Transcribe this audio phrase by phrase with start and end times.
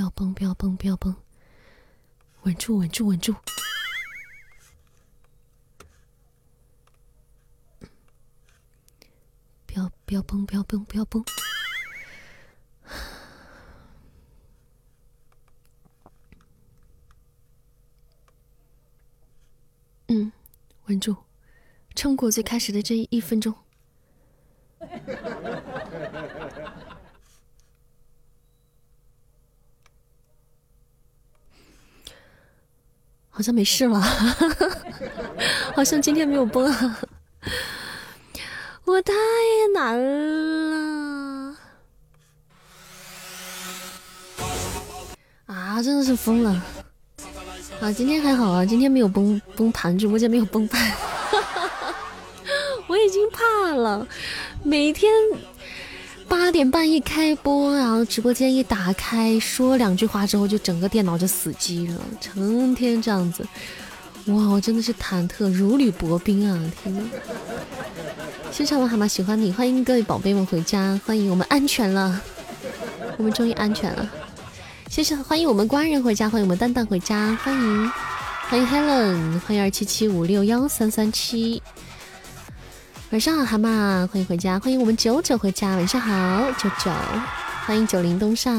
[0.00, 1.14] 不要崩，不要崩，不要崩，
[2.44, 3.34] 稳住，稳住，稳住。
[9.66, 11.22] 不要，不要崩，不要崩，不要崩。
[20.08, 20.32] 嗯，
[20.86, 21.14] 稳住，
[21.94, 23.54] 撑过最开始的这一分钟。
[33.40, 33.98] 好像没事了，
[35.74, 37.00] 好像今天没有崩啊！
[38.84, 39.14] 我太
[39.72, 41.56] 难了
[45.46, 45.82] 啊！
[45.82, 46.50] 真的是疯了
[47.80, 47.90] 啊！
[47.90, 50.92] 今天还好啊，今天没有崩崩盘，直播间没有崩盘，
[52.88, 54.06] 我已经怕了，
[54.62, 55.10] 每天。
[56.30, 63.44] 八点半一开播，然后直播间一打开，说两句话之后，就整个电脑就死机了，成天这样子，
[64.26, 66.56] 哇，我真的是忐忑如履薄冰啊！
[66.80, 67.02] 天呐！
[68.52, 72.20] 谢谢我蛤蟆喜欢你，欢迎各位宝贝们回家，欢迎我们安全了，
[73.16, 74.08] 我们终于安全了，
[74.88, 77.92] 谢谢欢迎我们官人回家，欢迎我们蛋蛋回家，欢迎
[78.48, 81.60] 欢迎 Helen，欢迎二七七五六幺三三七。
[83.10, 85.70] 晚上好，蛤蟆，欢迎回家，欢迎我们九九回家。
[85.74, 86.92] 晚上好，九九，
[87.66, 88.54] 欢迎九零东上，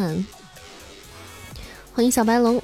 [1.93, 2.61] 欢迎小白龙，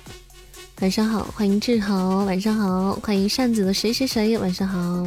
[0.82, 5.06] 晚上好，欢迎志豪，晚上好，欢迎扇子的谁谁谁，晚上好，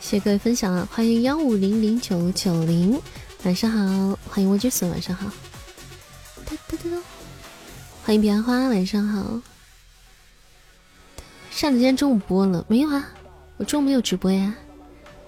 [0.00, 2.98] 谢谢各位分享啊，欢迎幺五零零九九零，
[3.42, 5.26] 晚上好，欢迎蜗居笋，晚上好，
[6.46, 7.02] 哒哒哒，
[8.06, 9.42] 欢迎彼岸花，晚上好，
[11.50, 13.06] 扇子今天中午播了没有啊？
[13.58, 14.54] 我中午没有直播呀。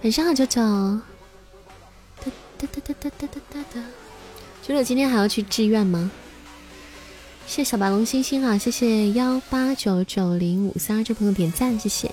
[0.03, 0.59] 晚上好，九九。
[0.59, 3.83] 哒哒哒哒哒哒哒哒哒。
[4.63, 6.09] 九九今天还要去志愿吗？
[7.45, 8.57] 谢谢小白龙星星啊！
[8.57, 12.09] 谢谢幺八九九零五三二这朋友点赞，谢谢。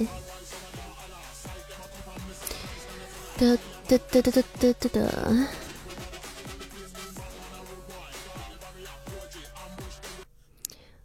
[3.39, 3.57] 哒
[3.89, 5.47] 哒哒哒哒哒哒哒。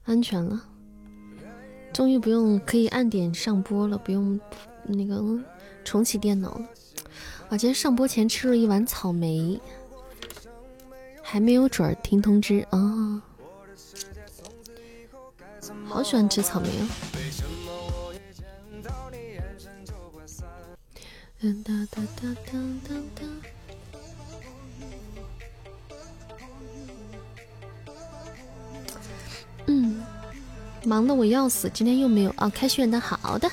[0.03, 0.61] 安全了，
[1.93, 4.37] 终于不用可以按点上播了，不用
[4.83, 5.45] 那个嗯。
[5.83, 6.65] 重启电脑了，
[7.49, 9.59] 我今天上播前吃了一碗草莓，
[11.21, 13.21] 还没有准儿听通知啊！
[15.85, 16.87] 好喜欢吃草莓哦。
[29.67, 30.03] 嗯，
[30.85, 33.49] 忙的我要死，今天又没有哦，开心的好的。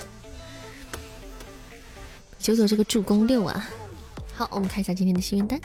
[2.40, 3.68] 九九这个助攻六啊！
[4.34, 5.60] 好，我们看一下今天的心愿单，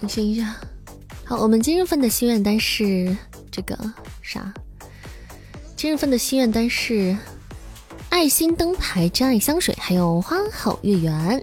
[0.00, 0.56] 更新一下。
[1.24, 3.14] 好，我们今日份的心愿单是
[3.50, 3.78] 这个
[4.22, 4.52] 啥？
[5.76, 7.16] 今日份的心愿单是
[8.08, 11.42] 爱心灯牌、真爱香水，还有花好月圆。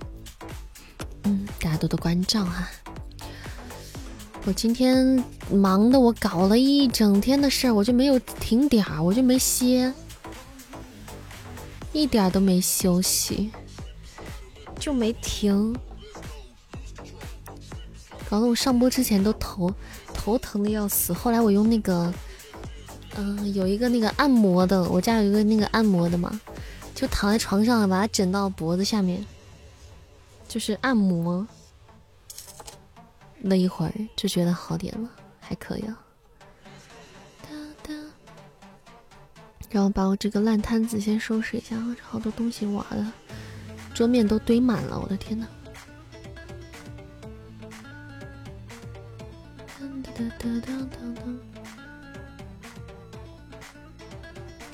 [1.23, 2.67] 嗯，大家多多关照哈。
[4.47, 5.21] 我今天
[5.51, 9.93] 忙的，我搞了一整天的事儿，我就没有停点儿，我就没歇，
[11.91, 13.51] 一点都没休息，
[14.79, 15.75] 就没停，
[18.29, 19.69] 搞得我上播之前都头
[20.13, 21.11] 头疼的要死。
[21.11, 22.13] 后来我用那个，
[23.17, 26.39] 嗯，有一个那个按摩的，我家有一个那个按摩的嘛，
[26.95, 29.25] 就躺在床上，把它枕到脖子下面，
[30.47, 31.45] 就是按摩。
[33.39, 35.09] 那一会儿就觉得好点了，
[35.39, 35.97] 还可以啊。
[39.69, 43.05] 然后把我这个烂摊子先收拾一下，好多东西瓦的，
[43.93, 45.45] 桌面都堆满了，我的天呐。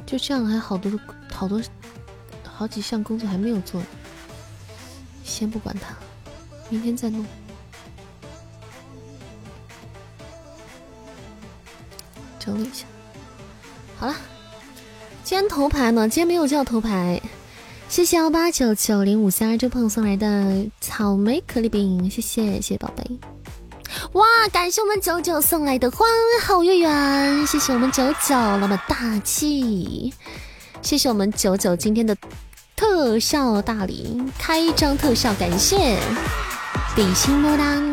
[0.06, 0.92] 就这样，还好多
[1.32, 1.62] 好多
[2.46, 3.82] 好几项工作还没有做，
[5.24, 5.96] 先不管它，
[6.70, 7.26] 明天再弄。
[12.44, 12.84] 整理一下，
[13.98, 14.16] 好了，
[15.24, 16.10] 今天头牌呢？
[16.10, 17.22] 今天没有叫头牌，
[17.88, 23.18] 谢谢幺八九九零五三二这朋友送来的草莓可丽饼，谢谢谢谢宝贝，
[24.12, 26.06] 哇，感谢我们九九送来的花
[26.42, 30.14] 好月圆，谢谢我们九九那么大气，
[30.82, 32.14] 谢谢我们九九今天的
[32.76, 35.98] 特效大礼，开张特效，感谢
[36.94, 37.93] 比心么哒。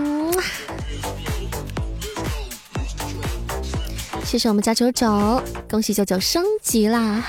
[4.31, 7.21] 谢谢我们家九九，恭喜九九升级啦！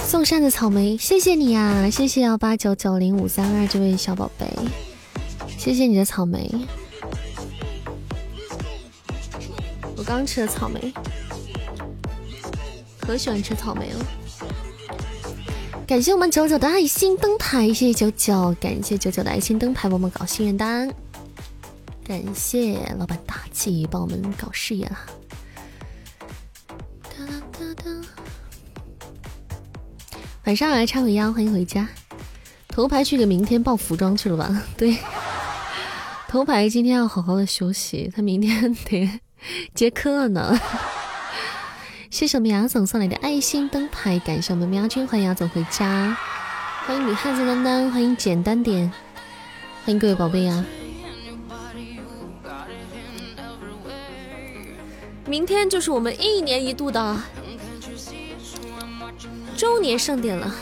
[0.00, 1.88] 送扇子草莓，谢谢你啊！
[1.88, 4.52] 谢谢幺八九九零五三二这位小宝贝，
[5.56, 6.50] 谢谢你的草莓。
[9.96, 10.92] 我刚吃的草莓，
[12.98, 14.04] 可喜欢吃草莓了。
[15.86, 20.92] 感谢我们九九的爱心灯牌，谢谢九九，感谢九九的爱心灯牌，帮我们搞心愿单。
[22.04, 24.98] 感谢老板大气，帮我们搞事业了。
[30.44, 31.86] 晚上来插个腰，欢迎回家。
[32.66, 34.62] 头牌去给明天报服装去了吧？
[34.76, 34.96] 对，
[36.28, 39.20] 头牌今天要好好的休息，他明天得
[39.74, 40.58] 接客呢。
[42.10, 46.16] 谢谢我们杨总送来的爱心灯牌，感谢我们喵君，欢迎杨总回家，
[46.86, 48.90] 欢迎女汉子丹丹，欢迎简单点，
[49.84, 50.64] 欢迎各位宝贝呀。
[55.30, 57.16] 明天就是我们一年一度的。
[59.56, 60.52] 周年盛典了，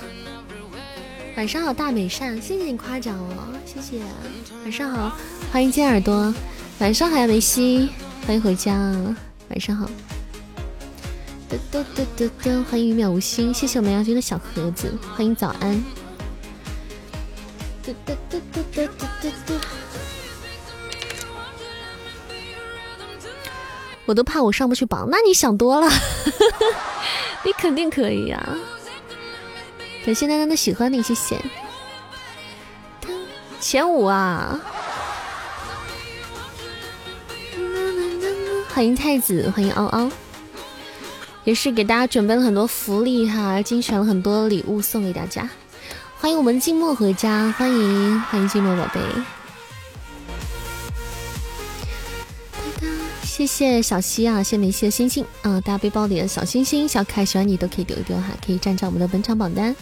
[1.38, 3.32] 晚上好，大美善，谢谢你夸奖哦，
[3.64, 4.02] 谢谢。
[4.64, 5.16] 晚上好，
[5.50, 6.34] 欢迎金耳朵，
[6.80, 7.88] 晚上好呀，梅西，
[8.26, 8.74] 欢迎回家，
[9.48, 9.88] 晚上好。
[11.48, 15.82] 嘟嘟嘟嘟嘟，欢迎鱼秒无心，谢谢我们杨军的小盒子，欢迎早安。
[17.82, 18.86] 嘟嘟嘟嘟嘟
[19.22, 19.54] 嘟嘟，
[24.08, 25.86] 我都怕我上不去榜，那你想多了，
[27.44, 28.42] 你肯定可以呀。
[30.02, 31.38] 感谢大家的喜欢你，谢谢。
[33.60, 34.58] 前五啊！
[38.72, 40.10] 欢迎太子，欢迎嗷嗷，
[41.44, 45.50] 也是给大家准备了很多福利哈，精选了很多礼物送给大家。
[46.18, 49.00] 欢迎我们静默回家，欢迎欢迎静默宝贝。
[53.38, 55.24] 谢谢小溪啊，谢谢梅西的星星。
[55.42, 59.76] 啊，大家背包里的小星星、小可爱喜欢你都可以丢一丢哈，可以站上我们的本场榜单。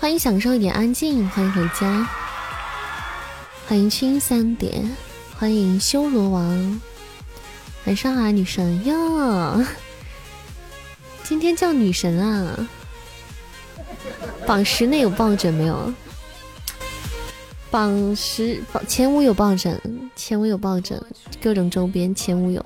[0.00, 2.08] 欢迎享受一点安静，欢迎回家，
[3.68, 4.90] 欢迎青三点，
[5.38, 6.80] 欢迎修罗王，
[7.84, 9.64] 晚上好，女神哟，
[11.22, 12.68] 今天叫女神啊，
[14.44, 15.94] 榜十内有抱枕没有？
[17.70, 21.00] 榜十榜前五有抱枕，前五有抱枕，
[21.42, 22.64] 各种周边前五有，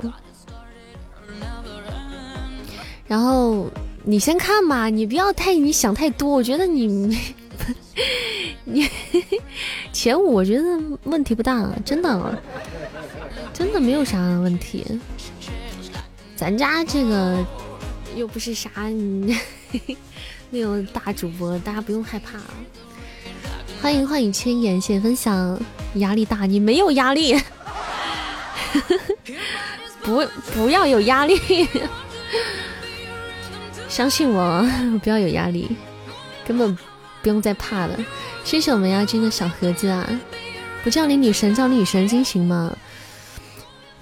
[3.06, 3.70] 然后。
[4.08, 6.30] 你先看吧，你不要太你想太多。
[6.30, 6.86] 我觉得你
[8.62, 8.88] 你
[9.92, 10.62] 前五，我觉得
[11.02, 12.42] 问题不大，真的，
[13.52, 14.86] 真的没有啥问题。
[16.36, 17.44] 咱家这个
[18.14, 18.70] 又不是啥
[20.50, 22.38] 那种大主播，大家不用害怕。
[23.80, 25.58] 欢迎幻影千言，谢谢分享。
[25.94, 27.34] 压力大，你没有压力，
[30.02, 30.22] 不
[30.54, 31.66] 不要有压力。
[33.88, 34.68] 相信我，
[35.02, 35.74] 不要有压力，
[36.46, 36.76] 根本
[37.22, 37.96] 不用再怕了。
[38.44, 40.06] 谢谢我们亚军的小盒子啊！
[40.84, 42.76] 不叫你女神，叫你女神经行吗？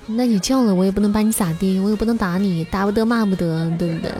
[0.06, 4.10] 那你叫了，我也不能把你咋地，我也不能打你，打不得骂不得，对不对？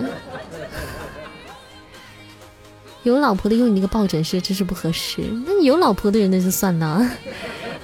[3.05, 5.23] 有老婆的用你那个抱枕是真是不合适。
[5.47, 7.09] 那你有老婆的人那就算了，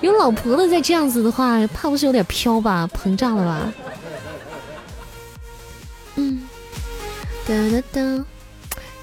[0.01, 3.73] 有老婆的再这样子的话，怕不是有点飘吧，膨胀了吧？
[6.17, 6.43] 嗯。
[7.47, 8.25] 哒哒哒！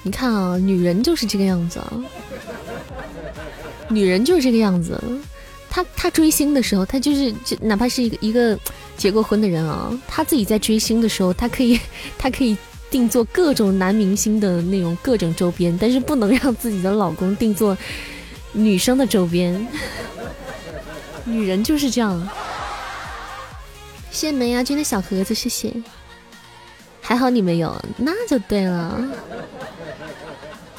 [0.03, 1.93] 你看啊，女人就是这个样子啊，
[3.89, 5.01] 女人就是这个样子。
[5.69, 8.57] 她她追星的时候，她就是就哪怕是一个一个
[8.95, 11.77] 结过婚的人啊，她自己在追星的时候，她可以
[12.17, 12.55] 她可以
[12.89, 17.77] 定做各种男明星的那种各种周边，但是不能让自己的老公定做
[18.53, 19.67] 女生的周边。
[21.25, 22.29] 女人就是这样。
[24.09, 25.73] 谢谢门牙君的小盒子，谢谢。
[27.01, 29.01] 还好你没有，那就对了。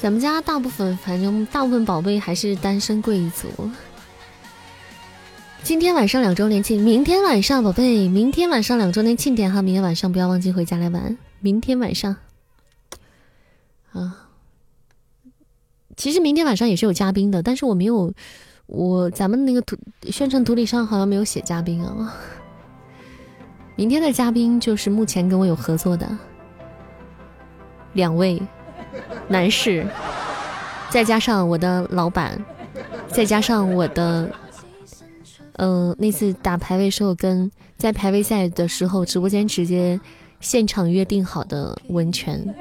[0.01, 3.71] 咱们家大部分，反正大部分宝贝还是单身贵族。
[5.63, 11.17] 今天晚上两周年庆，明天晚上宝贝，明天晚上两周年庆典哈，明天晚上不要忘记回家来玩。
[11.41, 12.17] 明天晚上，
[13.93, 14.29] 啊，
[15.97, 18.13] 其实明天晚上也是有嘉宾的，但是我没有，
[18.67, 19.77] 我咱们那个图
[20.11, 22.15] 宣传图里上好像没有写嘉宾啊。
[23.77, 26.09] 明天的嘉宾就是目前跟我有合作的
[27.93, 28.43] 两位
[29.29, 29.87] 男士，
[30.91, 32.45] 再加上我的老板，
[33.07, 34.29] 再加上我的，
[35.53, 40.01] 呃，那次打排位时候跟在排位赛的时候直播间直接
[40.41, 42.55] 现场约定好的温泉，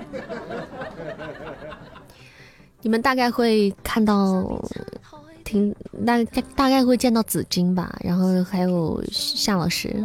[2.81, 4.63] 你们大概会看到。
[5.47, 5.73] 听
[6.05, 9.95] 大大大概会见到紫金吧，然后还有夏老师。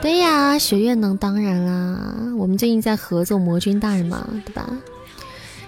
[0.00, 1.16] 对呀，学院能？
[1.16, 4.64] 当然啦，我们最近在合作魔君大人嘛，对吧？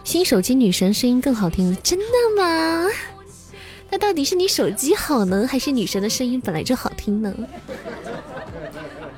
[0.05, 2.05] 新手机女神声音更好听，真的
[2.41, 2.87] 吗？
[3.91, 7.35] 那到底是你手机好呢，还是女神的声音本来就好听呢？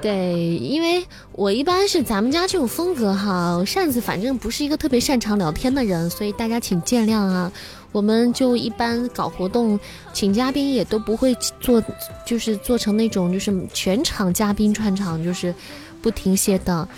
[0.03, 7.53] 对，因为我一般是咱们家这种风格哈，扇子反正不是一个特别擅长聊天的人，所以大家请见谅啊。
[7.93, 9.79] 我们就一般搞活动，
[10.13, 11.83] 请嘉宾也都不会做，
[12.25, 15.55] 就是做成那种就是全场嘉宾串场，就是
[16.01, 16.89] 不停歇的。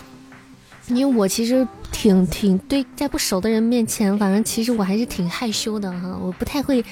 [0.89, 6.85] 因为我其实挺挺对，在不熟的人面前，反正其实我还是挺害羞的哈，我不太会。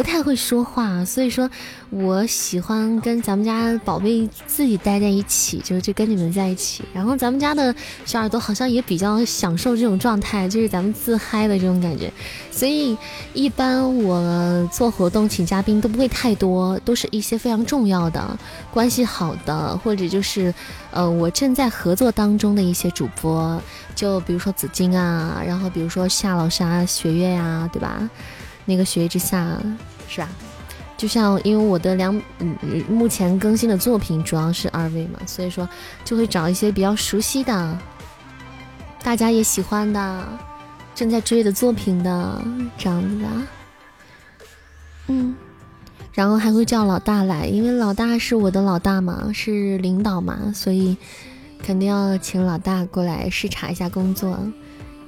[0.00, 1.50] 不太会说话，所以说
[1.90, 6.82] 我喜欢跟咱们家宝贝自己待在一起，就就跟你们在一起。
[6.94, 7.74] 然后咱们家的
[8.06, 12.10] 小耳朵好像也比较享受这种状态，就是咱们自嗨的这种感觉。
[12.50, 12.96] 所以
[13.34, 18.38] 一般我做活动请嘉宾都不会太多，都是一些非常重要的、
[18.72, 20.54] 关系好的，或者就是
[20.92, 23.60] 呃我正在合作当中的一些主播，
[23.94, 28.08] 就比如说紫金啊，然后比如说夏老师啊、雪月呀，对吧？
[28.66, 29.58] 那个雪月之下，
[30.10, 30.28] 是吧？
[30.96, 32.54] 就像因为我的两嗯
[32.86, 35.66] 目前更新的作品主要是二位嘛，所以说
[36.04, 37.78] 就会找一些比较熟悉的，
[39.02, 40.28] 大家也喜欢的，
[40.94, 42.44] 正在追的作品的
[42.76, 43.28] 这样子的，
[45.06, 45.34] 嗯，
[46.12, 50.94] 然后还会叫老大来，因为老大是我的老大嘛，是领导嘛，所以
[51.62, 54.38] 肯定要请老大过来视察一下工作。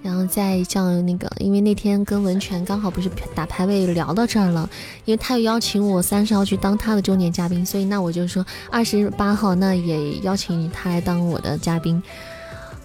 [0.02, 4.68] 然后再叫那个，因为那天跟文泉刚好不是打排位聊到这儿了，
[5.04, 12.02] 因为他又邀请我三十号去当他的周年嘉宾，所以那我就说二十八号那也邀请他来当我的嘉宾，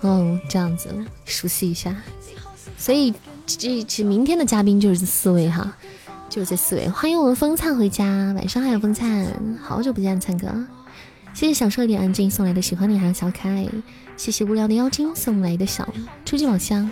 [0.03, 0.89] 嗯，这样子
[1.25, 1.95] 熟悉一下。
[2.77, 3.11] 所以
[3.47, 5.75] 这这明天的嘉宾就是这四位哈，
[6.29, 6.87] 就是这四位。
[6.87, 8.05] 欢迎我们风灿回家，
[8.35, 9.25] 晚上好，风灿，
[9.59, 10.47] 好久不见，灿哥，
[11.33, 13.67] 谢谢享受一点安静送来的喜欢你还有小可爱，
[14.15, 15.91] 谢谢无聊的妖精送来的小
[16.23, 16.87] 初级宝箱。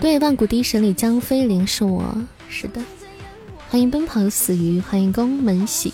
[0.00, 2.02] 对，万古第一神里江飞灵是我，
[2.48, 2.80] 是的。
[3.68, 5.92] 欢迎奔跑的死鱼，欢迎宫门喜。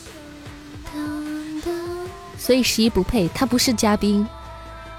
[2.38, 4.24] 所以十一不配，他不是嘉宾，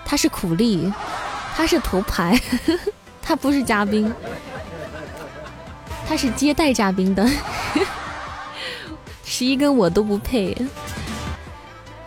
[0.03, 0.91] 他是苦力，
[1.55, 2.37] 他是头牌，
[3.23, 4.13] 他不是嘉宾，
[6.05, 7.25] 他是接待嘉宾的。
[9.23, 10.53] 十一跟我都不配。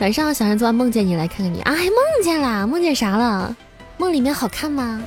[0.00, 2.66] 晚上小人昨晚梦见你，来看看你啊，还梦见啦？
[2.66, 3.56] 梦见啥了？
[3.96, 5.02] 梦里面好看吗？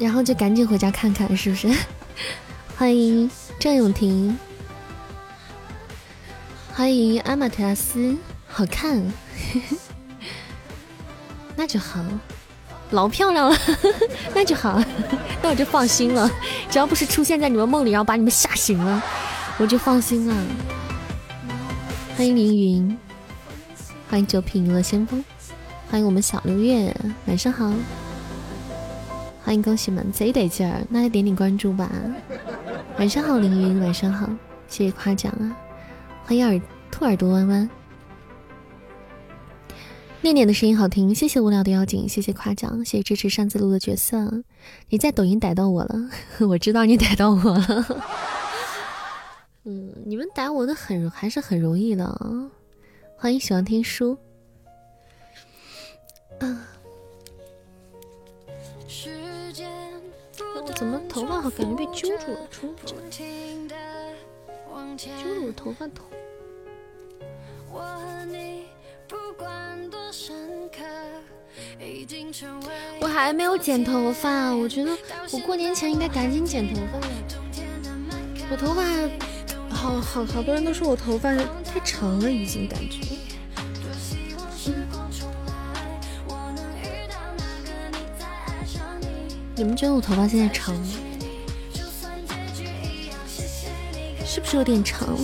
[0.00, 1.68] 然后就赶紧回家看看，是不是？
[2.74, 4.34] 欢迎郑永婷，
[6.72, 8.16] 欢迎阿玛特拉斯，
[8.48, 9.00] 好看，
[11.54, 12.02] 那就好，
[12.92, 13.56] 老漂亮了，
[14.34, 14.82] 那就好，
[15.42, 16.30] 那我就放心了。
[16.70, 19.02] 只要不是出现在你们梦里，然后把你们吓醒了，
[19.58, 20.34] 我就放心了。
[22.16, 22.98] 欢迎凌云，
[24.08, 25.22] 欢迎九品娱乐先锋，
[25.90, 27.70] 欢迎我们小六月，晚上好。
[29.50, 31.90] 欢迎恭喜们，贼得劲儿，那就点点关注吧。
[33.00, 34.30] 晚上好，凌云，晚上好，
[34.68, 35.56] 谢谢夸奖啊！
[36.22, 37.70] 欢迎耳兔耳朵弯弯，
[40.20, 44.44] 念念的声音好听，谢谢无聊的妖精，谢谢夸奖，谢谢支持擅自录的角色。
[44.88, 45.96] 你在抖音逮到我了，
[46.48, 47.86] 我知道你逮到我了。
[49.64, 52.06] 嗯，你们逮我的很还是很容易的。
[53.16, 54.16] 欢迎喜欢听书。
[56.38, 56.68] 啊。
[60.80, 62.48] 怎么头发好感觉被揪住了？
[62.50, 62.74] 出
[64.96, 66.04] 揪住我头发头。
[72.98, 74.96] 我还没有剪头发，我觉得
[75.32, 76.98] 我过年前应该赶紧剪头发。
[78.50, 78.82] 我头发
[79.68, 81.30] 好好好多人都说我头发
[81.62, 83.19] 太长了，已经感觉。
[89.60, 90.88] 你们觉得我头发现在长吗？
[94.24, 95.14] 是不是有点长？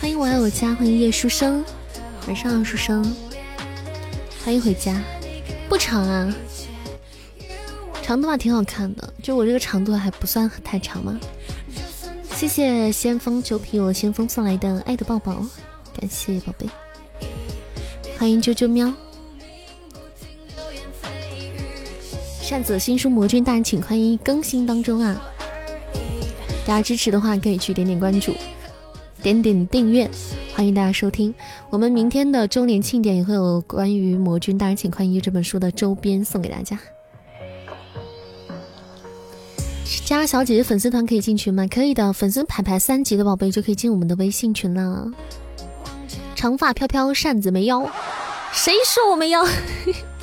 [0.00, 1.62] 欢迎我爱我家，欢迎叶书生，
[2.26, 3.04] 晚上好，书生，
[4.42, 4.98] 欢迎回家。
[5.68, 6.34] 不长啊，
[8.02, 11.20] 长头发挺好看的，就我这个长度还不算太长吗？
[12.34, 15.34] 谢谢先锋九品我先锋送来的爱的抱抱，
[15.92, 16.66] 感谢宝贝。
[18.16, 18.90] 欢迎啾啾喵。
[22.46, 25.20] 扇子新书《魔君大人请宽衣》更新当中啊！
[26.64, 28.32] 大家支持的话，可以去点点关注，
[29.20, 30.08] 点点订阅，
[30.54, 31.34] 欢迎大家收听。
[31.70, 36.78] 我们明天的周年庆典也会有关于《魔君大人请宽衣》这本书的周边送给大家。
[40.04, 41.66] 加小姐姐粉丝团可以进群吗？
[41.66, 45.10] 可以的，粉丝排排三级的宝贝就可以进我们的微信群了。
[46.36, 47.90] 长发飘飘扇子没腰，
[48.52, 49.44] 谁说我们要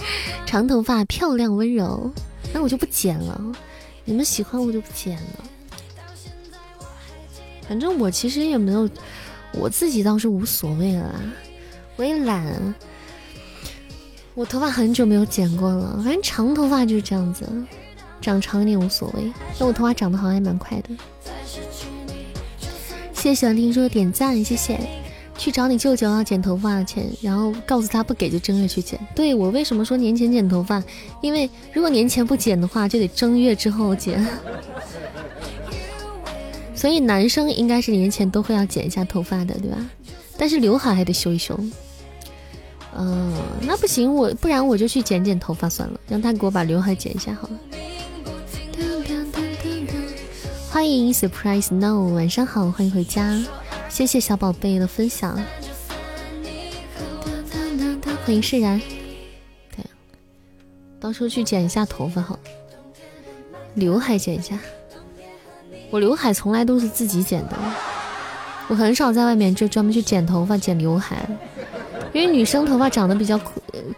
[0.45, 2.11] 长头发漂亮温柔？
[2.53, 3.41] 那我就不剪了。
[4.05, 5.43] 你们喜欢我就不剪了。
[7.67, 8.89] 反正我其实也没有，
[9.53, 11.19] 我自己倒是无所谓了。
[11.95, 12.75] 我也懒，
[14.35, 15.99] 我头发很久没有剪过了。
[16.03, 17.47] 反正长头发就是这样子，
[18.21, 19.31] 长长一点无所谓。
[19.57, 20.89] 但我头发长得好像还蛮快的。
[23.13, 25.02] 谢谢喜欢听说点赞，谢谢。
[25.37, 28.99] 去找你舅舅要剪头发的钱，然后告诉他不给就正月去剪。
[29.15, 30.81] 对我为什么说年前剪头发？
[31.21, 34.25] 因为如果年前不剪的话，就得正月之后剪。
[36.75, 39.77] 所以男生应该是年前都会要剪一下头发的，对吧？
[40.37, 41.57] 但是刘海还得修一修。
[42.95, 47.59] 嗯，那不行，我不然我就去剪剪头发算了，让他给我把刘海剪一下好了。
[50.69, 53.39] 欢迎 Surprise No，晚上好，欢迎回家。
[53.93, 55.39] 谢谢小宝贝的分享，
[58.25, 58.81] 欢迎释然。
[59.75, 59.85] 对，
[60.99, 62.39] 到时候去剪一下头发好，
[63.75, 64.57] 刘海剪一下。
[65.91, 67.55] 我刘海从来都是自己剪的，
[68.67, 71.29] 我很少在外面就专门去剪头发、剪刘海，
[72.13, 73.39] 因为女生头发长得比较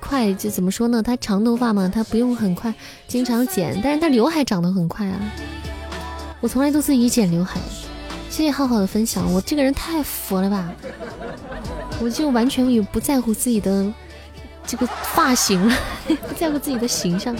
[0.02, 1.02] 快，就怎么说呢？
[1.02, 2.74] 她长头发嘛，她不用很快
[3.08, 5.22] 经常剪，但是她刘海长得很快啊。
[6.42, 7.62] 我从来都自己剪刘海。
[8.30, 10.74] 谢谢浩浩的分享，我这个人太佛了吧，
[12.02, 13.92] 我就完全也不在乎自己的
[14.68, 15.76] 这个发型了，
[16.28, 17.34] 不在乎自己的形象，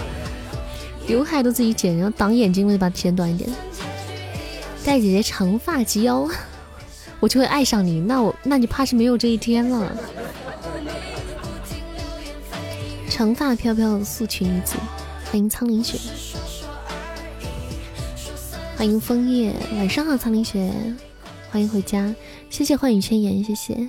[1.06, 3.50] 刘海都自己剪，然后挡眼睛我就把它剪短一点。
[4.84, 6.26] 戴姐姐长发及腰，
[7.20, 9.92] 我就会爱上你，那我那你怕是没有这一天了。
[13.10, 14.76] 长发飘飘素裙女子，
[15.30, 15.98] 欢迎苍林雪。
[18.76, 20.70] 欢迎枫叶，晚上好，苍林雪，
[21.50, 22.14] 欢迎回家，
[22.50, 23.88] 谢谢幻影千言，谢谢。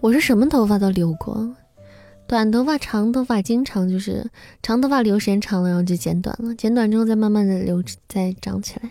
[0.00, 1.52] 我是什么头发都留过，
[2.28, 4.30] 短头发、长头发，经常就是
[4.62, 8.88] 长头发留时间长了，然后就剪短了，剪短之后再慢慢的留，再长起来。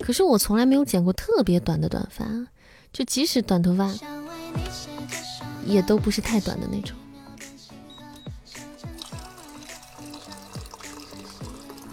[0.00, 2.26] 可是我从来没有剪过特别短的短发，
[2.92, 3.94] 就即使短头发，
[5.64, 6.96] 也都不是太短的那种。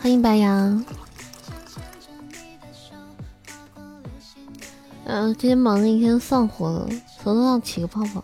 [0.01, 0.85] 欢迎白羊。
[5.03, 8.23] 嗯，今天忙了一天，上火了，舌头上起个泡泡，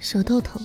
[0.00, 0.60] 舌头疼。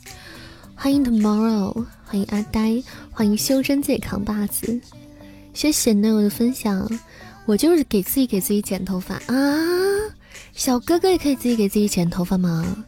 [0.77, 2.81] 欢迎 Tomorrow，欢迎阿呆。
[3.11, 4.81] 欢迎修真界扛把子，
[5.53, 6.88] 谢谢男友的分享。
[7.47, 9.35] 我就是给自己给自己剪头发啊，
[10.53, 12.85] 小哥哥也可以自己给自己剪头发吗？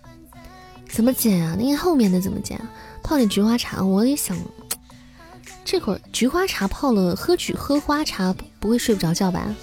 [0.88, 1.56] 怎么剪啊？
[1.58, 2.60] 那个后面的怎么剪？
[3.02, 4.36] 泡点菊花茶，我也想。
[5.64, 9.54] 这会儿菊花茶泡了，喝菊喝花茶不会睡不着觉吧？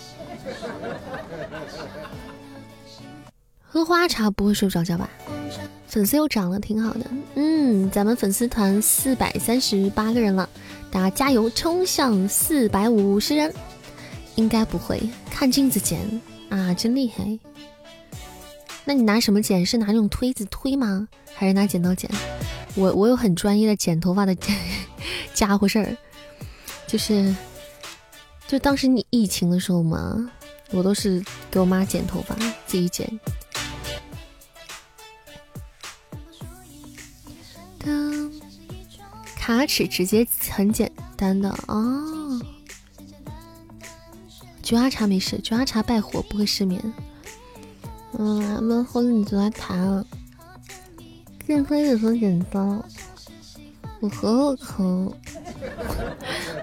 [3.61, 5.09] 喝花茶不会睡不着觉吧？
[5.95, 7.09] 粉丝又涨了，挺好的。
[7.35, 10.49] 嗯，咱们粉丝团四百三十八个人了，
[10.91, 13.53] 大家加油，冲向四百五十人。
[14.35, 15.97] 应该不会，看镜子剪
[16.49, 17.39] 啊，真厉害。
[18.83, 19.65] 那你拿什么剪？
[19.65, 21.07] 是拿那种推子推吗？
[21.33, 22.11] 还是拿剪刀剪？
[22.73, 24.35] 我我有很专业的剪头发的
[25.33, 25.95] 家伙事儿，
[26.87, 27.33] 就是
[28.49, 30.29] 就当时你疫情的时候嘛，
[30.71, 32.35] 我都是给我妈剪头发，
[32.67, 33.09] 自己剪。
[39.45, 42.41] 卡尺直接很简单的哦，
[44.63, 46.81] 菊花茶没事，菊花茶败火不会失眠。
[48.17, 50.03] 嗯，咱们或者你就来谈，
[51.45, 52.83] 电推子说剪刀，
[53.99, 55.13] 我喉疼。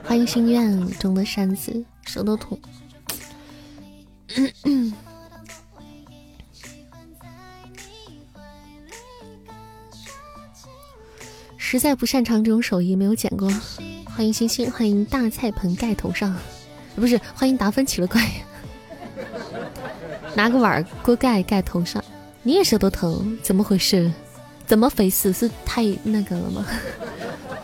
[0.03, 2.59] 欢迎心愿中的扇子，手都痛。
[11.65, 13.49] 实在不擅长这种手艺，没有剪过。
[14.05, 16.37] 欢迎星星，欢迎大菜盆盖头上，
[16.97, 18.21] 不是欢迎达芬奇了怪。
[20.35, 22.05] 拿个碗锅盖盖头上，
[22.43, 24.13] 你也舌头疼，怎么回事？
[24.67, 25.33] 怎么回事？
[25.33, 26.67] 是太那个了吗？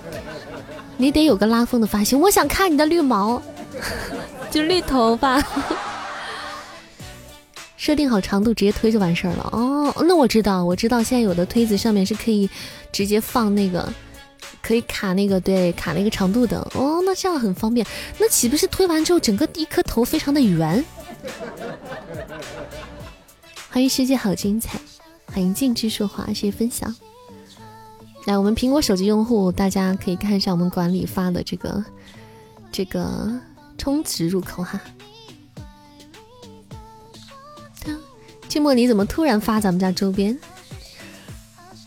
[0.96, 3.42] 你得有个拉风的发型，我想看你的绿毛，
[4.48, 5.42] 就绿头发。
[7.78, 9.48] 设定好长度，直接推就完事儿了。
[9.52, 12.50] 哦，那我知道，我知道，现在有的推子上面是可以
[12.92, 13.90] 直接放那个，
[14.60, 16.58] 可以卡那个，对，卡那个长度的。
[16.74, 17.86] 哦，那这样很方便。
[18.18, 20.84] 那岂不是推完之后，整个一颗头非常的圆？
[23.70, 24.78] 欢迎世界好精彩。
[25.26, 26.92] 欢迎静之说话，谢谢分享。
[28.24, 31.84] 来，我们苹果手机用户，大家可以看一下我们管理发的这个
[32.72, 33.30] 这个
[33.78, 34.80] 充值入口哈。
[38.48, 40.36] 静默，你怎么突然发咱们家周边？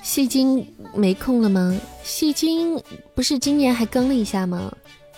[0.04, 1.76] 戏精没空了吗？
[2.04, 2.82] 戏精
[3.16, 4.72] 不是今年还更了一下吗？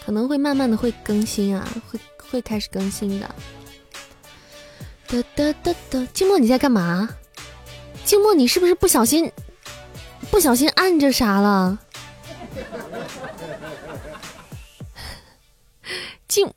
[0.06, 3.36] 可能会慢慢的会更新啊，会会开始更新的。
[5.08, 7.10] 哒哒哒哒，静默你在干嘛？
[8.06, 9.32] 静默你是不是不小心
[10.30, 11.78] 不小心按着啥了？
[16.28, 16.52] 静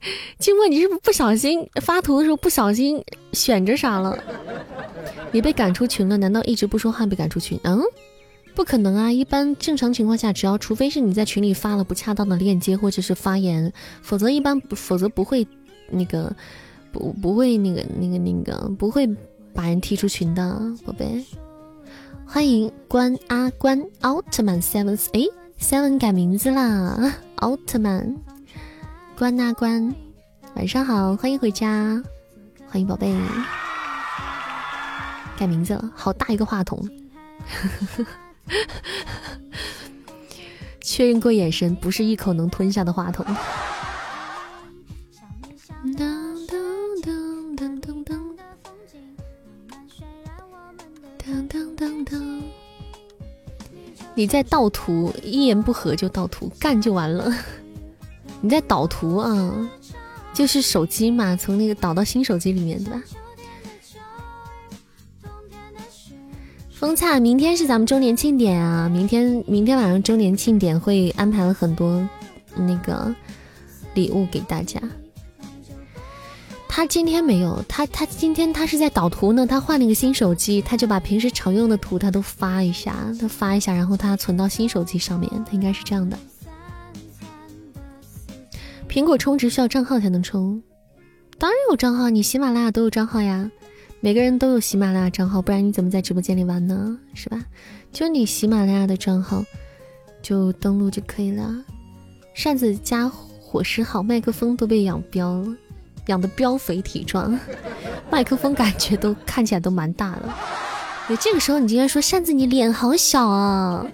[0.38, 4.18] 静默你是不是不小心发图的时候不小心选着啥了？
[5.32, 6.16] 你被赶出群了？
[6.16, 7.58] 难道一直不说话被赶出群？
[7.64, 7.80] 嗯？
[8.52, 9.12] 不可能啊！
[9.12, 15.46] 一般正常情况下，只要除非是你在群里发了不恰当的链接或者是发言，否则一般不，否则不会
[15.88, 16.34] 那个
[16.90, 19.08] 不不会那个那个那个不会
[19.54, 21.24] 把人踢出群的，宝贝。
[22.26, 25.20] 欢迎关阿关奥特曼 seven，哎
[25.60, 28.14] ，seven 改名字啦，奥特曼
[29.20, 29.94] 关阿关，
[30.56, 32.02] 晚上好，欢迎回家，
[32.66, 33.14] 欢迎宝贝，
[35.36, 36.82] 改名字了，好大一个话筒。
[40.80, 43.26] 确认过眼神，不是一口能吞下的话筒。
[54.14, 57.30] 你在盗图，一言不合就盗图，干就完了。
[58.40, 59.70] 你在导图啊？
[60.32, 63.02] 就是手机嘛，从那个导到新手机里面，对吧？
[66.70, 68.88] 风灿，明天是咱们周年庆典啊！
[68.88, 72.08] 明天明天晚上周年庆典会安排了很多
[72.56, 73.14] 那个
[73.92, 74.80] 礼物给大家。
[76.68, 79.46] 他今天没有，他他今天他是在导图呢。
[79.46, 85.28] 他换了一个新手机，他就把平时常用的图他都发一下，他发一下，然后他存到新手机上面。
[85.44, 86.16] 他应该是这样的。
[88.90, 90.60] 苹果充值需要账号才能充，
[91.38, 93.48] 当然有账号，你喜马拉雅都有账号呀。
[94.00, 96.98] 每个人都有喜马拉雅账号，不然你怎么在直播间里玩呢？
[97.14, 97.40] 是吧？
[97.92, 99.44] 就你喜马拉雅的账号，
[100.20, 101.54] 就登录就可以了。
[102.34, 105.56] 扇子加伙食好，麦克风都被养膘了，
[106.06, 107.38] 养的膘肥体壮，
[108.10, 110.28] 麦克风感觉都看起来都蛮大的。
[111.06, 113.86] 对，这个时候你竟然说扇子你脸好小啊，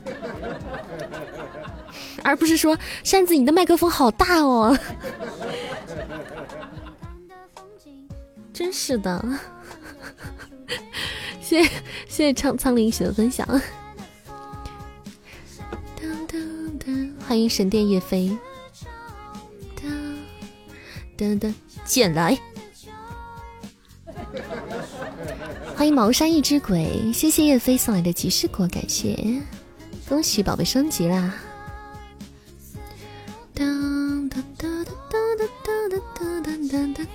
[2.26, 4.76] 而不是说扇子你的麦克风好大哦，
[8.52, 9.24] 真是的。
[11.40, 11.70] 谢谢
[12.08, 13.46] 谢苍苍灵雪的分享，
[17.24, 18.36] 欢迎神殿叶飞，
[21.16, 22.36] 噔噔捡来，
[25.76, 29.16] 欢迎茅山一只鬼，谢谢叶飞送来的骑士果，感谢，
[30.08, 31.32] 恭喜宝贝升级啦！
[33.56, 37.06] 噔噔噔噔噔噔噔噔噔噔。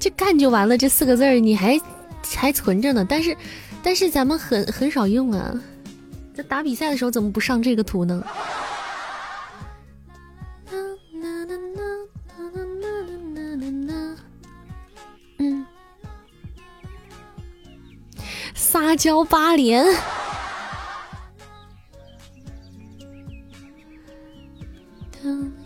[0.00, 1.80] 这干就完了，这四个字儿你还
[2.36, 3.36] 还存着呢，但是
[3.82, 5.54] 但是咱们很很少用啊。
[6.34, 8.26] 这打比赛的时候怎么不上这个图呢？
[18.54, 19.86] 撒娇八连，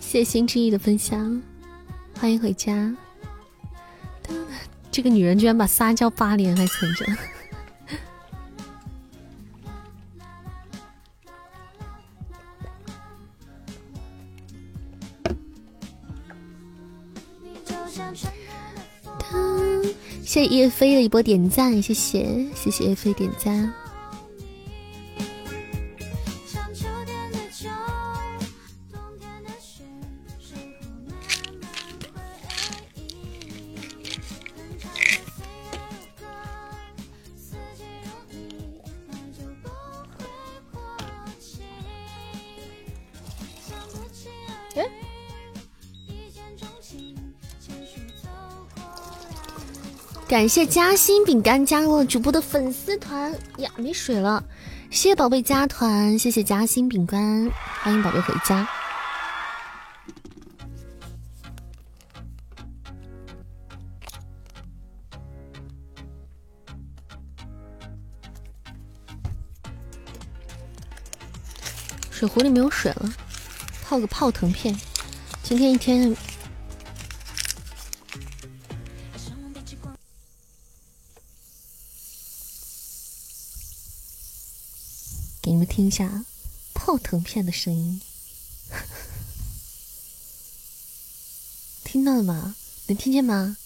[0.00, 1.42] 谢心之意的分享，
[2.18, 2.94] 欢迎回家。
[4.90, 7.06] 这个女人居然把撒娇八连还存着，
[20.24, 23.72] 谢谢叶飞的一波点赞，谢谢谢谢叶飞点赞。
[50.38, 54.44] 感谢夹心饼干加入了主播的粉丝团呀，没水了，
[54.88, 57.50] 谢谢宝贝加团，谢谢夹心饼干，
[57.82, 58.64] 欢迎宝贝回家。
[72.12, 73.12] 水壶里没有水了，
[73.82, 74.78] 泡个泡腾片。
[75.42, 76.16] 今天一天。
[85.88, 86.26] 一下
[86.74, 87.98] 泡腾片的声音，
[91.82, 92.54] 听到了吗？
[92.88, 93.56] 能听见吗？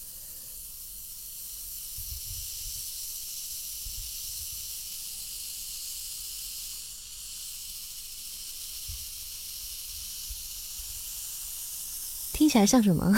[12.32, 13.12] 听起来像什么？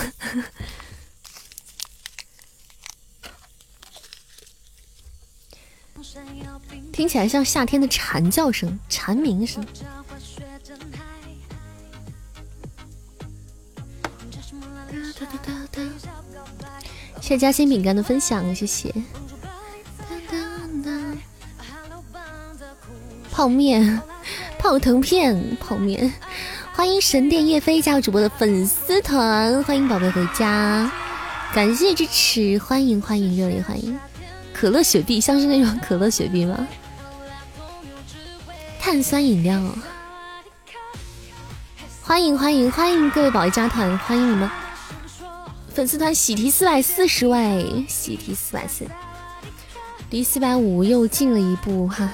[6.94, 9.66] 听起来像夏天的蝉叫声、蝉鸣声。
[17.20, 18.94] 谢谢夹心饼干的分享，谢谢。
[23.32, 24.00] 泡面，
[24.56, 26.12] 泡腾片，泡面。
[26.72, 30.88] 欢迎神殿叶飞加入主播的粉丝团，欢迎宝贝回家，
[31.52, 33.98] 感谢支持，欢迎欢迎热烈欢迎，
[34.52, 36.64] 可乐雪碧像是那种可乐雪碧吗？
[38.94, 39.60] 碳酸饮料，
[42.00, 44.48] 欢迎欢迎欢迎各位宝贝加团，欢迎你们
[45.68, 48.86] 粉丝团喜提四百四十位，喜提四百四，
[50.10, 52.08] 离四百五又近了一步哈。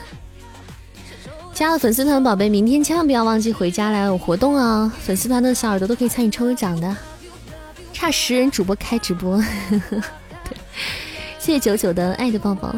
[1.53, 4.91] 加了粉丝团宝贝，明天千万不要忘记回家来有活动啊！
[5.05, 6.97] 粉丝团的小耳朵都可以参与抽奖的，
[7.93, 9.39] 差十人主播开直播。
[11.39, 12.75] 谢谢九九的爱的抱抱。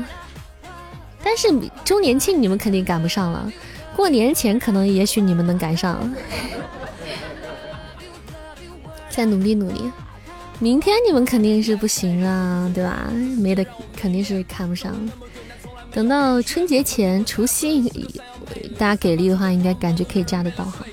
[1.23, 1.47] 但是
[1.85, 3.49] 周年庆你们肯定赶不上了，
[3.97, 6.13] 过年前可能也许你们能赶上。
[9.11, 9.91] 再努力努力，
[10.59, 13.13] 明天你们肯定是不行啊，对吧？
[13.39, 13.63] 没得，
[13.95, 14.95] 肯定是看不上。
[15.91, 18.11] 等到春节前，除夕，
[18.79, 20.87] 大家给力的话，应该感觉可以加得到哈。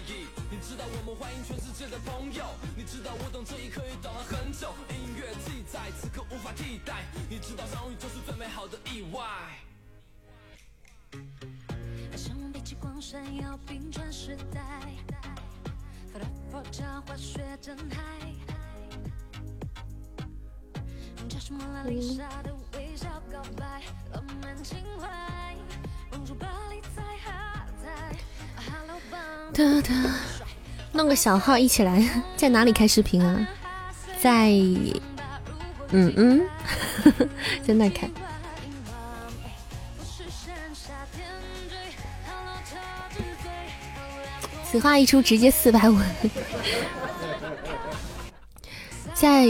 [30.92, 33.48] 弄个小号一起来，在哪里开视频啊？
[34.20, 34.50] 在，
[35.92, 36.42] 嗯嗯，
[37.66, 38.10] 在那开。
[44.72, 45.98] 此话一出，直接四百五。
[49.14, 49.46] 在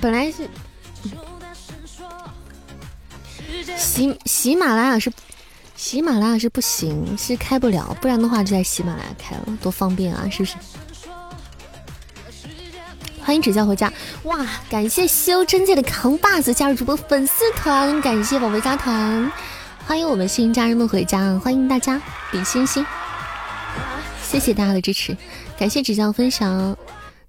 [0.00, 0.48] 本来是
[3.76, 5.12] 喜喜马拉雅是。
[5.76, 10.56] 喜马拉雅是不行，是开不了，不然的话就在喜马拉雅开了，多方便啊，是不是？
[13.24, 13.90] 欢迎指教回家，
[14.24, 14.46] 哇！
[14.68, 19.32] 感谢西欧真界的扛把子加入主播粉丝团，感谢宝贝加团，
[19.86, 21.98] 欢迎我们新家人们回家，欢迎大家
[22.30, 22.84] 比心心，
[24.30, 25.16] 谢谢大家的支持，
[25.58, 26.76] 感谢指教分享，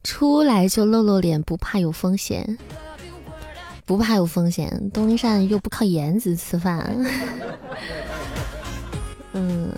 [0.04, 2.60] 出来就露露脸，不怕有风险，
[3.88, 6.96] 不怕有风险，东林善又不靠颜值吃饭。
[9.34, 9.74] 嗯，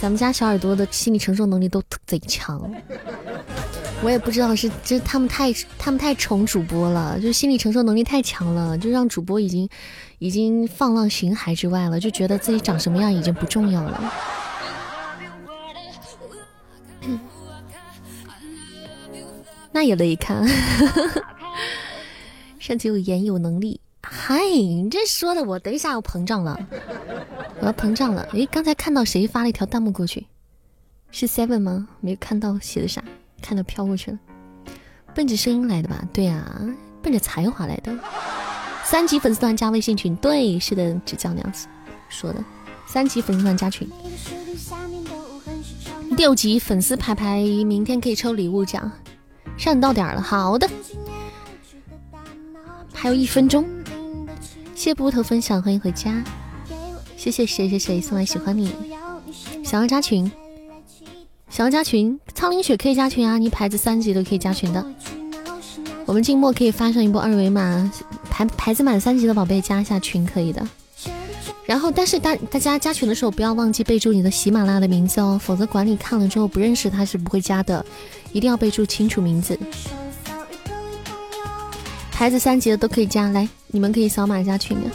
[0.00, 2.72] 咱们家小耳朵的心理承受能力都贼强，
[4.02, 9.68] 我也不知道是这他们太他们太宠主播了，就心理承受能力太强了，就让主播已经
[10.20, 14.10] 已经放浪形骸之外了，就觉得自己长什么样已经不重要了。
[19.76, 20.42] 那也乐意看，
[22.58, 23.78] 身体有颜有能力。
[24.00, 26.58] 嗨，你这说的我等一下要膨胀了，
[27.60, 28.26] 我要膨胀了。
[28.32, 30.26] 诶，刚才看到谁发了一条弹幕过去？
[31.10, 31.88] 是 Seven 吗？
[32.00, 33.04] 没看到写的啥，
[33.42, 34.18] 看到飘过去了。
[35.14, 36.02] 奔着声音来的吧？
[36.10, 36.58] 对啊，
[37.02, 37.94] 奔着才华来的。
[38.82, 41.68] 三级粉丝团加微信群，对，是的，只叫那样子
[42.08, 42.42] 说的。
[42.86, 43.86] 三级粉丝团加群，
[46.16, 48.90] 六级粉丝牌牌，明天可以抽礼物奖。
[49.56, 50.68] 上到点了，好的，
[52.92, 53.68] 还有一分钟。
[54.74, 56.22] 谢布头分享，欢迎回家。
[57.16, 58.72] 谢谢谁谁谁送来喜欢你，
[59.64, 60.30] 想要加群，
[61.48, 63.38] 想要加群，苍林雪可以加群啊！
[63.38, 64.86] 你牌子三级都可以加群的。
[66.04, 67.90] 我们静默可以发上一波二维码，
[68.30, 70.64] 牌牌子满三级的宝贝加一下群可以的。
[71.64, 77.84] 然后，但是大大家加群的时候不要忘记备注你的喜马拉雅的名字哦，否则管理看了之后不认识他是不会加的，
[78.36, 79.58] 一定要备注清楚名字。
[82.12, 84.90] 牌子三级的都可以加，来，你们可以扫码加群的。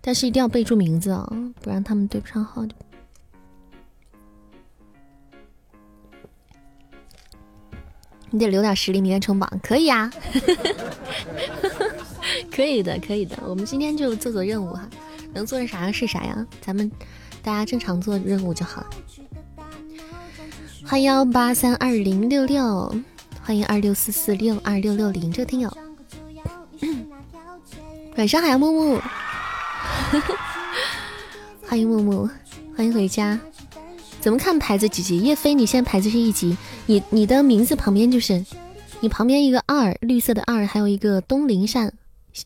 [0.00, 1.28] 但是一定要备注名字啊，
[1.60, 2.74] 不然他们对不上号的。
[8.34, 10.10] 你得留点实力，明天冲榜可以啊，
[12.54, 13.38] 可以的，可以的。
[13.46, 14.88] 我们今天就做做任务哈，
[15.32, 16.90] 能做成啥是啥样，咱们
[17.42, 18.90] 大家正常做任务就好了。
[20.84, 22.94] 欢迎幺八三二零六六，
[23.40, 25.76] 欢迎二六四四六二六六零这个听友。
[28.16, 29.00] 晚上好呀，木木。
[31.66, 32.28] 欢迎木木，
[32.76, 33.38] 欢迎回家。
[34.20, 35.18] 怎么看牌子几级？
[35.20, 36.56] 叶飞，你现在牌子是一级。
[36.86, 38.44] 你你的名字旁边就是，
[39.00, 41.92] 你旁边一个二，绿色的二，还有一个东林善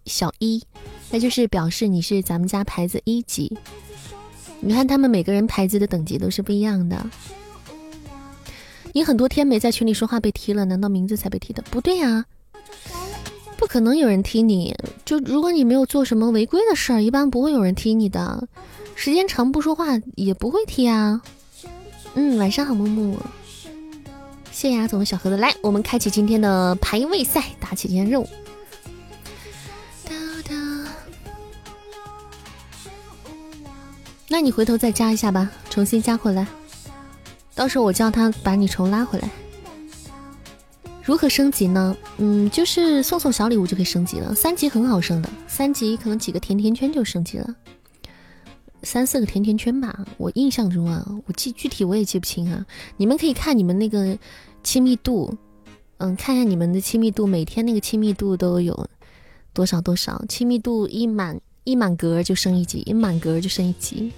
[0.04, 0.62] 小一，
[1.10, 3.56] 那就是表示你是咱们家牌子一级。
[4.60, 7.06] 你看他们每个人牌子的等级都是不一样的。
[8.92, 11.62] 你很多天没在群里说话被踢了，难道名字才被踢的？
[11.70, 12.24] 不对呀，
[13.58, 14.74] 不可能有人踢你。
[15.04, 18.48] 就如果你没有做什么违规的事儿，一般不会有人踢你的。
[18.94, 21.20] 时间长不说话也不会踢啊。
[22.14, 23.18] 嗯，晚上好，木木。
[24.50, 28.26] 谢谢阿总的小盒子，来，我们开启今天的排位赛，打起今天任务。
[34.28, 36.46] 那你回头再加一下吧，重新加回来，
[37.54, 39.30] 到时候我叫他把你重拉回来。
[41.04, 41.96] 如何升级呢？
[42.18, 47.54] 嗯，就是送送小礼物就可以升级了，三级很好升的，三级可能几个甜甜圈就升级了。
[48.82, 52.66] 三四个甜甜圈吧，我印象中啊，我记具体我也记不清啊。
[52.96, 54.18] 你们可以看你们那个
[54.64, 55.32] 亲密度，
[55.98, 58.88] 嗯，看一下你们的亲密度，每天那个亲密度都有
[59.52, 64.12] 多少多少，亲密度一满一满格就升一级，一满格就升一级。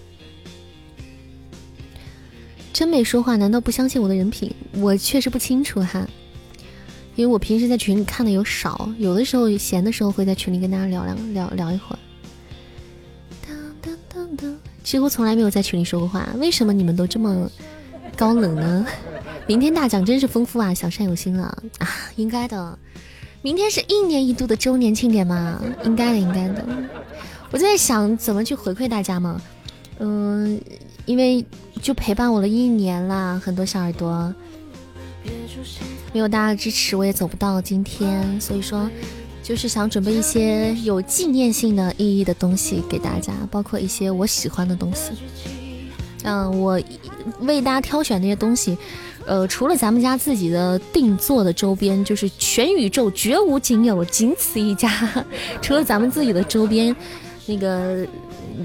[2.74, 4.54] 真没说话，难道不相信我的人品？
[4.74, 6.06] 我确实不清楚哈，
[7.16, 11.98] 因为我平时在群里看的有少，有的时候闲的时候会在群里跟大家聊聊聊聊一会儿。
[14.84, 17.50] 几乎从来没有在群里说过话，为什么你们都这么
[18.14, 18.86] 高冷呢？
[19.46, 21.44] 明天大奖真是丰富啊，小善有心了
[21.78, 22.78] 啊，应该的。
[23.40, 26.64] 明天是一年一度的周年庆典嘛，应该的，应该的。
[27.50, 29.40] 我在想怎么去回馈大家嘛，
[29.98, 30.60] 嗯，
[31.06, 31.44] 因为
[31.80, 34.34] 就陪伴我了一年啦，很多小耳朵，
[36.12, 38.88] 没有大家的支持，我也走不到今天，所以说。
[39.40, 45.12] 就是想准备一些有纪念性的意义的东西给大家，包括一些我喜欢的东西。
[46.22, 46.78] 嗯，我
[47.40, 48.76] 为大家挑选那些东西，
[49.24, 54.90] 呃，除了咱们家自己的定做的周边，就是全宇宙绝无仅有，仅此一家。
[55.62, 56.94] 除了咱们自己的周边
[57.48, 58.06] 那个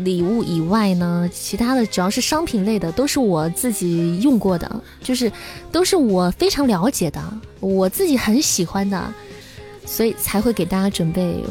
[0.03, 5.31] 礼物以外呢，其他的只要是商品类的，都是我自己用过的，就是
[5.71, 7.19] 都是我非常了解的，
[7.59, 9.13] 我自己很喜欢的。
[9.85, 11.43] 所以才会给大家准备，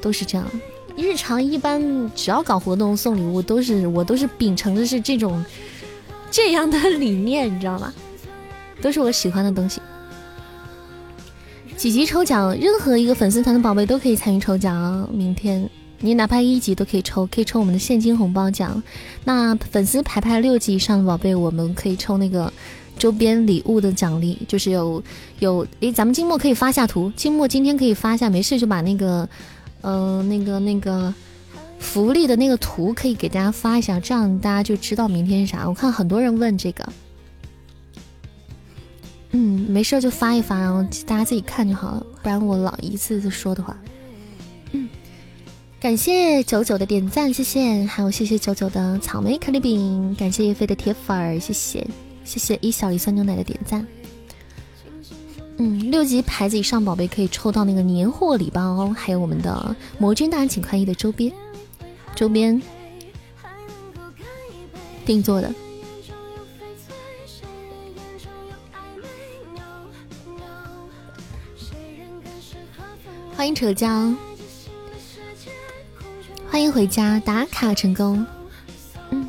[0.00, 0.44] 都是这样。
[0.96, 5.44] 日常一般只要搞活动送礼物，都是我都是秉承的是这种
[6.28, 7.94] 这样的理念，你知道吗？
[8.82, 9.80] 都是我喜欢的东西。
[11.76, 15.08] 几级抽奖，任何一个粉丝团的宝贝都可以参与抽奖。
[15.12, 18.82] 明天你哪怕一级都可以抽，可以抽我们的现金红包奖。
[19.24, 22.52] 那粉丝排排六级以上的宝贝，我们可以抽那个。
[22.98, 25.00] 周边礼物的奖励就是有
[25.38, 29.28] 有诶，咱们金墨可以发下图，金墨今天可以发一下，没事就把那个，
[29.82, 31.14] 嗯，那个那个
[31.78, 35.68] 福利的那个图可以给大家发一下，这样大家就知道明天是啥。
[35.68, 36.92] 我看很多人问这个，
[39.30, 43.78] 嗯，没事就发一发，然后大家自己看就好了，不然我老一次次说的话。
[45.80, 51.86] 感谢九九的点赞，谢谢，还有谢谢九九的草莓可丽饼，感谢叶飞的铁粉儿，谢谢。
[52.24, 53.86] 谢谢一小梨酸牛奶的点赞。
[55.56, 61.32] 嗯，六级牌子以上宝贝可以抽到那个年货礼包，还有我们的魔君大人请宽衣的周边，
[62.16, 62.60] 周边
[65.06, 65.54] 定做的。
[73.36, 74.16] 欢迎扯江，
[76.50, 78.26] 欢迎回家打卡成功。
[79.10, 79.28] 嗯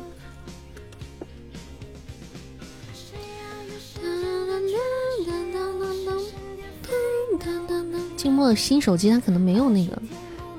[8.16, 10.00] 静默的新手机，它可能没有那个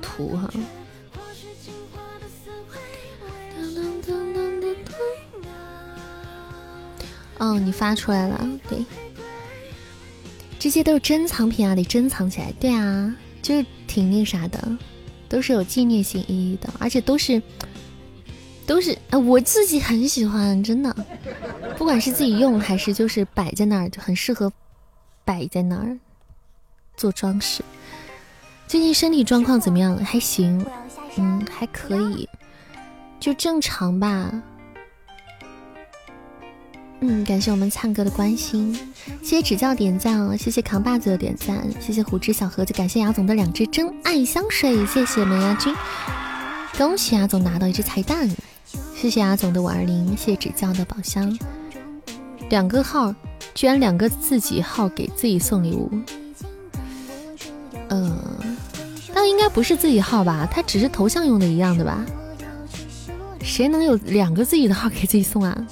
[0.00, 0.50] 图哈。
[7.38, 8.84] 哦，你发出来了，对，
[10.58, 12.52] 这些都是珍藏品啊，得珍藏起来。
[12.60, 14.76] 对啊，就是挺那啥的，
[15.32, 17.40] 都是有纪念性意义的，而且都是
[18.66, 20.94] 都是哎，我自己很喜欢，真的，
[21.78, 24.52] 不管是自己用还是就是摆在那儿，就很适合
[25.24, 25.98] 摆在那儿。
[26.98, 27.64] 做装饰，
[28.68, 29.96] 最近身体状况怎么样？
[29.96, 30.62] 还行，
[31.16, 32.28] 嗯，还可以，
[33.18, 34.30] 就正常吧。
[37.04, 38.72] 嗯，感谢我们灿哥的关心，
[39.22, 45.74] 谢谢指教点赞，谢谢扛把子的点赞，谢谢虎之小盒子，感谢牙总的两支真爱香水，谢谢梅亚君，
[46.78, 48.30] 恭喜牙总拿到一只彩蛋，
[48.94, 51.36] 谢谢牙总的五二零，谢谢指教的宝箱，
[52.48, 53.12] 两个号，
[53.52, 55.90] 居然两个自己号给自己送礼物，
[57.88, 58.16] 呃，
[59.12, 60.48] 那应该不是自己号吧？
[60.48, 62.04] 他只是头像用的一样的吧？
[63.42, 65.66] 谁能有两个自己的号给自己送啊？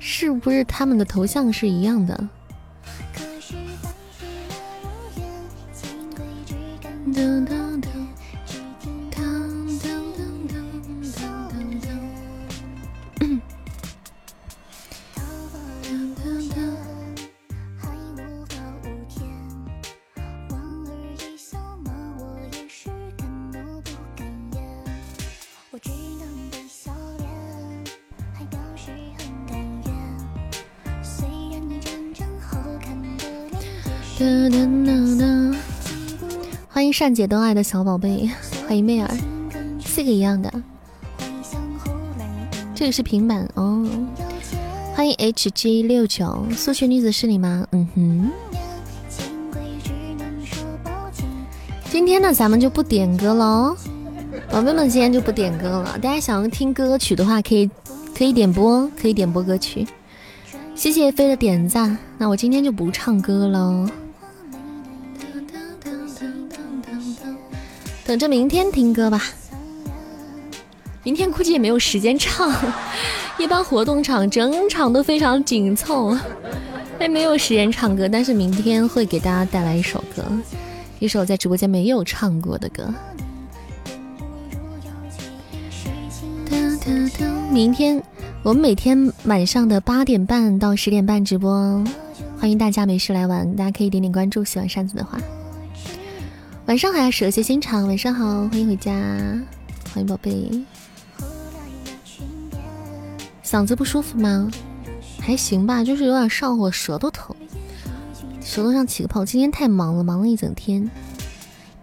[0.00, 2.28] 是不是他们的头像是一样的？
[34.18, 35.56] 哒哒哒哒
[36.68, 38.28] 欢迎善解都爱的小宝贝，
[38.66, 39.08] 欢迎妹儿，
[39.80, 40.52] 四个一样的，
[42.74, 43.88] 这个是平板哦。
[44.92, 47.64] 欢迎 H G 六九，速学女子是你吗？
[47.70, 48.30] 嗯哼。
[51.88, 53.76] 今天呢，咱们就不点歌喽，
[54.50, 55.96] 宝贝们，今天就不点歌了。
[56.02, 57.70] 大家想要听歌曲的话，可以
[58.16, 59.86] 可以点播，可以点播歌曲。
[60.74, 63.88] 谢谢飞的点赞，那我今天就不唱歌喽。
[68.08, 69.22] 等着明天听歌吧，
[71.02, 72.50] 明天估计也没有时间唱，
[73.38, 76.16] 一般活动场整场都非常紧凑，
[76.98, 78.08] 也没有时间唱歌。
[78.08, 80.24] 但是明天会给大家带来一首歌，
[81.00, 82.88] 一首在直播间没有唱过的歌。
[87.52, 88.02] 明天
[88.42, 91.84] 我们每天晚上的八点半到十点半直播，
[92.40, 95.20] 欢迎大家没事来玩，大家可以点点关注，喜欢扇子的话。
[96.68, 98.92] 晚上好呀，蛇蝎心肠，晚上好，欢迎回家，
[99.90, 100.50] 欢迎宝贝。
[103.42, 104.50] 嗓子不舒服吗？
[105.18, 107.34] 还行吧，就是有点上火，舌头疼，
[108.42, 109.24] 舌头上起个泡。
[109.24, 110.90] 今天太忙了，忙了一整天。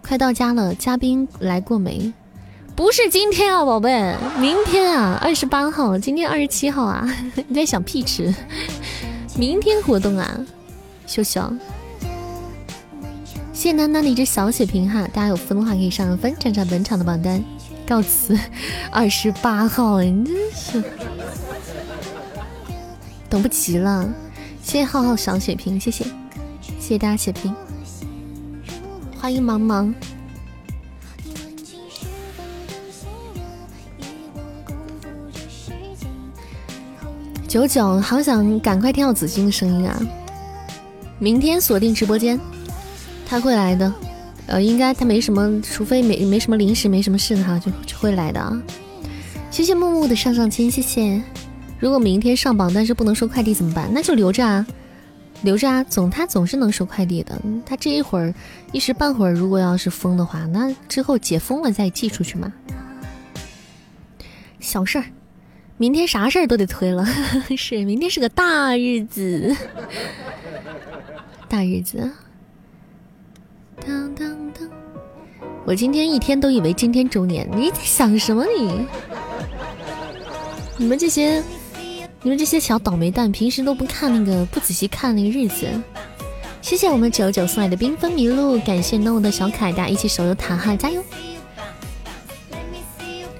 [0.02, 2.12] 快到家了，嘉宾来过没？
[2.76, 7.12] 不是今天啊，宝贝，明天啊，二十八号，今天二十七号啊，
[7.48, 8.32] 你在想屁吃？
[9.36, 10.40] 明天活动啊，
[11.08, 11.42] 秀秀。
[13.56, 17.42] 谢娜娜的一只小血瓶哈，大家有分的话可以上个分，站上本场的榜单。
[17.88, 18.38] 告辞，
[18.92, 20.84] 二十八号，你真是
[23.30, 24.06] 等不及了。
[24.62, 26.04] 谢谢浩浩小血瓶，谢谢，
[26.78, 27.54] 谢谢大家血瓶。
[29.18, 29.90] 欢迎茫茫。
[37.48, 39.98] 九九，好想赶快听到紫金的声音啊！
[41.18, 42.38] 明天锁定直播间。
[43.28, 43.92] 他会来的，
[44.46, 48.62] 呃，应该他没什么，除非没没什么临时没什么事的话，就就会来的啊。
[49.50, 51.20] 谢谢木木的上上签，谢谢。
[51.80, 53.90] 如果明天上榜，但是不能收快递怎么办？
[53.92, 54.66] 那就留着啊，
[55.42, 57.38] 留着啊，总他总是能收快递的。
[57.66, 58.32] 他这一会儿
[58.72, 62.52] 一时半会儿，如果要是封的话，那之后解封了再寄出去嘛。
[64.60, 65.04] 小事儿，
[65.76, 67.04] 明天啥事儿都得推了，
[67.56, 69.54] 是明天是个大日子，
[71.48, 72.10] 大日子。
[73.84, 74.68] 当当当！
[75.64, 78.86] 我今天一天都以为今天周年，你在想什么你？
[80.78, 81.42] 你们这些，
[82.22, 85.66] 你们这些小倒霉蛋，平时都不看那个，不仔细看那个日子。
[86.62, 91.02] 谢谢我们九九送来的缤纷麋鹿，感谢 no 的小可爱大家一起手游塔哈，加油！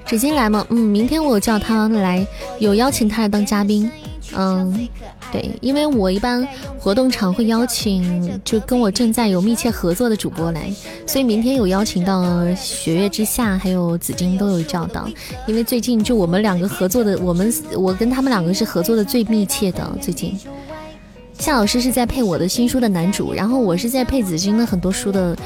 [0.04, 0.64] 纸巾来吗？
[0.70, 2.24] 嗯，明天我叫他来，
[2.60, 3.90] 有邀请他来当嘉宾。
[4.34, 4.88] 嗯。
[5.32, 6.46] 对，因为我一般
[6.78, 10.72] 活动场会邀请就跟我正在有密切合作的主播来，
[11.04, 12.24] 所以明天有邀请到
[12.54, 15.08] 雪月之下，还有紫金都有叫到。
[15.46, 19.86] 因为最近就我们两个合作的，我们我跟他们两个是合作的最密切的。
[20.00, 20.38] 最近
[21.38, 25.36] 夏老师是在配我的新书的男主，然后我是在配紫金的很多书的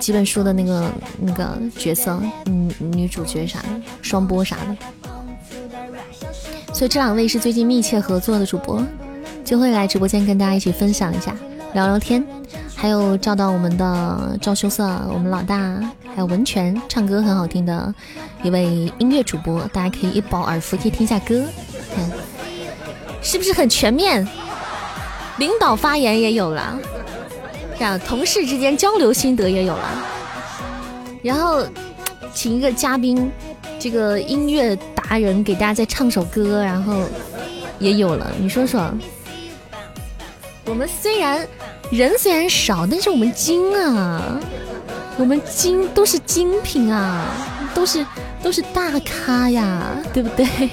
[0.00, 3.68] 几本书的那个那个角色，嗯，女主角啥的，
[4.02, 4.76] 双播啥的。
[6.80, 8.82] 所以这两位是最近密切合作的主播。
[9.44, 11.36] 就会来直播间跟大家一起分享一下，
[11.74, 12.26] 聊聊天，
[12.74, 15.58] 还有照到我们的赵羞涩，我们老大，
[16.14, 17.94] 还有文泉唱歌很好听的
[18.42, 21.44] 一位音乐主播，大家可以一饱耳福，可以听下歌，
[21.94, 22.10] 看
[23.20, 24.26] 是不是很全面？
[25.36, 26.78] 领导发言也有了，
[27.78, 30.02] 这样同事之间交流心得也有了，
[31.22, 31.62] 然后
[32.32, 33.30] 请一个嘉宾，
[33.78, 34.74] 这个音乐
[35.10, 37.02] 达人给大家再唱首歌，然后
[37.80, 38.88] 也有了，你说说。
[40.66, 41.44] 我们虽然
[41.90, 44.38] 人虽然少，但是我们精啊，
[45.18, 47.26] 我们精都是精品啊，
[47.74, 48.06] 都是
[48.40, 50.46] 都是大咖呀，对不对？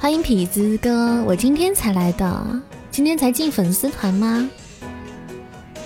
[0.00, 4.50] 欢迎痞子哥，我今天才来的，今天才进粉丝团吗？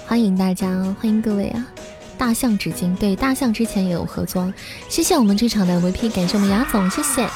[0.06, 1.66] 欢迎大家，欢迎各位啊！
[2.24, 4.50] 大象纸巾，对，大象之前也有合作，
[4.88, 7.28] 谢谢我们这场的 VP，感谢我们牙总，谢谢。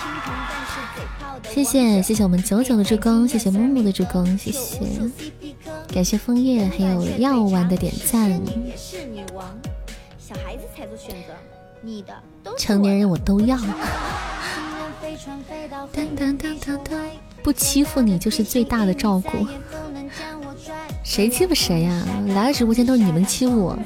[1.51, 4.78] 谢谢谢谢我们九九的助攻，谢谢木木的助攻，谢谢，
[5.93, 8.41] 感谢枫叶还有药丸的点赞。
[12.57, 13.59] 成年人我都要。
[17.43, 19.47] 不欺负你就是最大的照顾。
[21.05, 22.07] 谁欺负谁呀？
[22.28, 23.78] 来了直播间都是你们欺负我。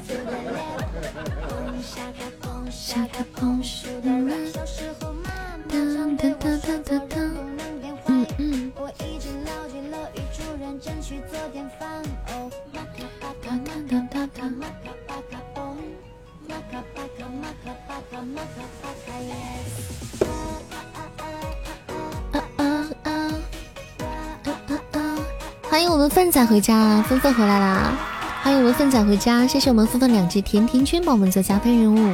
[25.69, 28.12] 欢迎我们粪仔回家，芬芬回来啦！
[28.43, 32.13] 欢迎我们粪仔回家，谢谢我们芬芬两只甜甜圈帮我们做加分任务，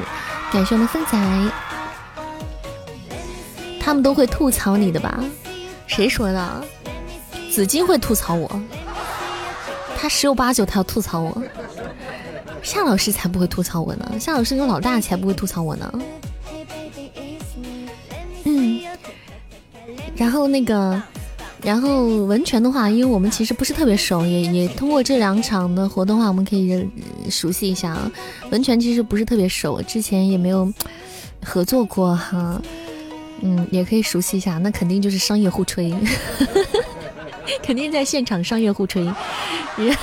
[0.54, 1.18] 感谢我们粪仔。
[3.80, 5.20] 他们都会吐槽你的吧？
[5.88, 6.64] 谁说的？
[7.50, 8.62] 紫金会吐槽我，
[9.98, 11.42] 他十有八九他要吐槽我。
[12.62, 15.92] 夏老师才不会吐槽我呢，夏老师跟老大才不会吐槽我呢。
[18.44, 18.82] 嗯，
[20.16, 21.02] 然后那个，
[21.62, 26.88] 然后文泉的话，因为我们其实不是特别熟，也也通过这两场的活动话，我们可以
[27.30, 28.12] 熟悉一下啊。
[28.50, 30.72] 文泉其实不是特别熟，之前也没有
[31.44, 32.62] 合作过哈，
[33.42, 34.58] 嗯，也可以熟悉一下。
[34.58, 35.94] 那肯定就是商业互吹，
[37.62, 39.04] 肯定在现场商业互吹，
[39.76, 39.98] 人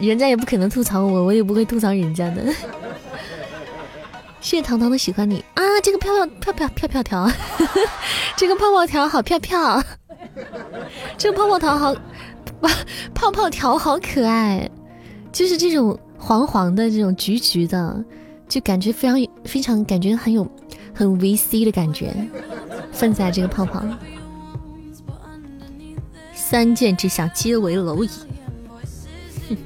[0.00, 2.44] 人家也不可能吐槽我，我也不会吐槽人家的。
[4.40, 5.62] 谢谢糖糖的喜欢你啊！
[5.82, 7.30] 这个飘飘飘飘飘飘条，
[8.36, 9.82] 这个泡泡条好飘飘，
[11.18, 11.94] 这个泡泡糖好
[13.14, 14.70] 泡泡条好可爱，
[15.32, 18.04] 就是这种黄黄的，这种橘橘的，
[18.48, 20.46] 就感觉非常非常感觉很有
[20.94, 22.14] 很 VC 的感觉。
[22.92, 23.82] 分在这个泡泡，
[26.34, 28.10] 三剑之下皆为蝼蚁。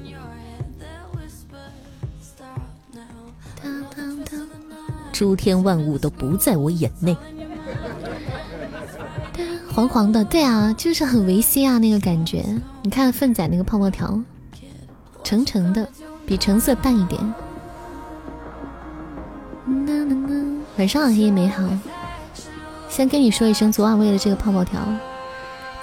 [5.10, 7.16] 诸天万物都不在我眼内。
[9.74, 12.44] 黄黄的，对啊，就是很维 C 啊，那个感觉。
[12.82, 14.22] 你看粪仔那个泡泡条，
[15.24, 15.88] 橙橙的，
[16.24, 17.20] 比橙色淡一点。
[20.76, 21.64] 晚上好，黑夜美好。
[22.88, 24.80] 先跟你说一声，昨晚喂了这个泡泡条，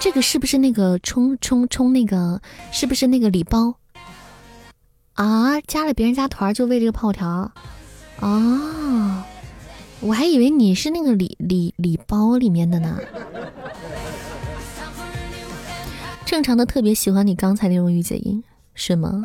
[0.00, 2.40] 这个是不是那个冲冲冲那个？
[2.70, 3.74] 是不是那个礼包？
[5.12, 7.52] 啊，加了别人家团就为这个泡泡条。
[8.20, 9.22] 哦，
[10.02, 12.98] 我还以为你是那个礼礼礼包里面的呢。
[16.26, 18.42] 正常的特别喜欢你刚才那种御姐音，
[18.74, 19.24] 是吗？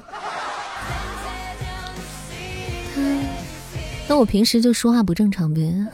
[4.07, 5.85] 那我平时就说话不正常呗。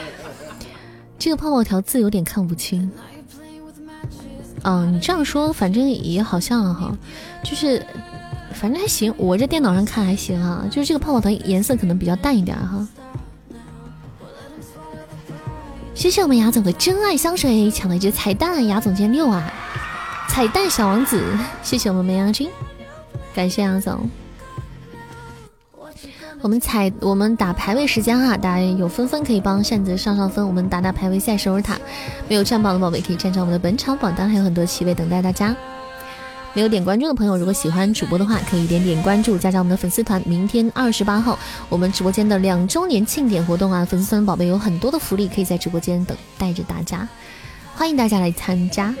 [1.18, 2.90] 这个泡泡条字有点看不清。
[4.62, 6.96] 啊，你这样说，反正也好像哈，
[7.42, 7.84] 就是。
[8.52, 12.88] 反正还行，我这电脑上看还行啊，就是这个泡泡糖颜色可能比较淡一点哈。
[15.96, 19.50] 谢谢我们牙总的真爱香水抢了一只彩蛋，牙总今六啊，
[20.28, 21.24] 彩蛋小王子，
[21.62, 22.50] 谢谢我们梅阳君，
[23.34, 24.08] 感谢牙总。
[26.42, 31.78] 我们彩我们打排位时间哈，大家有分分可以帮扇子上上分，我们打打排位赛守守塔，
[32.28, 35.56] 没有占榜的宝贝可以站上我们的本场榜单，还有很多席位等待大家。
[36.56, 40.22] 没有点关注的朋友，如果喜欢主播的话，可以点点关注，加加我们的粉丝团。
[40.24, 41.38] 明天二十八号，
[41.68, 47.06] 我们直播间的两周年庆典活动啊，粉丝团宝贝有很多的福利，可以在直播间等待着大家，
[47.74, 48.94] 欢迎大家来参加。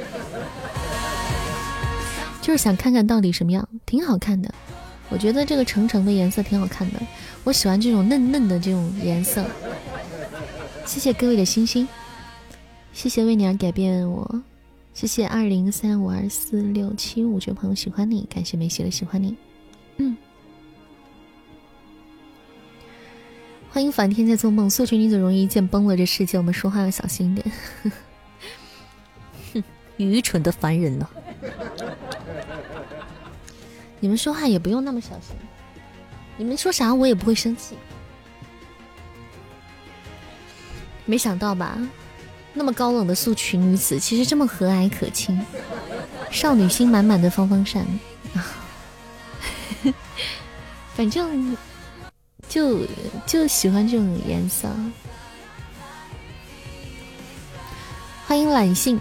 [2.42, 4.52] 就是想看看到底什么样，挺好看的。
[5.08, 7.00] 我觉得这个橙橙的颜色挺好看的，
[7.42, 9.42] 我喜欢这种嫩嫩的这种颜色。
[10.84, 11.88] 谢谢各位的星星，
[12.92, 14.42] 谢谢为你而改变我。
[14.96, 19.36] 谢谢二零三五二四六七五这位朋友喜欢你，感谢梅西的喜欢你，
[19.98, 20.16] 嗯，
[23.68, 27.52] 欢迎反天在做梦，素裙女子容易一见崩了这世界，我们说话要小心一点，
[29.52, 29.62] 哼，
[29.98, 31.06] 愚蠢的凡人呢，
[34.00, 35.36] 你们说话也不用那么小心，
[36.38, 37.76] 你们说啥我也不会生气，
[41.04, 41.78] 没想到吧？
[42.58, 45.38] 那么高冷的素裙女子，其实这么和蔼可亲，
[46.30, 47.86] 少女心满满的方方扇
[48.34, 48.40] 啊，
[50.96, 51.54] 反正
[52.48, 52.80] 就
[53.26, 54.68] 就喜欢这种颜色。
[58.26, 58.98] 欢迎懒性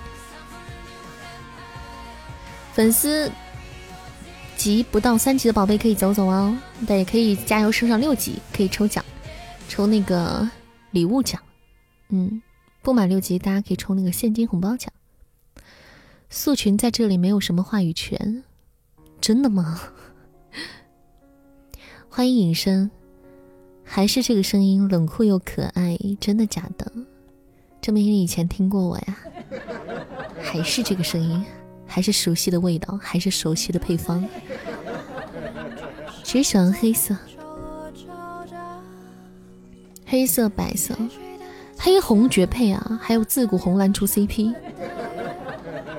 [2.73, 3.31] 粉丝
[4.57, 9.03] 级不到三级的宝贝可以走走哦，但也可以加油升上六级，可以抽奖，
[9.69, 10.47] 抽那个
[10.91, 11.41] 礼物奖。
[12.09, 12.41] 嗯，
[12.85, 14.93] 不满六级大家可以抽那个现金红包奖。
[16.29, 18.43] 素群在这里没有什么话语权，
[19.19, 19.81] 真的吗？
[22.07, 22.91] 欢迎隐身，
[23.83, 26.91] 还是这个声音冷酷又可爱，真的假的？
[27.81, 29.17] 证明你以前听过我呀，
[30.39, 31.43] 还是这个声音，
[31.87, 34.23] 还是熟悉的味道，还是熟悉的配方。
[36.23, 37.17] 只喜欢黑色，
[40.05, 40.95] 黑色、白色、
[41.77, 42.99] 黑红绝配啊！
[43.01, 44.53] 还有自古红蓝出 CP，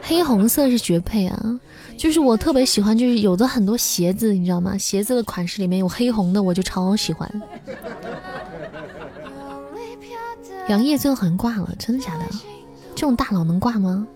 [0.02, 1.60] 黑红色是绝配啊！
[1.96, 4.76] 就是我特别喜欢，就是有的很多鞋子，你知道吗？
[4.76, 7.30] 鞋子的款式里面有黑红的，我就超喜欢。
[10.68, 12.24] 杨烨最后好像挂了，真的假的？
[12.94, 14.06] 这种大佬能挂吗？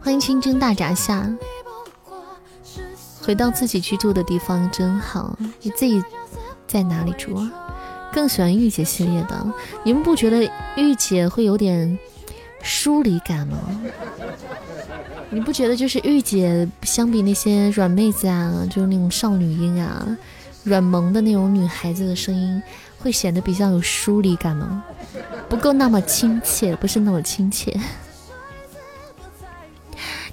[0.00, 1.12] 欢迎清蒸大闸蟹，
[3.22, 5.38] 回到自己居住的地方真好。
[5.60, 6.02] 你自己
[6.66, 7.65] 在哪里住啊？
[8.16, 9.46] 更喜欢御姐系列的，
[9.84, 11.98] 你们不觉得御姐会有点
[12.62, 13.58] 疏离感吗？
[15.28, 20.16] 你不觉得就是御姐相比那些软妹子啊，就是那种少女音啊，
[20.64, 22.62] 软萌的那种女孩子的声音？
[22.98, 24.82] 会显得比较有疏离感吗？
[25.50, 27.78] 不够那么亲切，不是那么亲切。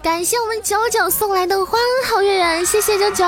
[0.03, 3.23] 感谢我们九九送来的花好月圆，谢谢九九，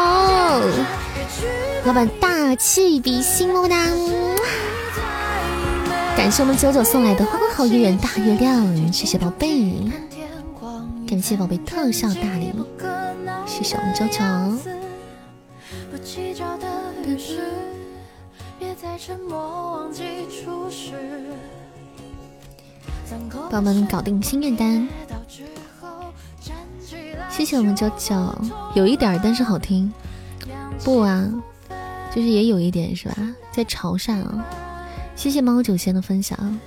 [1.86, 3.78] 老板大气比心么么哒！
[6.18, 9.90] 感谢我们九九送来的花好月圆大月亮，谢谢宝贝，
[11.08, 12.52] 感谢宝贝特效大礼，
[13.48, 14.20] 谢谢我们九九。
[23.50, 24.86] 帮我们搞定心愿单，
[27.36, 28.34] 谢谢我们娇娇，
[28.76, 29.92] 有一点但是好听，
[30.86, 31.30] 不啊，
[32.16, 33.16] 就是也有一点是吧？
[33.52, 34.46] 在潮汕啊，
[35.18, 36.58] 谢谢猫九仙的分享，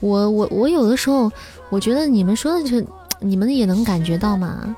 [0.00, 1.30] 我我我有的时候
[1.68, 2.84] 我觉得你们说的就
[3.20, 4.74] 你们也能感觉到嘛，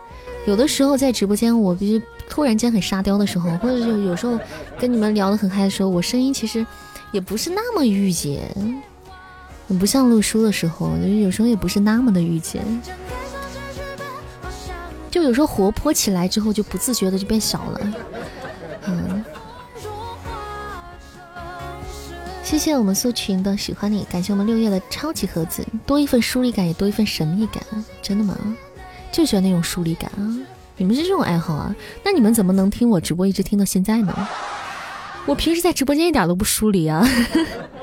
[0.47, 4.39] 有的时候在直播间我必须突然间很沙雕的时候，或者就有时候
[4.79, 6.65] 跟你们聊得很嗨的时候，我声音其实。
[7.11, 8.41] 也不是那么御姐，
[9.79, 12.63] 不像录书的时候，就是有时候也不是那么的御姐，
[15.13, 17.81] 就有时候活泼起来之后，就不自觉的就变小了。
[18.87, 19.25] 嗯，
[22.43, 27.63] 谢谢我们苏群的喜欢你，感谢我们六月的超级盒子，多一份疏离感，也多一份神秘感，
[28.01, 28.35] 真的吗？
[29.13, 30.25] 就喜欢那种疏离感啊！
[30.79, 31.77] 你们是这种爱好啊？
[32.03, 34.29] 那你们怎么能听我直播一直听到现在呢？
[35.27, 37.07] 我平时在直播间一点都不疏离啊！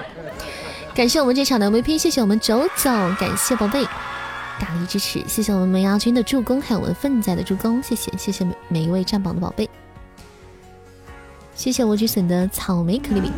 [0.95, 3.85] 感谢我们这场的 VP，谢谢我们九九，感谢宝贝
[4.59, 9.69] 大力支持，谢谢我们梅芽君的助攻，还有我们奋仔的助攻，谢谢谢谢每每一位占榜的宝贝，
[11.55, 13.31] 谢谢我菊笋的草莓可丽饼，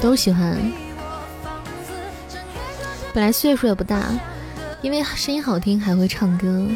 [0.00, 0.58] 都喜欢。
[3.14, 4.04] 本来岁数也不大，
[4.82, 6.66] 因为声音好听还会唱歌。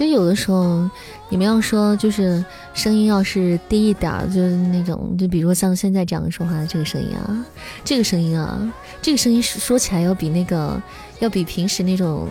[0.00, 0.88] 其实有的时候
[1.28, 2.42] 你们要说就是。
[2.72, 7.44] 声音要是低一点，就是那种，就比如说像现在这样说话的这个声音啊，
[7.84, 8.72] 这个声音啊，
[9.02, 10.80] 这个声音说起来要比那个，
[11.18, 12.26] 要比平时那种，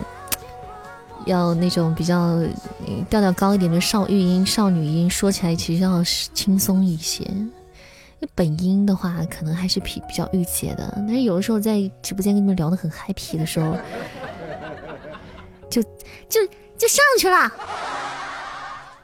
[1.27, 2.41] 要那种比较
[3.09, 6.03] 调调高一点的少育音、少女音，说起来其实要
[6.33, 7.23] 轻松一些。
[8.19, 10.91] 那本音的话，可能还是比比较御姐的。
[10.95, 13.75] 但是有的时候在直播间跟你们聊的很 happy 的时候，
[15.69, 15.83] 就
[16.27, 16.39] 就
[16.79, 17.51] 就上去了。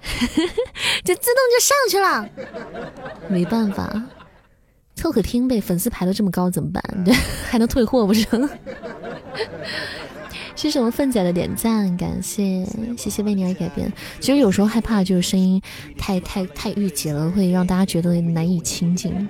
[1.04, 2.30] 就自动就上去了，
[3.28, 4.04] 没办法，
[4.96, 5.60] 凑合听呗。
[5.60, 6.82] 粉丝排的这么高怎么办？
[7.50, 8.48] 还能退货不成？
[10.56, 12.66] 谢谢我们凤姐的点赞，感谢
[12.98, 13.92] 谢谢为你而改变。
[14.22, 15.62] 其实有时候害怕就是声音
[15.98, 19.28] 太太太御姐了，会让大家觉得难以亲近。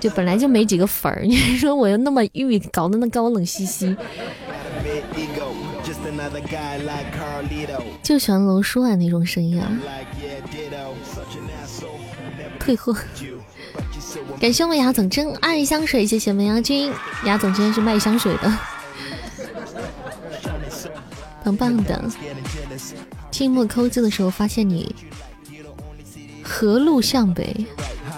[0.00, 3.94] 就本来就没几个粉儿，你说我又那么御，搞得那高冷兮兮。
[8.02, 9.70] 就喜欢楼舒婉那种声音啊！
[12.58, 12.96] 退货，
[14.40, 16.92] 感谢我们雅总真爱香水，谢谢梅阳君，
[17.24, 18.58] 雅总今天是卖香水的，
[21.44, 22.02] 棒棒的。
[23.30, 24.94] 静默抠字的时候发现你，
[26.42, 27.66] 何路向北？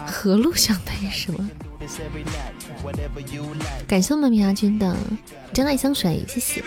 [0.06, 1.50] 何路向北是吗？
[3.88, 4.96] 感谢我们米亚君的
[5.52, 6.62] 真爱香水，谢谢。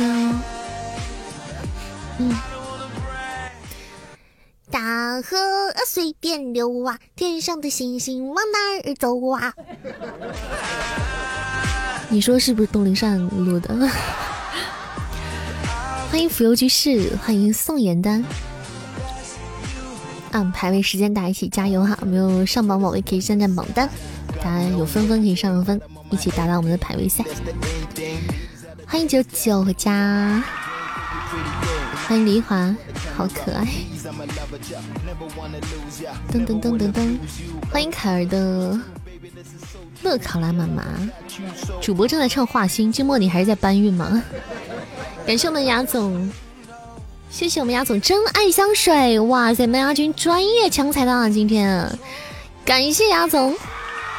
[0.00, 0.40] 嗯，
[4.70, 5.36] 大河
[5.86, 9.52] 随便流啊，天上的星星往哪儿走啊？
[12.08, 13.74] 你说是不是东林善录的？
[16.10, 18.24] 欢迎浮游居士，欢迎宋妍丹。
[20.30, 21.98] 啊，排位时间大家一起加油哈！
[22.06, 23.90] 没有上榜宝贝可以占占榜单，
[24.42, 25.80] 大家有分分可以上上分，
[26.10, 27.24] 一起打打我们的排位赛。
[28.90, 30.42] 欢迎九九回家，
[32.06, 32.74] 欢迎黎华，
[33.14, 33.66] 好可爱。
[36.32, 37.18] 噔噔噔噔噔，
[37.70, 38.80] 欢迎凯儿的
[40.02, 40.82] 乐考拉妈妈。
[41.82, 44.22] 主播正在唱画心，寂寞你还是在搬运吗？
[45.26, 46.32] 感谢我们雅总，
[47.28, 51.28] 谢谢我们雅总真爱香水，哇塞，麦芽君专业抢彩蛋啊！
[51.28, 51.86] 今天
[52.64, 53.54] 感谢雅总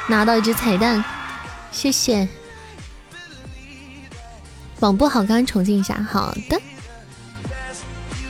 [0.07, 1.03] 拿到一只彩蛋，
[1.71, 2.27] 谢谢。
[4.79, 6.01] 网不好，刚刚重进一下。
[6.09, 6.59] 好的，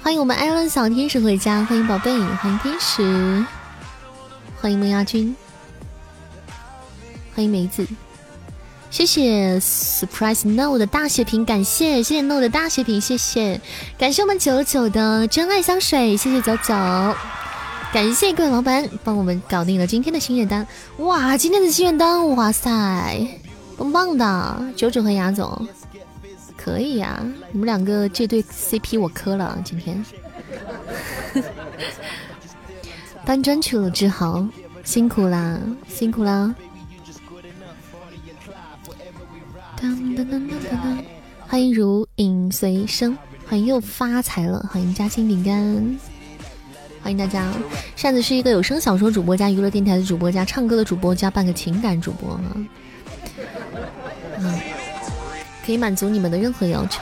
[0.02, 3.46] 欢迎我们艾伦小天使回家，欢迎宝贝，欢迎天使，
[4.60, 5.36] 欢迎萌芽君，
[7.36, 7.86] 欢迎梅子，
[8.90, 13.62] 谢谢 Surprise No 的大血瓶，感谢谢谢 No 的大血瓶，谢谢。
[14.00, 16.74] 感谢我们九九的真爱香水，谢谢九九，
[17.94, 20.66] 感谢各位老板帮我们搞定了今天的心愿单，
[20.98, 23.28] 哇，今天的心愿单，哇塞，
[23.78, 25.68] 棒棒的，九九和雅总。
[26.62, 29.58] 可以呀，你们两个这对 CP 我磕了。
[29.64, 30.04] 今天
[33.26, 34.46] 搬砖去了，志豪，
[34.84, 35.58] 辛苦啦，
[35.88, 36.54] 辛苦啦。
[41.48, 45.98] 欢迎如影随声，欢迎又发财了，欢迎夹心饼干，
[47.02, 47.50] 欢迎大家。
[47.96, 52.38] 扇子是一个有声小说主播加娱乐电台的主播加唱歌的主播加半个情感主播。
[55.70, 57.00] 可以满足你们的任何要求，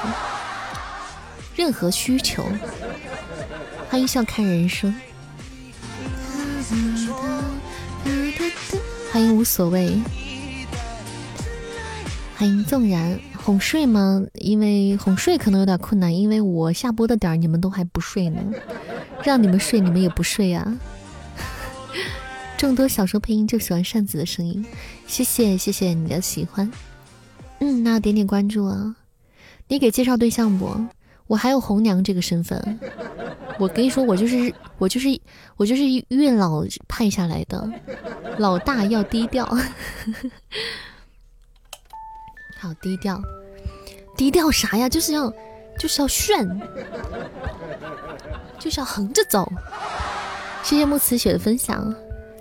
[1.55, 2.45] 任何需求。
[3.87, 4.93] 欢迎笑看人生，
[9.09, 9.97] 欢迎无所谓，
[12.35, 14.21] 欢迎纵然哄睡吗？
[14.33, 18.41] 因为哄睡可能有点困难，因为我下播的点儿你们都还不睡呢，
[19.23, 20.77] 让你们睡你们也不睡呀。
[22.59, 24.65] 众多小说配音就喜欢扇子的声音，
[25.07, 26.69] 谢谢谢谢你的喜欢。
[27.59, 28.95] 嗯，那点点关注啊！
[29.67, 30.85] 你给介绍对象不？
[31.27, 32.79] 我还有红娘这个身份。
[33.59, 35.09] 我跟你说，我就是我就是
[35.57, 37.69] 我就是月老派下来的，
[38.37, 39.45] 老大要低调，
[42.59, 43.21] 好低调，
[44.15, 44.87] 低调啥呀？
[44.87, 45.33] 就是要
[45.77, 46.47] 就是要炫，
[48.59, 49.51] 就是要横着走。
[50.63, 51.93] 谢谢木慈雪的分享，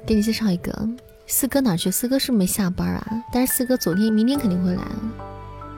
[0.07, 0.89] 给你介绍一个。
[1.27, 1.91] 四哥哪去？
[1.91, 3.24] 四哥是没下班啊？
[3.33, 4.83] 但是四哥昨天、明天肯定会来。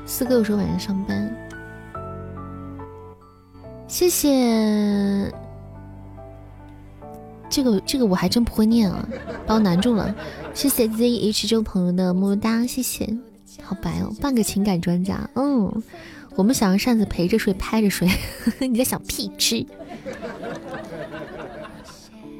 [0.06, 1.34] 四哥有时候晚上上班。
[3.86, 5.32] 谢谢，
[7.48, 9.08] 这个这个我还真不会念啊，
[9.46, 10.14] 把我难住了。
[10.52, 13.08] 谢谢 ZH 这位朋友的么么哒，谢谢。
[13.62, 15.28] 好白哦，半个情感专家。
[15.34, 15.82] 嗯，
[16.36, 18.06] 我们想让扇子陪着睡，拍着睡。
[18.60, 19.64] 你在想屁吃？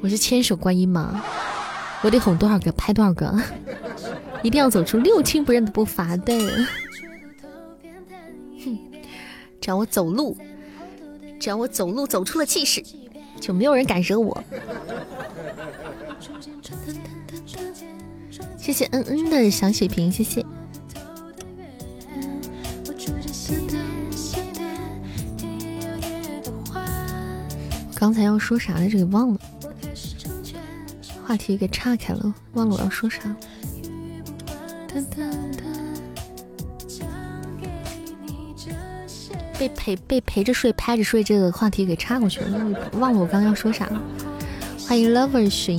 [0.02, 1.24] 我是千手观音吗？
[2.02, 3.34] 我得哄多少个拍多少个，
[4.42, 6.38] 一定要走出六亲不认的步伐的。
[8.64, 8.78] 哼，
[9.60, 10.36] 只要我走路，
[11.40, 12.82] 只要我走路走出了气势，
[13.40, 14.42] 就没有人敢惹我。
[18.56, 20.44] 谢谢嗯嗯的小血瓶，谢谢。
[27.94, 28.98] 刚才要说啥来着？
[28.98, 29.40] 给忘了。
[31.28, 33.20] 话题给岔开了，忘了我要说啥。
[39.58, 44.02] 被陪被陪着睡，拍着睡，这个话题给岔过去了，忘了我刚刚要说啥了。
[44.88, 45.78] 欢迎 Lover 寻。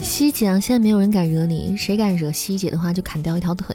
[0.00, 3.74] 西姐啊，现在没有人敢惹你，谁敢惹西姐的话，就砍掉一条腿。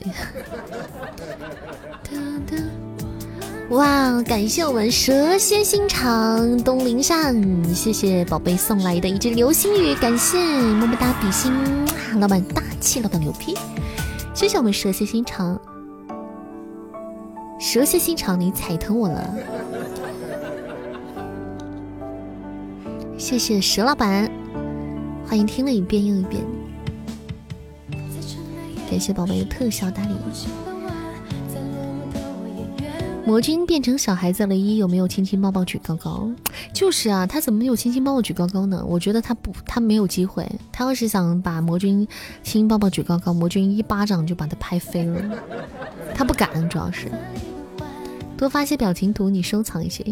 [3.72, 7.36] 哇，感谢我们蛇蝎心肠东林善，
[7.76, 11.52] 谢谢宝贝送来的一只流星雨，感谢么么哒比心，
[12.18, 13.58] 老板大气，老板牛批，
[14.34, 15.60] 谢谢我们蛇蝎心肠。
[17.60, 19.36] 蛇蝎心肠，你踩疼我了。
[23.18, 24.32] 谢谢蛇老板，
[25.28, 26.42] 欢迎听了一遍又一遍。
[28.90, 30.16] 感谢宝贝的特效大礼。
[33.28, 36.32] 魔君变成小孩子了，一有没有亲亲抱抱举高高？
[36.72, 38.82] 就是啊，他怎么没有亲亲抱抱举高高呢？
[38.88, 40.50] 我觉得他不，他没有机会。
[40.72, 42.08] 他要是想把魔君
[42.42, 45.22] 亲亲抱抱举高高，魔君一巴掌就把他拍飞了。
[46.16, 47.12] 他不敢，主要是。
[48.38, 50.06] 多发些表情图，你收藏一些。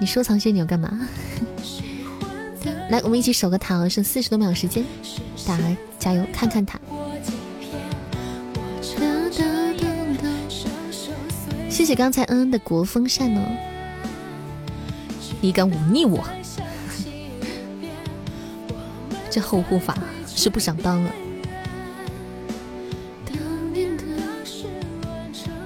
[0.00, 1.06] 你收藏些你要干嘛？
[2.88, 4.82] 来，我们一起守个塔，剩四十多秒时间，
[5.46, 6.80] 大家加油，看看塔。
[11.76, 13.46] 谢谢刚才恩恩的国风扇呢，
[15.42, 16.24] 你敢忤逆我？
[19.28, 19.94] 这后护法
[20.26, 21.12] 是不想当了。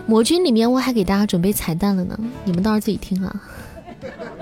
[0.05, 3.43] 魔君里面我还给大家准备彩蛋了呢，你们到时候自己听啊，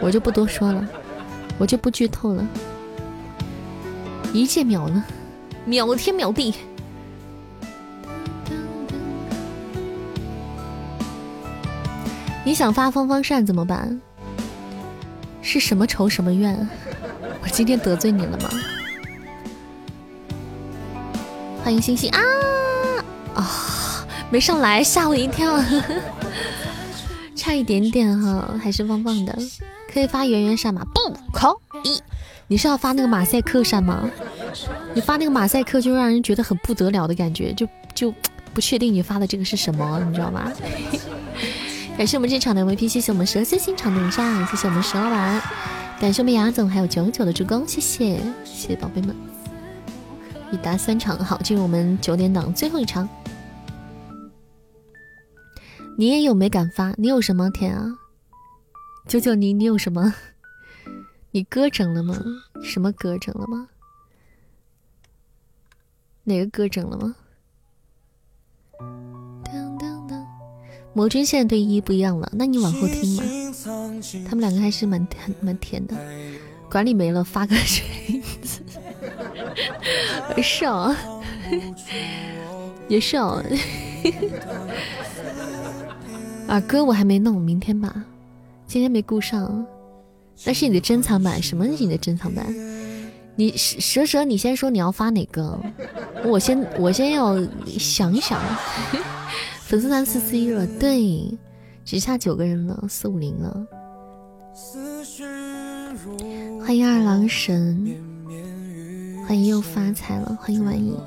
[0.01, 0.89] 我就不多说了，
[1.59, 2.49] 我就不剧透了。
[4.33, 5.05] 一剑秒了，
[5.67, 6.55] 秒天秒地。
[12.49, 14.01] 你想发方方扇怎么办？
[15.43, 16.67] 是什么仇什么怨？
[17.43, 18.49] 我今天得罪你了吗？
[21.63, 22.23] 欢迎星星啊
[23.35, 24.07] 啊！
[24.31, 25.63] 没上来，吓我一跳，
[27.37, 29.39] 差一点点哈，还是棒棒的。
[29.93, 30.83] 可以发圆圆扇吗？
[30.95, 32.01] 不可以。
[32.47, 34.09] 你是要发那个马赛克扇吗？
[34.95, 38.11] 你发那个马赛克就让人觉得很不得了的感觉，就就
[38.55, 40.51] 不确定你发的这个是什么，你知道吗？
[41.99, 45.43] 感谢我们这场的 VP，谢谢我们蛇蝎心肠的上，谢谢我们石老板，
[46.01, 49.17] 感谢我们雅总还有九九的助攻，谢谢谢谢宝贝们，
[50.53, 53.09] 一打三场，好，进入我们九点档最后一场。
[55.97, 56.95] 你也有没敢发？
[56.97, 57.99] 你有什么天啊？
[59.09, 60.15] 九九你你有什么？
[61.33, 62.17] 你哥整了吗？
[62.63, 63.71] 什么哥整了吗？
[66.23, 67.17] 哪个哥整了吗？
[70.99, 73.23] 魔君现在对依依不一样了，那你往后听嘛。
[74.29, 75.95] 他们两个还是蛮蛮蛮甜的。
[76.69, 78.61] 管理没了，发个锤子。
[80.43, 80.93] 是哦，
[82.89, 83.41] 也是哦。
[86.49, 88.05] 啊，歌我还没弄，明天吧。
[88.67, 89.65] 今天没顾上。
[90.45, 92.45] 那是你的珍藏版，什么是你的珍藏版？
[93.37, 95.57] 你蛇蛇，你先说你要发哪个？
[96.25, 97.39] 我先我先要
[97.79, 98.41] 想一想。
[99.69, 101.39] 粉丝团四四一了，对，
[101.85, 103.67] 只差九个人了，四五零了。
[106.65, 107.95] 欢迎二郎神，
[109.27, 110.99] 欢迎又发财了，欢迎晚意。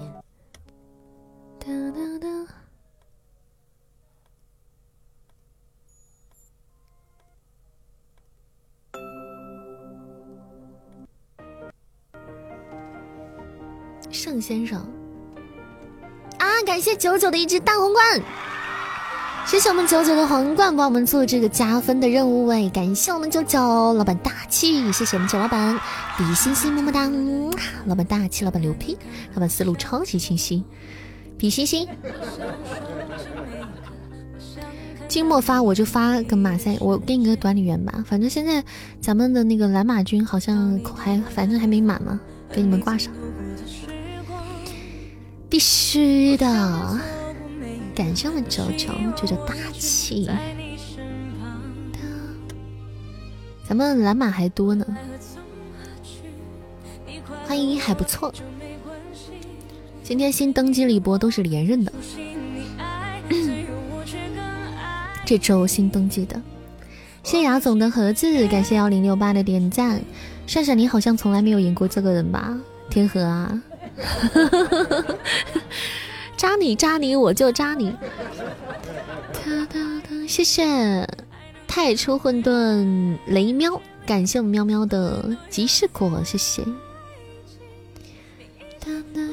[14.12, 14.78] 盛先生，
[16.38, 18.22] 啊，感谢九九的一只大皇冠。
[19.48, 25.78] 谢谢我们九九的皇冠帮我们做这个加分的任务哎，感谢我们九九老板大气，谢谢我们九老板
[26.18, 27.12] 比心心么么哒，
[27.86, 28.98] 老板大气，老板牛批，
[29.34, 30.64] 老板思路超级清晰，
[31.38, 31.88] 比心心。
[35.10, 38.64] 金末发我就发个马赛，我给你个短礼员吧，反正现在
[39.02, 42.18] 咱们的那个蓝马军好像还反正还没满嘛，
[42.54, 43.12] 给你们挂上，
[45.50, 47.00] 必须的。
[47.94, 50.30] 感谢我们九九九九大气，
[53.68, 54.86] 咱们蓝马还多呢。
[57.46, 58.34] 欢迎还不错，
[60.04, 61.92] 今天新登机了一波，都是连任的。
[65.26, 66.42] 这周新登记的，
[67.24, 70.02] 谢雅总的盒子，感谢幺零六八的点赞。
[70.48, 72.58] 帅帅，你好像从来没有赢过这个人吧？
[72.89, 73.62] 天河啊。
[76.42, 77.96] 扎你扎你，我就扎你！
[80.28, 81.08] 谢谢
[81.68, 86.64] 太初混沌雷喵，感谢我们喵喵的即视果，谢谢。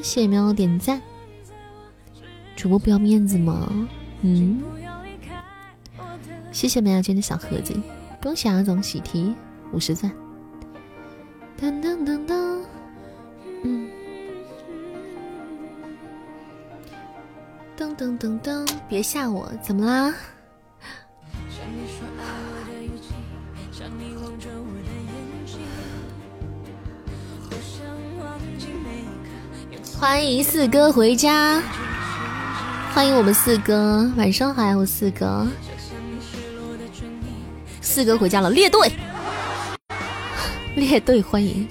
[0.03, 1.01] 谢谢喵喵点赞，
[2.55, 3.67] 主播不要面子吗？
[4.21, 4.61] 嗯。
[6.51, 7.73] 谢谢梅亚娟的小盒子，
[8.21, 9.33] 恭喜阿总喜提
[9.71, 10.11] 五十钻。
[11.59, 12.59] 噔噔噔噔，
[13.63, 13.88] 嗯。
[17.79, 20.13] 噔噔噔噔，别吓我，怎么啦？
[29.97, 31.63] 欢迎四哥回家，
[32.93, 35.47] 欢迎我们四哥，晚上好呀，我四哥。
[37.79, 38.91] 四哥回家了，列队，
[40.75, 41.65] 列队欢迎。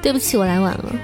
[0.00, 0.94] 对不起，我来晚了。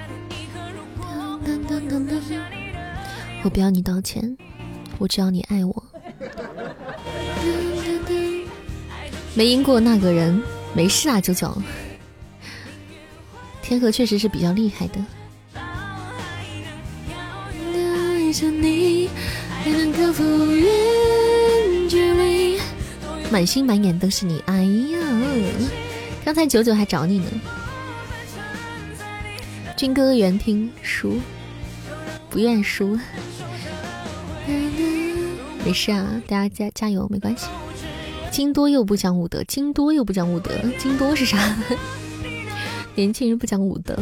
[3.44, 4.36] 我不要你道歉，
[4.98, 5.82] 我只要你爱我。
[9.34, 10.42] 没赢过那个人，
[10.74, 11.54] 没事啊，九九。
[13.62, 14.94] 天河确实是比较厉害的。
[23.30, 24.98] 满心满眼都是你，哎呀！
[26.24, 27.26] 刚才九九还找你呢。
[29.76, 31.20] 军哥原听输，
[32.30, 32.98] 不愿输。
[35.66, 37.48] 没事啊，大家加加油，没关系。
[38.30, 41.56] 金多又不讲武德，金多又不讲武德，金多是啥？
[42.94, 43.98] 年轻人不讲武德。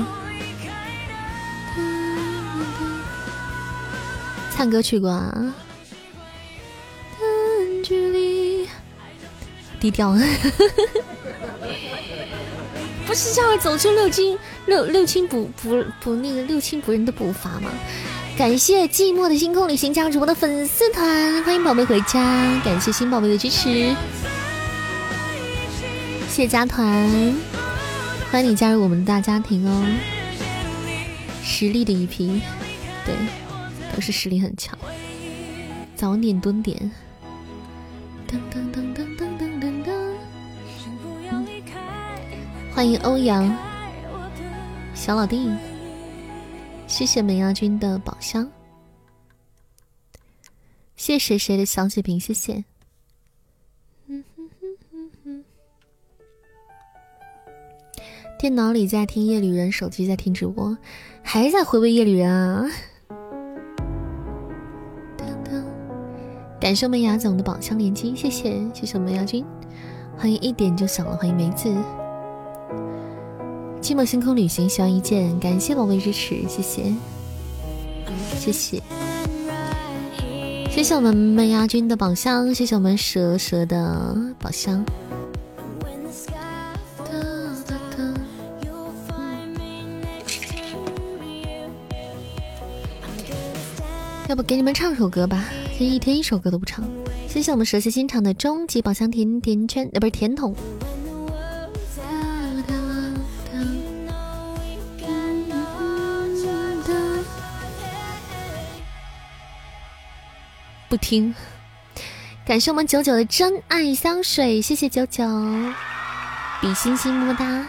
[4.51, 5.55] 灿哥去过啊。
[9.81, 10.13] 低调，
[13.07, 17.71] 不是叫我走出六亲六六亲不不不那个六亲不认的步伐吗？
[18.37, 22.21] 感谢寂寞的星空旅行加入主播的粉丝团，欢迎宝贝回家，
[22.65, 23.95] 感谢新宝贝的支持，
[26.29, 26.85] 谢加团，
[28.33, 29.87] 欢迎你加入我们的大家庭哦，
[31.45, 32.43] 实力的一批，
[33.07, 33.15] 对，
[33.95, 34.77] 都是实力很强，
[35.95, 36.91] 早点蹲点，
[38.29, 39.25] 噔噔噔噔噔。
[42.75, 43.57] 欢迎欧阳
[44.93, 45.49] 小老弟，
[46.87, 48.51] 谢谢梅亚君的宝箱，
[50.95, 52.65] 谢谢谁的小血瓶，谢谢。
[58.39, 60.77] 电脑里在听夜旅人，手机在听直播，
[61.23, 62.67] 还在回味夜旅人啊！
[66.61, 69.45] 感谢梅雅总的宝箱连击，谢谢谢谢梅亚君，
[70.17, 71.75] 欢迎一点就响了，欢迎梅子。
[73.85, 76.85] 寂寞星空旅行，欢一见，感谢宝贝支持，谢谢，
[78.41, 78.83] 谢谢，
[80.71, 84.83] 谢谢我们麦芽君的宝箱，谢谢我们蛇蛇的宝箱。
[94.31, 95.45] 要不给你们唱首歌吧？
[95.77, 96.83] 今天一天一首歌都不唱。
[97.29, 100.55] 谢谢我们蛇蝎心肠的终极宝箱甜甜圈，呃，不是甜筒。
[110.95, 111.35] 不听，
[112.47, 115.25] 感谢我们九九的真爱香水，谢谢九九，
[116.61, 117.67] 比心心么么哒，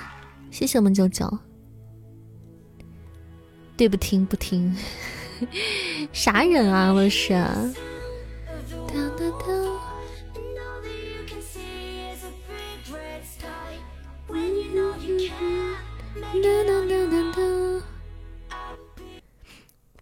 [0.51, 1.39] 谢谢我们九九。
[3.75, 4.77] 对不听不听，
[6.13, 7.33] 啥人啊我是？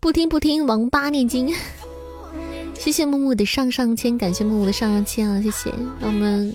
[0.02, 1.56] 不听不听，王八念经。
[2.78, 5.42] 谢谢木木的上上签，感谢木木的上上签啊！
[5.42, 6.54] 谢谢，让我们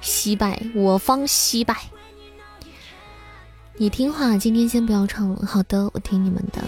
[0.00, 1.76] 惜败，我方惜败。
[3.76, 5.44] 你听话，今天先不要唱了。
[5.46, 6.62] 好的，我听你们的，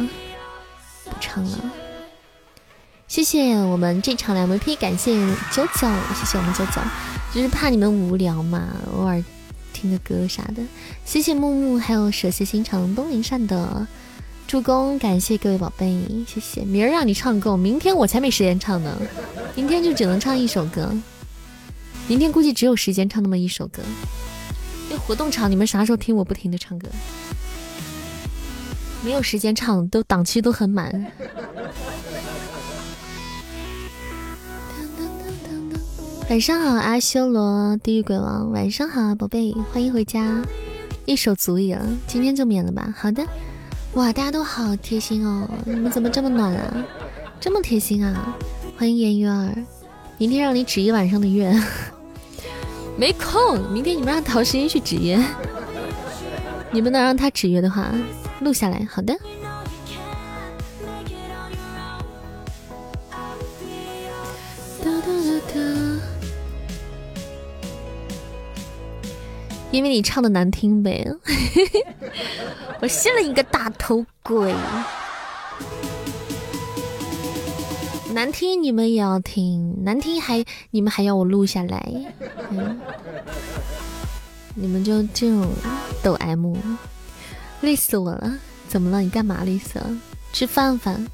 [1.04, 1.58] 不唱了。
[3.08, 5.14] 谢谢我们这场 mvp 感谢
[5.52, 6.82] 九九，谢谢我们九九，
[7.32, 9.24] 就是怕你们无聊嘛，偶尔
[9.72, 10.62] 听个歌啥的。
[11.04, 13.86] 谢谢木木，还有舍弃心肠东林善的。
[14.46, 16.62] 助攻，感谢各位宝贝，谢谢。
[16.62, 18.96] 明儿让你唱够，明天我才没时间唱呢。
[19.56, 20.92] 明天就只能唱一首歌，
[22.06, 23.82] 明天估计只有时间唱那么一首歌。
[24.88, 26.88] 那活动场，你们啥时候听我不停的唱歌？
[29.04, 31.06] 没有时间唱，都档期都很满。
[36.30, 38.52] 晚上好，阿修罗，地狱鬼王。
[38.52, 40.40] 晚上好，宝贝，欢迎回家。
[41.04, 42.94] 一首足矣了，今天就免了吧。
[42.96, 43.26] 好的。
[43.96, 45.48] 哇，大家都好贴心哦！
[45.64, 46.84] 你们怎么这么暖啊？
[47.40, 48.36] 这么贴心啊！
[48.76, 49.50] 欢迎颜鱼儿，
[50.18, 51.50] 明天让你值一晚上的月，
[52.98, 53.58] 没空。
[53.72, 55.18] 明天你们让陶十一去止约，
[56.70, 57.90] 你们能让他止约的话，
[58.40, 58.86] 录下来。
[58.90, 59.16] 好的。
[69.76, 71.06] 因为你唱的难听呗，
[72.80, 74.54] 我信了一个大头鬼。
[78.14, 81.92] 难听你们也要听，难听还你们还要我录下来，
[82.50, 82.80] 嗯
[84.54, 85.46] 你们就这种
[86.02, 86.56] 抖 M，
[87.60, 88.32] 累死我了！
[88.66, 89.02] 怎么了？
[89.02, 89.94] 你干嘛累死了？
[90.32, 91.06] 吃饭饭，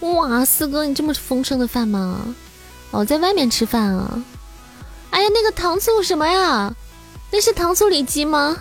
[0.00, 2.34] 哇，四哥，你这么丰盛的饭吗？
[2.90, 4.22] 哦，在外面吃饭啊？
[5.08, 6.76] 哎呀，那个糖醋什么呀？
[7.30, 8.56] 那是糖醋里脊吗？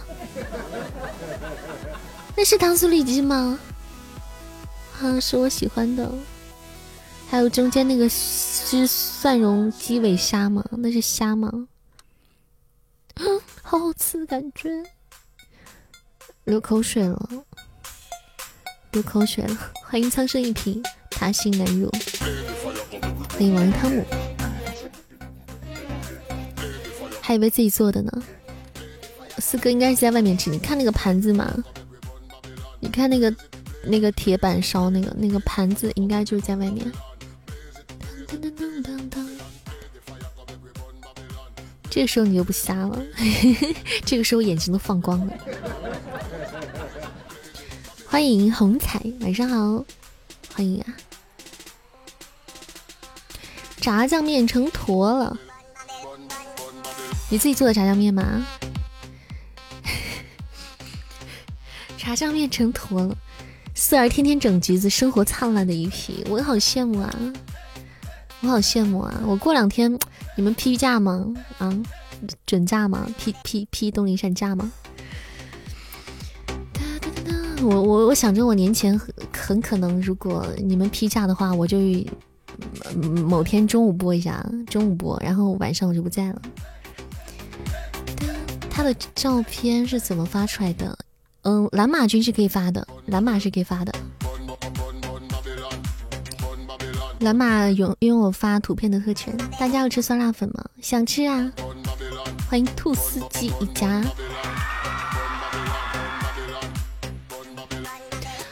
[2.35, 3.59] 那是糖醋里脊吗？
[5.01, 6.11] 啊，是我喜欢的。
[7.29, 10.63] 还有中间那个是蒜蓉鸡尾虾吗？
[10.71, 11.67] 那是虾吗？
[13.63, 14.69] 好好吃，感觉
[16.43, 17.29] 流口水了，
[18.91, 19.57] 流口水了。
[19.83, 21.89] 欢迎苍生一品，他心难入。
[23.31, 24.05] 欢迎王汤姆，
[27.21, 28.11] 还以为自己做的呢。
[29.39, 31.53] 四哥应该是在外面吃，你看那个盘子嘛，
[32.79, 33.33] 你看那个
[33.83, 36.91] 那个铁板烧那个那个盘子，应该就是在外面。
[41.89, 43.01] 这个时候你又不瞎了，
[44.05, 45.33] 这个时候眼睛都放光了。
[48.05, 49.83] 欢迎红彩，晚上好，
[50.53, 50.85] 欢迎啊！
[53.79, 55.37] 炸酱面成坨了，
[57.29, 58.45] 你自己做的炸酱面吗？
[62.07, 63.13] 茶酱面成坨了，
[63.75, 67.13] 四儿天天整橘子，生活灿烂的一批，我好羡慕啊！
[68.39, 69.21] 我好羡慕啊！
[69.25, 69.93] 我过两天
[70.37, 71.27] 你们批假吗？
[71.57, 71.77] 啊，
[72.45, 73.13] 准假吗？
[73.17, 74.71] 批批批东林山假吗？
[77.61, 81.77] 我我我想着我年前很很可能，如果你们批假的话，我就
[83.27, 86.41] 某天中午播一下，中午播，然后晚上我就不在了。
[88.69, 90.97] 他的照片是怎么发出来的？
[91.49, 93.95] 嗯，蓝马军是可以发的，蓝马是可以发的。
[97.21, 99.33] 蓝马有拥有发图片的特权。
[99.57, 100.65] 大家要吃酸辣粉吗？
[100.81, 101.49] 想吃啊！
[102.49, 104.03] 欢迎兔司机一家。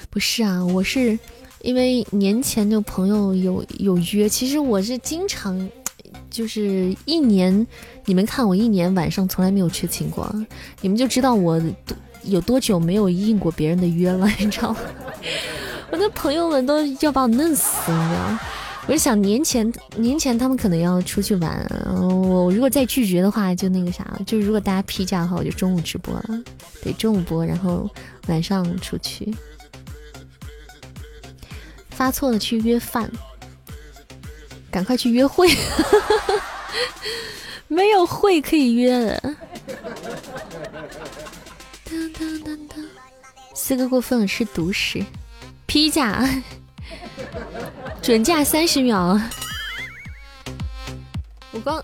[0.09, 1.19] 不是啊，我是
[1.63, 5.69] 因为年前就朋友有有约，其实我是经常，
[6.29, 7.67] 就是一年，
[8.05, 10.33] 你们看我一年晚上从来没有缺勤过，
[10.79, 11.61] 你们就知道我
[12.26, 14.80] 有多久没有应过别人的约了， 你知道吗？
[15.91, 18.39] 我的朋友们都要把我弄死，你知道吗？
[18.88, 26.43] 我就想年前年前他们可能要出去玩，我如果再拒绝的话，就那个啥，就如果大家批假的话，我就中午直播了，
[26.84, 27.89] 得中午播，然后
[28.28, 29.34] 晚上出去。
[31.89, 33.09] 发错了去约饭，
[34.69, 35.47] 赶快去约会，
[37.67, 39.36] 没有会可以约了。
[43.68, 45.03] 四哥过分了，吃独食，
[45.66, 46.24] 批假，
[47.99, 49.20] 准假三十秒。
[51.49, 51.84] 我刚，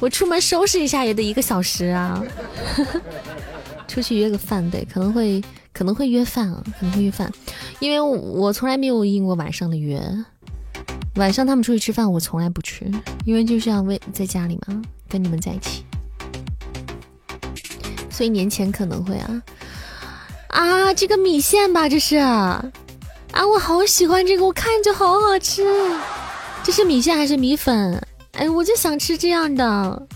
[0.00, 2.20] 我出门收拾一下也得一个小时啊。
[3.86, 5.40] 出去约个饭对，可能会
[5.72, 7.32] 可能会约饭啊，可能会约饭。
[7.78, 10.02] 因为我从来没有应过晚上的约，
[11.14, 12.90] 晚上他们出去吃饭，我从来不去，
[13.24, 15.84] 因为就是要为在家里嘛，跟你们在一起，
[18.10, 19.42] 所以年前可能会啊
[20.48, 22.64] 啊，这个米线吧，这是啊，
[23.32, 25.62] 我好喜欢这个，我看着好好吃，
[26.62, 28.02] 这是米线还是米粉？
[28.32, 30.08] 哎，我就想吃这样的，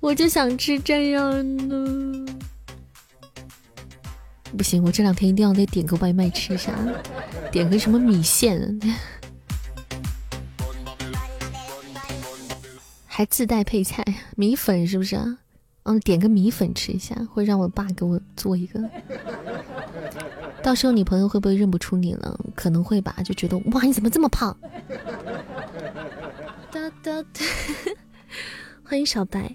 [0.00, 2.34] 我就想吃这样的。
[4.56, 6.72] 不行，我这两天一定要再点个外卖吃一下，
[7.52, 8.80] 点个什么米线，
[13.06, 14.02] 还自带配菜
[14.36, 15.38] 米粉是不是啊？
[15.88, 18.80] 嗯，点个米粉吃一下，会让我爸给我做一个。
[20.60, 22.36] 到时候你朋友会不会认不出你了？
[22.56, 24.56] 可能会吧，就觉得哇，你怎么这么胖？
[28.82, 29.54] 欢迎小白，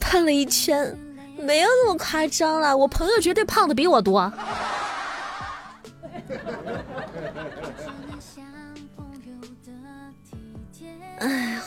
[0.00, 0.98] 胖了一圈。
[1.40, 4.20] 没有那么夸张了，我朋友绝对胖的比我多。
[11.20, 11.62] 哎呀，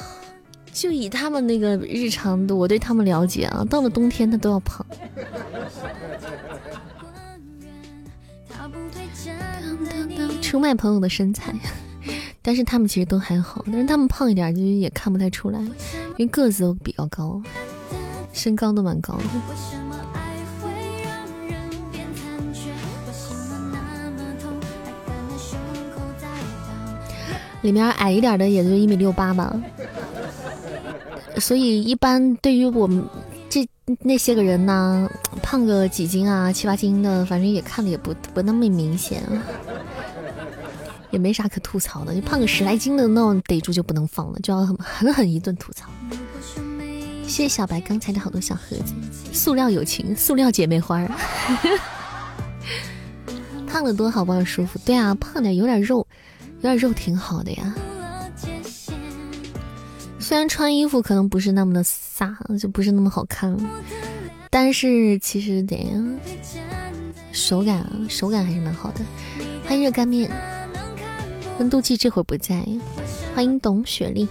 [0.73, 4.85] 就以他们那个日常的，我对他们了解啊，到了冬天他都要胖。
[10.41, 11.53] 出卖朋友的身材，
[12.41, 17.41] 但是他们其实都还好，但是他们胖一点，就是也看不太出来，因为个子都比较高。
[18.33, 19.23] 身高都蛮高的，
[27.61, 29.53] 里面矮一点的也就一米六八吧，
[31.37, 33.03] 所以一般对于我们
[33.49, 33.67] 这
[33.99, 35.09] 那些个人呢，
[35.41, 39.23] 胖个几斤啊七八斤的，反正也看的也不不那么明显，
[41.09, 45.89] 也没啥可吐槽的，就胖个十来斤的那种逮住就不能放了，就要狠狠一顿吐槽。
[47.23, 48.93] 谢谢小白刚才的好多小盒子，
[49.31, 51.05] 塑料友情，塑料姐妹花。
[53.67, 54.77] 胖了多好，不好舒服？
[54.85, 56.05] 对啊，胖点有点肉，
[56.57, 57.73] 有点肉挺好的呀。
[60.31, 63.53] 虽然穿衣服可能不是那么的飒，就不是那么好看，
[64.49, 65.85] 但是其实得
[67.33, 69.01] 手感啊，手感还是蛮好的。
[69.65, 70.31] 欢迎热干面，
[71.59, 72.65] 温度计这会儿不在。
[73.35, 74.25] 欢迎董雪莉。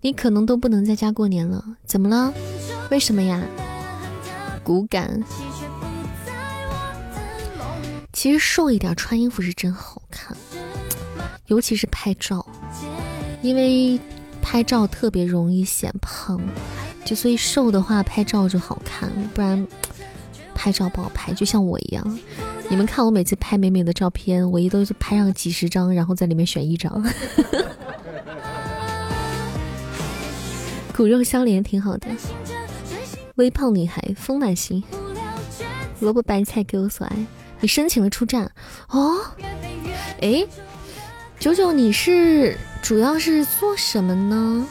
[0.00, 2.34] 你可能都不能在家过年了，怎么了？
[2.90, 3.40] 为什么呀？
[4.64, 5.22] 骨感，
[8.12, 10.34] 其实瘦一点穿衣服是真好看，
[11.46, 12.44] 尤其是拍照，
[13.42, 14.00] 因为
[14.40, 16.40] 拍照特别容易显胖，
[17.04, 19.66] 就所以瘦的话拍照就好看，不然
[20.54, 21.32] 拍照不好拍。
[21.34, 22.18] 就像我一样，
[22.70, 27.04] 你们看我每次拍美美的照片，我一都是拍上几十张，然后在里面选一张。
[30.96, 32.06] 骨肉相连挺好的。
[33.36, 34.82] 微胖女孩，丰满型，
[36.00, 37.16] 萝卜白菜给我所爱。
[37.60, 38.50] 你申请了出战
[38.90, 39.18] 哦？
[40.22, 40.46] 哎，
[41.40, 44.66] 九九，你是主要是做什么呢？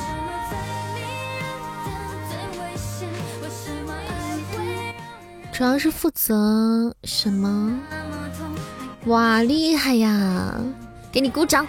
[5.51, 7.77] 主要是负责什么？
[9.07, 10.57] 哇，厉害呀！
[11.11, 11.67] 给你鼓掌。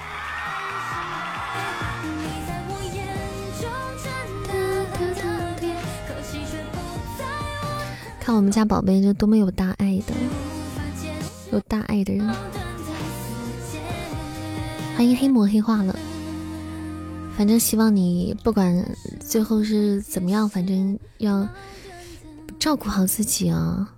[8.25, 10.15] 看我们家宝贝，就多么有大爱的，
[11.53, 12.27] 有大爱的人。
[14.97, 15.95] 欢迎黑魔黑化了。
[17.37, 21.47] 反正希望你不管最后是怎么样，反正要
[22.59, 23.95] 照顾好自己啊。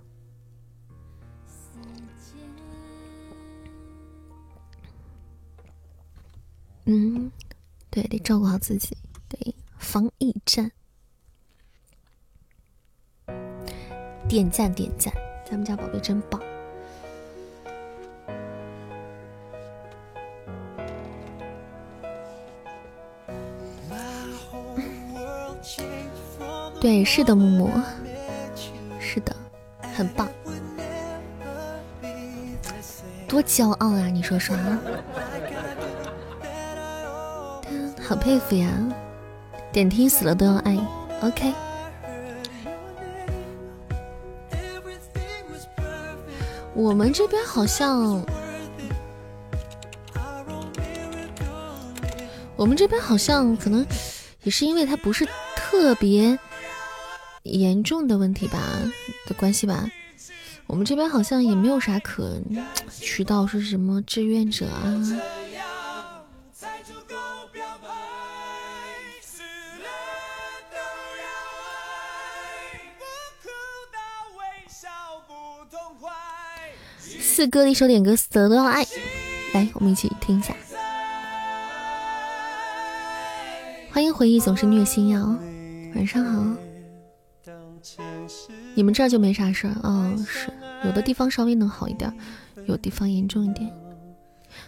[6.83, 7.31] 嗯，
[7.89, 8.97] 对，得照顾好自己，
[9.29, 10.69] 对，防疫战。
[14.27, 15.13] 点赞点赞，
[15.49, 16.41] 咱们家宝贝真棒。
[26.81, 27.69] 对，是的，木木，
[28.99, 29.33] 是的，
[29.95, 30.27] 很棒，
[33.27, 34.07] 多骄傲啊！
[34.07, 34.79] 你说说啊，
[38.05, 38.69] 好佩服呀！
[39.71, 40.77] 点听死了都要爱
[41.21, 41.53] ，OK。
[46.77, 48.23] 我们这边好像，
[52.55, 53.83] 我们这边好像可能
[54.43, 56.37] 也是因为它不是特别
[57.41, 58.59] 严重的问题吧
[59.25, 59.89] 的关系吧。
[60.67, 62.39] 我们这边好像也没有啥可
[62.91, 64.83] 渠道说什么志愿者啊。
[77.49, 78.85] 歌的一首点歌，死了都要爱。
[79.53, 80.55] 来，我们一起听一下。
[83.91, 85.35] 欢迎回忆总是虐心药，
[85.95, 86.43] 晚上好。
[88.75, 90.13] 你们这儿就没啥事儿啊？
[90.27, 90.49] 是，
[90.83, 92.13] 有的地方稍微能好一点，
[92.67, 93.71] 有地方严重一点。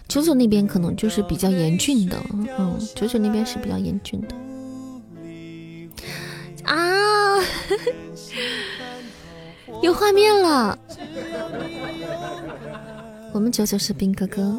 [0.07, 4.35] 九九那边可能就是比较严峻的，嗯，九九那边是比较严峻的。
[6.63, 7.37] 啊，
[9.83, 10.77] 有画面了。
[13.31, 14.55] 我们九九是兵哥哥，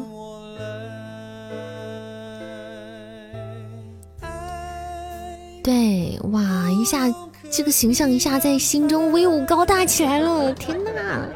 [5.61, 7.13] 对，哇，一下
[7.51, 11.27] 这个形象一下在心中威武高大起来了，天哪！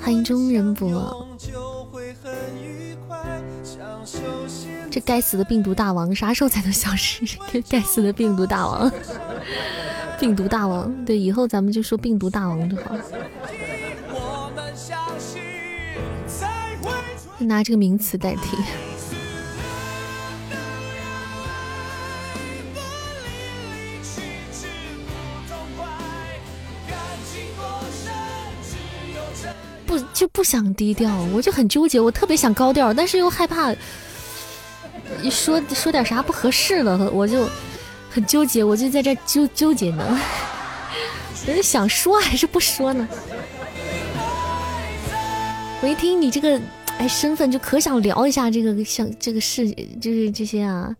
[0.00, 1.26] 欢迎中人博，
[4.90, 7.26] 这该死的病毒大王啥时候才能消失？
[7.52, 8.90] 这 该死的病毒大王，
[10.18, 13.04] 病毒大王，对，以后咱们就说病毒大王就好了。
[17.44, 18.56] 拿这个名词代替。
[29.86, 33.72] 不就不想低调，我就很纠结，我特别想高调，但是又害怕
[35.22, 37.48] 一说说点啥不合适了，我就
[38.10, 40.20] 很纠结，我就在这纠纠结呢。
[41.46, 43.08] 我 就想说还是不说呢？
[45.80, 46.60] 我一听你这个。
[46.98, 49.68] 哎，身份就可想聊一下这个，像这个事，
[50.00, 50.94] 就是这些啊。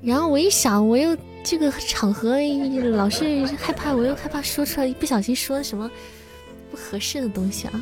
[0.00, 2.38] 然后我一想，我又这个场合
[2.92, 5.90] 老是害怕，我又害怕说出来，一不小心说什么
[6.70, 7.80] 不合适的东西啊。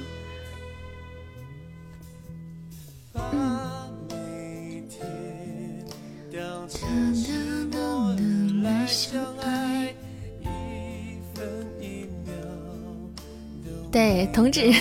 [13.91, 14.73] 对，同志。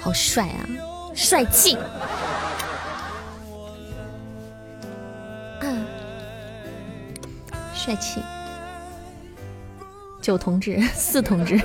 [0.00, 0.68] 好帅啊，
[1.14, 1.78] 帅气！
[5.62, 5.86] 嗯，
[7.74, 8.20] 帅气。
[10.20, 11.58] 九同志，四同志。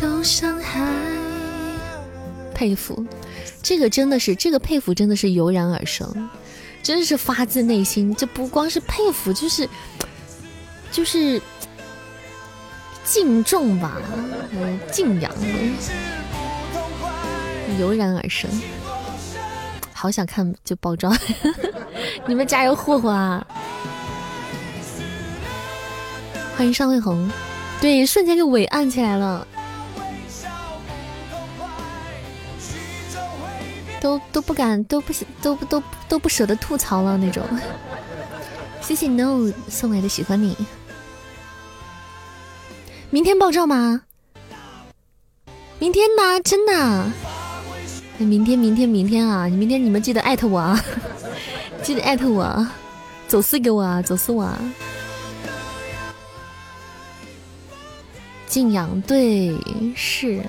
[0.00, 0.80] 受伤害，
[2.54, 3.04] 佩服，
[3.60, 6.30] 这个真的是，这个佩服真的是油然而生，
[6.84, 8.14] 真是发自内心。
[8.14, 9.68] 这不光是佩服，就是
[10.92, 11.42] 就是
[13.02, 14.00] 敬重吧，
[14.52, 15.32] 嗯，敬仰，
[17.80, 18.48] 油然而生。
[19.92, 21.12] 好想看就爆照，
[22.24, 23.44] 你们加油霍霍啊！
[26.56, 27.28] 欢迎上位红，
[27.80, 29.44] 对，瞬间就伟岸起来了。
[34.00, 35.12] 都都不敢，都不
[35.42, 37.42] 都不都都不舍得吐槽了那种。
[38.80, 40.56] 谢谢 No 送来的喜欢你。
[43.10, 44.02] 明天爆照吗？
[45.78, 46.40] 明天吗？
[46.40, 47.10] 真的？
[48.18, 49.46] 明天，明天，明天啊！
[49.46, 50.84] 明天你们记得艾特我啊，
[51.82, 52.66] 记得艾特我，
[53.28, 54.58] 走私给我啊，走私我啊！
[58.48, 59.56] 敬仰，对，
[59.94, 60.42] 是。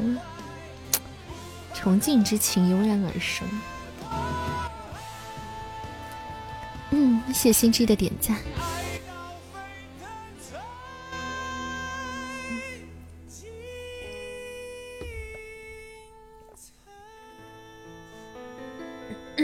[1.81, 3.47] 崇敬之情油然而生。
[6.91, 8.35] 嗯，谢心机的点赞。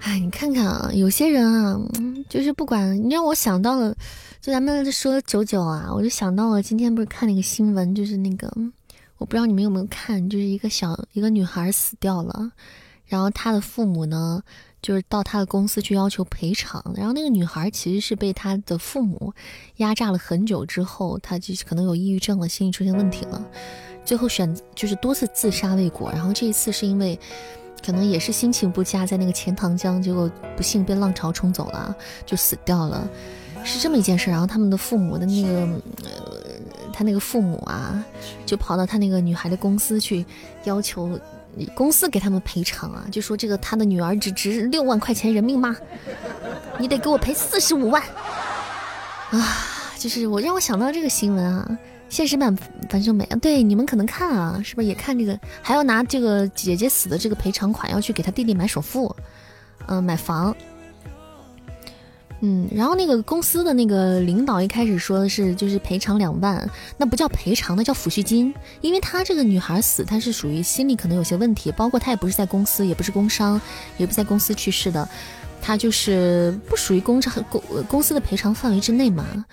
[0.00, 1.80] 哎，你看看啊，有些人啊，
[2.28, 3.92] 就是不管你让我想到了，
[4.40, 8.48] 就咱们说九九啊，我就想到了今天不是看那个新闻，就是那个。
[9.18, 12.52] 我不知道你们有没有看，就是一个小一个女孩死掉了，
[13.06, 14.42] 然后她的父母呢，
[14.80, 19.34] 就是到她的公司去要求赔偿，然后那个女孩其实是被她的父母
[19.76, 23.44] 压榨了很久之后，她就可能有抑郁症了，心理出现问题了，
[24.04, 27.18] 最后选就是多次自杀未果，然后这一次是因为
[27.84, 33.08] 可能也是心情不佳，在那个钱塘江，结果不幸被浪潮冲走了，就死掉了。
[33.64, 35.48] 是这么一件事，然后他们的父母的那个，
[36.04, 36.47] 呃，
[36.98, 38.04] 他那个父母啊，
[38.44, 40.26] 就跑到他那个女孩的公司去，
[40.64, 41.16] 要求
[41.72, 45.76] 公司给他们赔偿啊，就说这个他的女儿只值六万块钱人命吗？
[46.76, 48.02] 你得给我赔四十五万
[49.30, 49.64] 啊！
[49.96, 52.52] 就是我让我想到这个新闻啊，现实版
[52.90, 55.38] 樊胜美啊，对你们可能看啊，是不是也看这个？
[55.62, 59.14] 还要拿这个姐姐死的这个赔偿款，要去给他弟弟买首付，
[59.86, 60.52] 嗯，买房。
[62.40, 73.60] 嗯，然后那个公司的那个领导一开始说的是就是赔偿两万，那不叫赔偿，那叫抚恤金，因为她这个女孩死，她是属于心理可能有些问题，包括她也不是在公司，也不是工伤，
[73.96, 75.08] 也不在公司去世的，
[75.60, 79.44] 她就是不属于工厂公公司的赔偿范围之内嘛。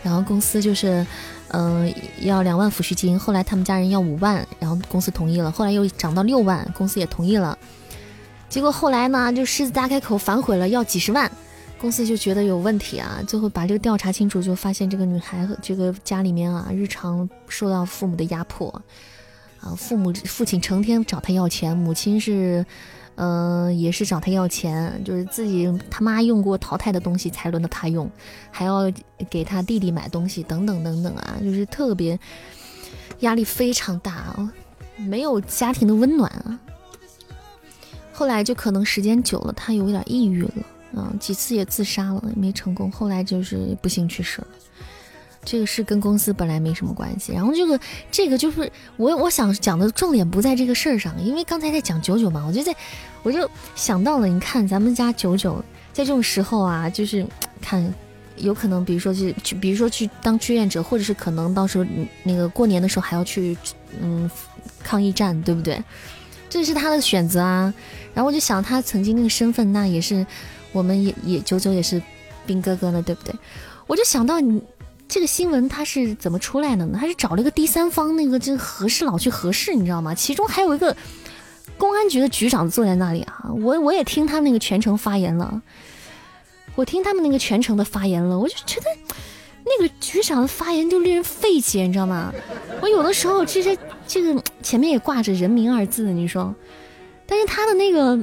[0.00, 1.04] 然后公司就是，
[1.48, 7.58] 嗯，要两万抚恤金，后来他们家人要五万，然后公司同意了，后来又涨到六万，公司也同意了，
[8.48, 11.28] 结果后来呢，就狮子大开口反悔了，要几十万。
[11.80, 18.68] 公司就觉得有问题啊，最后把这个调查清楚，就发现这个女孩和这个家里面啊，日常受到父母的压迫，
[19.60, 22.66] 啊，父母父亲成天找她要钱，母亲是，
[23.14, 28.10] 嗯，也是找她要钱，就是自己他妈用过淘汰的东西才轮到她用，
[28.50, 28.92] 还要
[29.30, 32.18] 给他弟弟买东西，等等等等啊，就是特别
[33.20, 34.52] 压力非常大啊，
[34.96, 36.58] 没有家庭的温暖啊。
[38.12, 40.52] 后来就可能时间久了，她有点抑郁了。
[40.92, 42.90] 嗯，几次也自杀了，没成功。
[42.90, 44.46] 后来就是不幸去世了。
[45.44, 47.32] 这个是跟公司本来没什么关系。
[47.32, 52.74] 然后这个这个就是我我想讲的重点不在这个事儿上，因为刚才在讲九九嘛，我就在
[53.22, 57.24] 我就想到了，你看咱们家九九在这种时候啊，就是
[57.62, 57.94] 看
[58.36, 61.86] 有可能，比如说去去，比如说去当志愿者，或者是可能到时候
[62.24, 63.56] 那个过年的时候还要去
[64.00, 64.30] 嗯
[64.82, 65.82] 抗疫站，对不对？
[66.50, 67.72] 这是他的选择啊。
[68.12, 70.26] 然后我就想他曾经那个身份，那也是。
[70.78, 72.00] 我们也也九九也是
[72.46, 73.34] 兵哥哥了，对不对？
[73.88, 74.62] 我就想到你
[75.08, 76.96] 这个新闻他是怎么出来的呢？
[77.00, 80.14] 他是找了一个第三方那个这个核事佬去核实，你知道吗？
[80.14, 80.96] 其中还有一个
[81.76, 85.60] 公安局的局长坐在那里啊，我我也听他那个全程发言了，
[86.76, 88.86] 我听他们那个全程的发言了，我就觉得
[89.64, 92.32] 那个局长的发言就令人费解，你知道吗？
[92.80, 93.76] 我有的时候其实
[94.06, 96.54] 这个前面也挂着人民二字，你说，
[97.26, 98.18] 但是他的那个。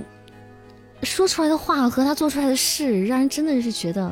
[1.06, 4.11] 说出来的话和他做出来的事，让人真的是觉得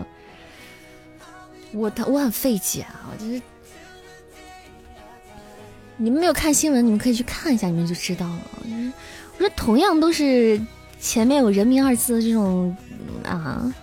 [1.72, 3.10] 我他我很费解啊！
[3.12, 3.42] 我就是
[5.98, 8.42] 你们没有看新闻，你们可以去看一下，你们就知道了。
[8.64, 8.92] 就是
[9.34, 10.62] 我说同样都是
[11.00, 12.76] 前面有“人民”二字的这种
[13.24, 13.74] 啊，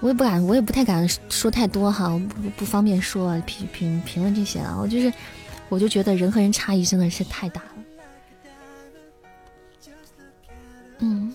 [0.00, 4.76] 我也不敢，我也不太敢说太多哈，不不方便说评评评论这些啊。
[4.80, 5.12] 我就是，
[5.68, 7.72] 我就觉得人和人差异真的是太大了。
[11.00, 11.34] 嗯。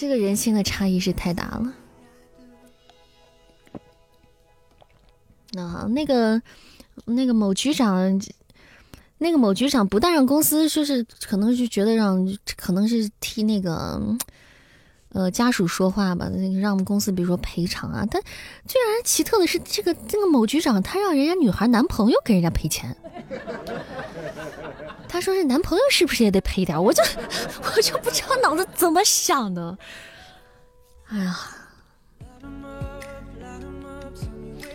[0.00, 1.74] 这个人性的差异是太大了。
[5.54, 6.40] 那那个
[7.04, 8.20] 那个某局长，
[9.18, 12.24] 那个某局长不但让公司说是可能就觉得让
[12.56, 14.00] 可能是替那个
[15.08, 18.22] 呃家属说话吧，那个让我们公司比如说赔偿啊，但
[18.66, 22.96] 最让人奇特的是，这个这个某局长他让人家女孩男朋友给人家赔钱。
[25.18, 27.02] 他说：“是男朋友是不是也得赔点？”我就
[27.76, 29.76] 我就不知道脑子怎么想的。
[31.08, 31.36] 哎呀，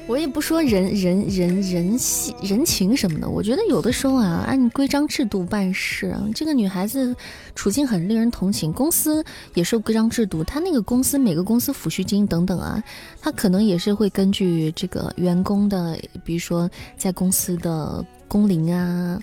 [0.05, 3.29] 我也不说人人人人性人情什么的。
[3.29, 6.13] 我觉得有的时候啊，按规章制度办事。
[6.35, 7.15] 这个女孩子
[7.55, 10.43] 处境很令人同情，公司也受规章制度。
[10.43, 12.83] 她那个公司每个公司抚恤金等等啊，
[13.21, 19.17] 她可能也是会根据这个员工的，比如说在公司的工龄啊。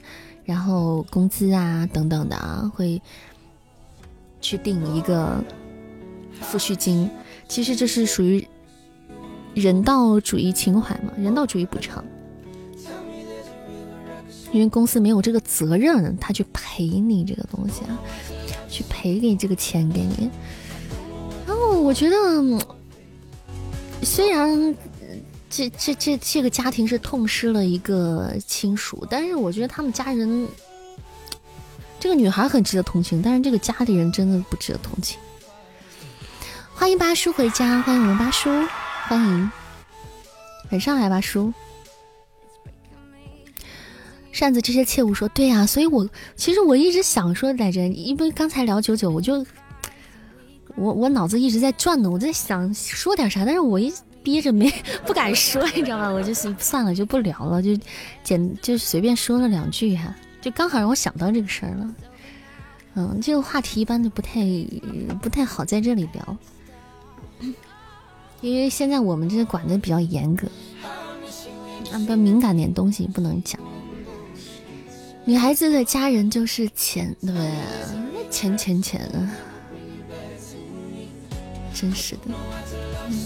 [0.51, 3.01] 然后工资啊等等的啊，会
[4.41, 5.41] 去定一个
[6.43, 7.09] 抚恤金。
[7.47, 8.45] 其实这是属于
[9.55, 12.05] 人道主义情怀嘛，人道主义补偿。
[14.51, 17.97] 因为公司没有这个责任，他去赔你这个东西啊，
[18.69, 20.29] 去赔给这个钱给你。
[21.47, 22.17] 然后我觉得，
[24.03, 24.75] 虽然。
[25.51, 30.47] 这这这这个家庭是痛失了一个亲属，但是我觉得他们家人，
[31.99, 35.19] 这个女孩很值得同情，但是这个家里人真的不值得同情。
[36.73, 38.49] 欢迎八叔回家，欢迎我们八叔，
[39.09, 39.51] 欢迎，
[40.71, 41.53] 晚上来八叔。
[44.31, 49.45] 扇子这些切勿说，对呀，所以我其实我一直想说来着，因为刚才聊九九，我就
[50.77, 53.93] 我我脑子一直在转呢，我在想说点啥，但是我一。
[54.23, 54.73] 憋着没
[55.07, 56.09] 不敢说，你知道吗？
[56.09, 57.71] 我就是算了，就不聊了，就
[58.23, 61.95] 简就随便说了两句哈，就刚好让我想到这个事儿了。
[62.95, 64.41] 嗯，这个话题一般都不太
[65.23, 66.37] 不太好在这里聊，
[68.41, 70.49] 因为现在我们这管的比较严格，
[71.93, 73.61] 啊，不敏感点东西不能讲。
[75.25, 77.51] 女孩子的家人就是钱，对不对？
[78.29, 79.31] 钱钱钱啊，
[81.73, 82.23] 真是的。
[83.09, 83.19] 嗯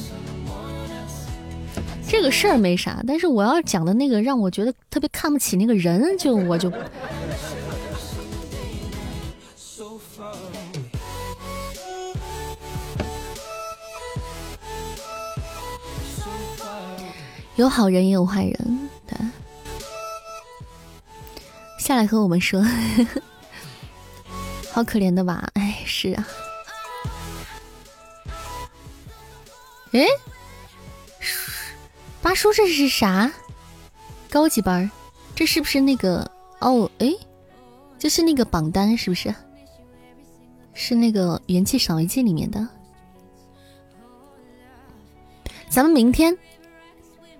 [2.06, 6.72] 这个事儿没啥，但是我要讲的那个让我觉得特别看不起那个人，就我就
[17.56, 19.16] 有好人也有坏人，对，
[21.78, 22.64] 下来和我们说，
[24.70, 25.48] 好可怜的吧？
[25.54, 26.26] 哎，是啊，
[29.92, 30.06] 哎。
[32.24, 33.30] 八叔，这是啥？
[34.30, 34.90] 高级班？
[35.34, 36.28] 这是不是那个？
[36.58, 37.12] 哦，哎，
[37.98, 39.32] 这是那个榜单是不是？
[40.72, 42.66] 是那个元气赏味剂里面的。
[45.68, 46.34] 咱们明天，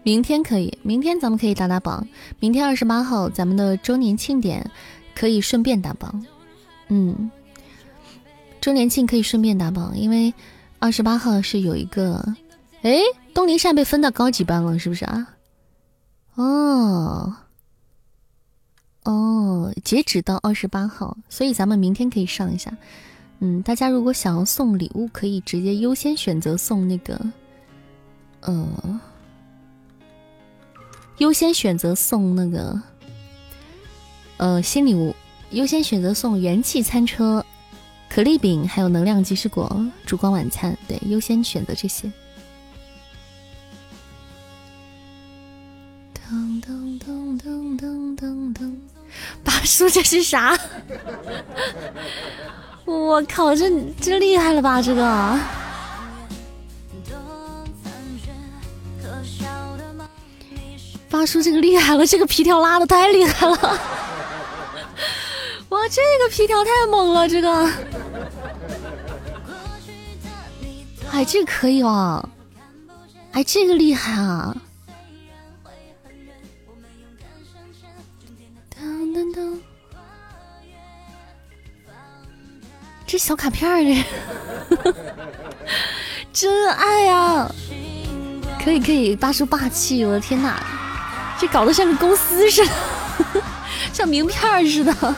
[0.02, 2.06] 明天可以，明天咱们可以打打榜。
[2.38, 4.70] 明天二十八号，咱们的周年庆典
[5.14, 6.26] 可以顺便打榜。
[6.88, 7.30] 嗯，
[8.60, 10.34] 周年庆可以顺便打榜，因为
[10.78, 12.22] 二十八号是有一个，
[12.84, 13.00] 哎。
[13.34, 15.34] 东林善被分到高级班了，是不是啊？
[16.36, 17.34] 哦，
[19.02, 22.72] 哦，截止到二十八号，所以咱们明天可以上一下。
[23.40, 27.20] 嗯，大家如果想要送礼物，可以直接优先选择送那个，
[28.42, 29.00] 呃，
[31.18, 32.80] 优先选择送那个，
[34.36, 35.12] 呃，新礼物，
[35.50, 37.44] 优先选择送元气餐车、
[38.08, 40.78] 可丽饼，还有能量即时果、烛光晚餐。
[40.86, 42.08] 对，优先选择这些。
[46.62, 48.74] 噔噔噔噔噔噔，
[49.42, 50.56] 八叔这是啥？
[52.84, 53.70] 我靠，这
[54.00, 54.82] 这厉害了吧？
[54.82, 55.38] 这个
[61.10, 63.56] 八叔这个厉害了，这个皮条拉的太厉害了！
[65.70, 67.70] 哇，这个皮条太猛了，这个，
[71.10, 72.28] 哎，这个可以哦，
[73.32, 74.54] 哎，这个厉害啊！
[83.14, 83.78] 这小卡片儿
[86.34, 87.48] 真爱呀！
[88.60, 90.04] 可以可以，八叔霸气！
[90.04, 90.60] 我的天哪，
[91.38, 92.72] 这搞得像个公司似的，
[93.94, 95.14] 像名片似的，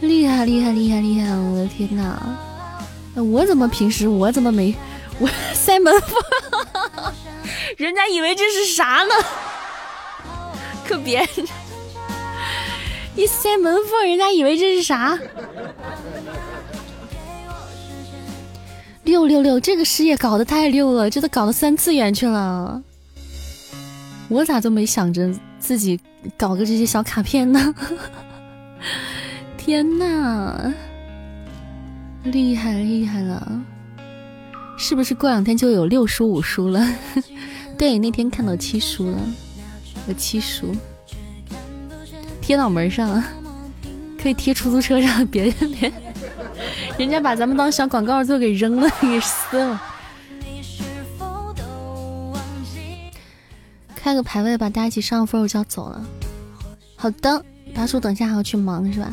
[0.00, 1.34] 厉害厉害厉害厉害！
[1.34, 2.20] 我的天哪，
[3.14, 4.76] 我怎么平时我怎么没
[5.18, 6.12] 我塞门缝？
[7.78, 9.14] 人家以为这是啥呢？
[10.86, 11.26] 可别
[13.18, 15.18] 一塞门缝，人家以为这是啥？
[19.02, 22.80] 六六六，这个事业搞得太六了，这都搞到三次元去了。
[24.28, 25.98] 我咋就没想着自己
[26.36, 27.74] 搞个这些小卡片呢？
[29.58, 30.72] 天呐，
[32.22, 33.60] 厉害厉害了！
[34.76, 36.86] 是不是过两天就有六叔五叔了？
[37.76, 39.18] 对，那天看到七叔了，
[40.06, 40.72] 有七叔
[42.48, 43.22] 贴脑门上，
[44.18, 45.92] 可以贴出租车上，别别。
[46.96, 49.82] 人家把咱们当小广告做给扔了，给撕了。
[53.94, 56.02] 开个排位吧，大家一起上分，我就要走了。
[56.96, 57.44] 好的，
[57.74, 59.12] 大叔，等一下还要去忙是吧？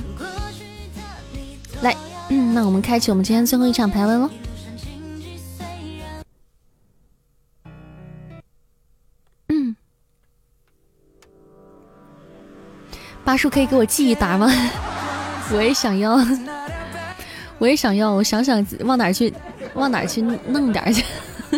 [1.81, 1.93] 来，
[2.29, 4.29] 那我们开启我们今天最后一场排位喽。
[13.25, 14.47] 八叔可以给我寄一沓吗？
[15.51, 16.17] 我也想要。
[17.57, 19.33] 我也想要，我想想往哪去，
[19.73, 21.03] 往哪去弄点去。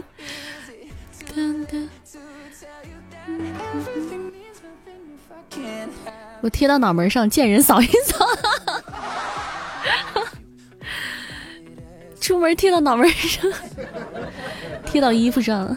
[6.42, 8.26] 我贴到脑门上，见人扫一扫。
[12.22, 13.52] 出门贴到脑门上，
[14.86, 15.76] 贴到衣服上。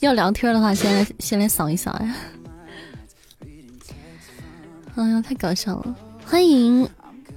[0.00, 2.14] 要聊天的话，先来先来扫一扫呀。
[5.00, 5.96] 哎呀，太搞笑了！
[6.26, 6.86] 欢迎。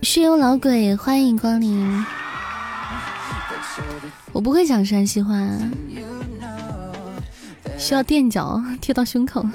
[0.01, 2.05] 血幽老鬼，欢迎光临。
[4.33, 5.33] 我不会讲山西话，
[7.77, 9.45] 需要垫脚贴到胸口。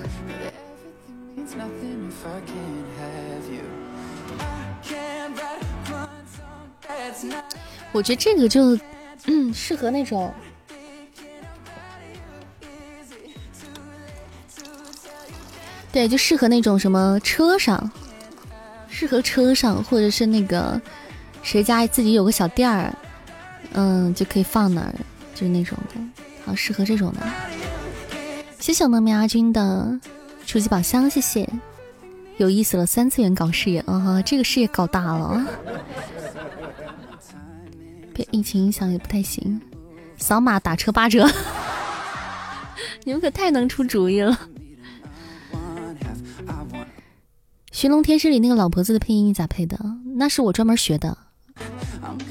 [7.92, 8.78] 我觉得这个就
[9.26, 10.32] 嗯适合那种，
[15.92, 17.90] 对，就适合那种什么车上。
[18.90, 20.80] 适合车上，或者是那个
[21.42, 22.92] 谁家自己有个小店儿，
[23.74, 24.94] 嗯，就可以放那儿，
[25.34, 27.20] 就是那种的，好适合这种的。
[28.58, 30.00] 谢谢我们苗阿军的
[30.46, 31.48] 初级宝箱，谢谢，
[32.38, 35.46] 有意思了，三次元搞事业啊，这个事业搞大了，
[38.14, 39.60] 被疫情影响也不太行，
[40.16, 41.30] 扫码打车八折，
[43.04, 44.32] 你们可太能出主意了。
[47.78, 49.78] 《寻龙天师》里那个老婆子的配音你咋配的？
[50.16, 51.16] 那是我专门学的，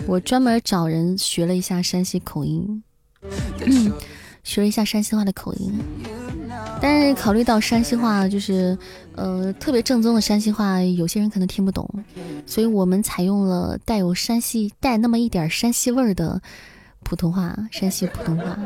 [0.05, 2.83] 我专门找人学了一下山西口音，
[4.43, 5.71] 学了一下山西话的口音。
[6.81, 8.77] 但是考虑到山西话就是，
[9.15, 11.89] 呃，特别正宗的山西话，有些人可能听不懂，
[12.45, 16.41] 所以我们采用了带有山西带那么一点山西味儿的
[17.03, 18.59] 普通话，山西普通话。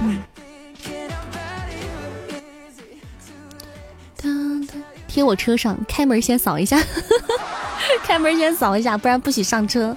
[0.00, 0.18] 嗯。
[5.12, 6.82] 贴我车上，开门先扫一下，
[8.02, 9.94] 开门先扫一下，不然不许上车。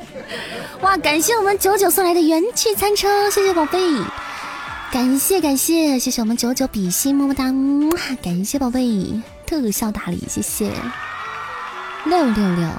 [0.82, 3.80] 哇，感谢我们九九送来的元气餐车，谢谢宝贝，
[4.92, 7.46] 感谢感谢，谢谢我们九九比心，么么哒，
[8.22, 10.70] 感谢宝贝，特效大礼，谢谢。
[12.04, 12.70] 六六六，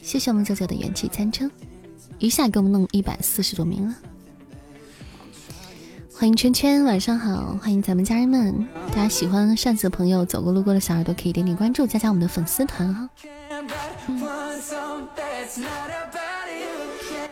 [0.00, 1.50] 谢谢我们九九的元气餐车，
[2.20, 3.94] 一下给我们弄一百四十多名了。
[6.16, 7.58] 欢迎圈圈，晚上好！
[7.60, 13.10] 欢迎咱们家人们，大家喜欢扇子的朋友，走过路过的小耳朵可以点点关注，加加我们的粉丝团哈。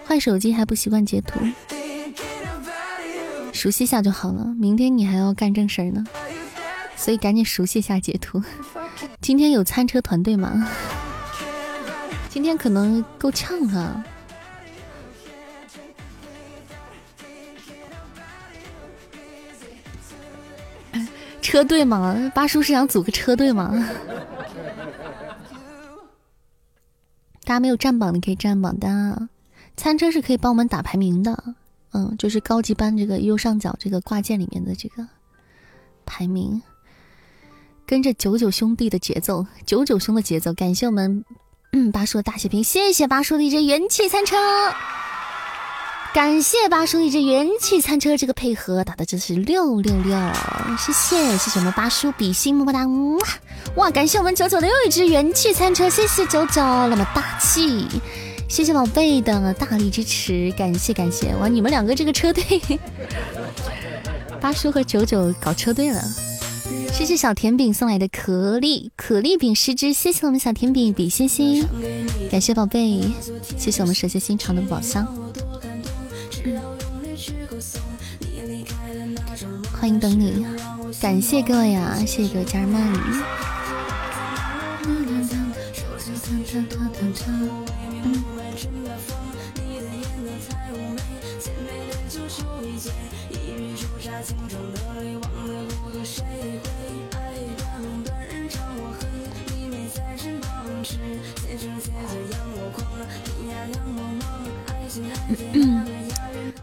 [0.05, 1.39] 换手机还不习惯截图，
[3.53, 4.45] 熟悉一下就好了。
[4.59, 6.05] 明天你还要干正事儿呢，
[6.97, 8.43] 所以赶紧熟悉一下截图。
[9.21, 10.69] 今天有餐车团队吗？
[12.29, 14.05] 今天可能够呛啊。
[21.43, 22.33] 车队吗？
[22.35, 23.71] 八叔是想组个车队吗？
[27.45, 29.29] 大家没有占榜的可以占榜单，
[29.77, 31.55] 餐车是可以帮我们打排名的。
[31.93, 35.07] 嗯，就是高级班这个右上角这个挂件里面的这个
[36.07, 36.63] 排名，
[37.85, 40.55] 跟着九九兄弟的节奏，九九兄的节奏。
[40.55, 41.23] 感谢我们
[41.73, 44.37] 嗯八叔的大血瓶，谢谢八叔的一支元气餐车，
[46.13, 50.15] 感谢八叔一只元气餐车，这个配合打的真是六六六，
[50.79, 52.87] 谢谢谢谢我们八叔比心么么哒，
[53.77, 53.91] 哇！
[53.91, 57.87] 感谢我们九九的又一只元气餐车，谢谢九九那么大气，
[58.47, 61.49] 谢谢宝贝的大力支持，感谢感谢哇！
[61.49, 62.61] 你们两个这个车队，
[64.39, 66.03] 八叔和九九搞车队了，
[66.93, 71.67] 谢谢小甜饼送来的可丽可丽饼十只，谢谢我们小甜饼比心心，
[72.31, 73.01] 感谢宝贝，
[73.57, 75.22] 谢谢我们蛇蝎心肠的宝箱。
[79.83, 80.47] 欢迎等你，
[81.01, 82.81] 感谢各位啊，谢谢各位家人们。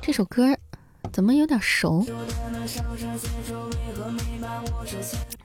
[0.02, 0.58] 这首歌
[1.12, 2.06] 怎么有点熟？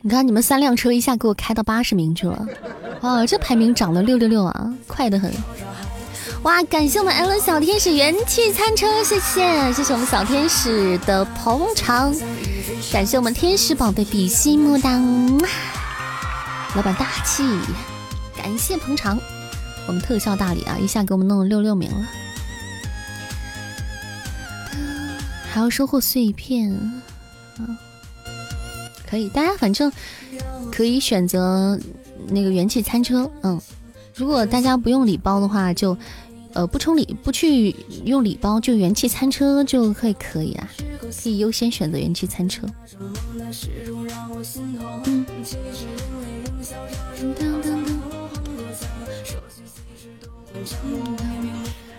[0.01, 2.47] 你看，你们三辆车一下给我开到八十名去了，
[3.01, 5.32] 哇，这排名涨了六六六啊，快得很！
[6.43, 12.15] 哇，感谢我们 L 小天使元气餐车，谢谢，谢谢我们小天使的捧场，
[12.93, 15.03] 感谢我们天使宝贝比心木当，
[16.77, 17.43] 老板大气，
[18.36, 19.19] 感谢捧场，
[19.86, 22.07] 我们特效大礼啊，一下给我们弄了六六名了。
[25.55, 26.68] 还要收获碎片，
[27.60, 27.78] 嗯，
[29.06, 29.93] 可以，大家反正
[30.72, 31.78] 可以选择
[32.26, 33.60] 那个元气餐车，嗯，
[34.16, 35.97] 如果大家不用礼包的话，就
[36.55, 37.70] 呃不充礼不去
[38.05, 40.68] 用礼包，就元气餐车就会可以啊，
[41.22, 42.66] 可以优先选择元气餐车。
[42.98, 43.14] 嗯。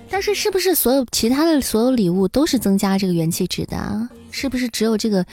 [0.10, 4.10] 但是是不是所有其他的所有礼物都是增加这个元气值的啊？
[4.32, 5.26] 是不是只有这个，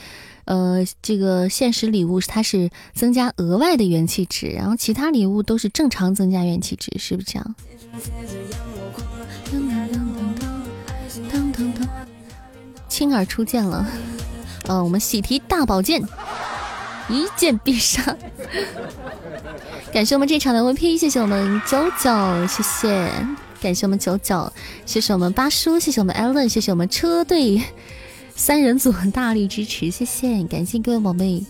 [0.45, 7.55] 呃，这个现实礼物它是增加额外的元气值，然后其他礼物都是正常增加元气值，是不是这样？
[12.87, 13.85] 青儿出剑了，
[14.67, 16.01] 呃，我们喜提大宝剑，
[17.09, 18.15] 一剑必杀。
[19.91, 23.09] 感谢我们这场的 VP，谢谢我们九九，谢谢。
[23.63, 24.51] 感谢我们九九，
[24.85, 27.63] 谢谢我们八叔，谢谢我们艾伦，谢谢我们车队
[28.35, 31.41] 三人组大力支持，谢谢，感谢各位宝贝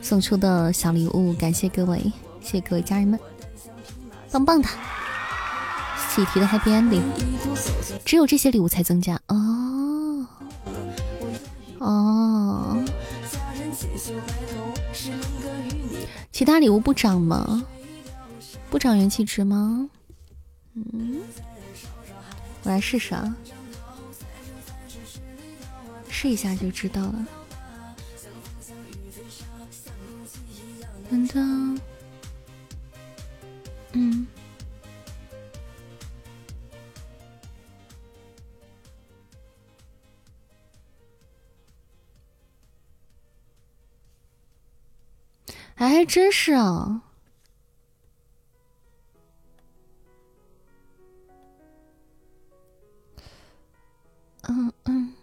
[0.00, 1.98] 送出的小礼物，感谢各位，
[2.40, 3.20] 谢谢各位家人们，
[4.30, 4.68] 棒棒的，
[6.08, 7.02] 喜提的 Happy Ending，
[8.06, 10.26] 只有这些礼物才增加哦
[11.76, 12.84] 哦，
[16.32, 17.62] 其他礼物不涨吗？
[18.70, 19.90] 不涨元气值吗？
[20.74, 21.20] 嗯。
[22.62, 23.36] 我来试试啊，
[26.08, 27.26] 试一下就知道了。
[31.10, 31.80] 噔噔，
[33.92, 34.26] 嗯，
[45.76, 47.02] 哎真是啊。
[54.50, 55.14] 嗯嗯，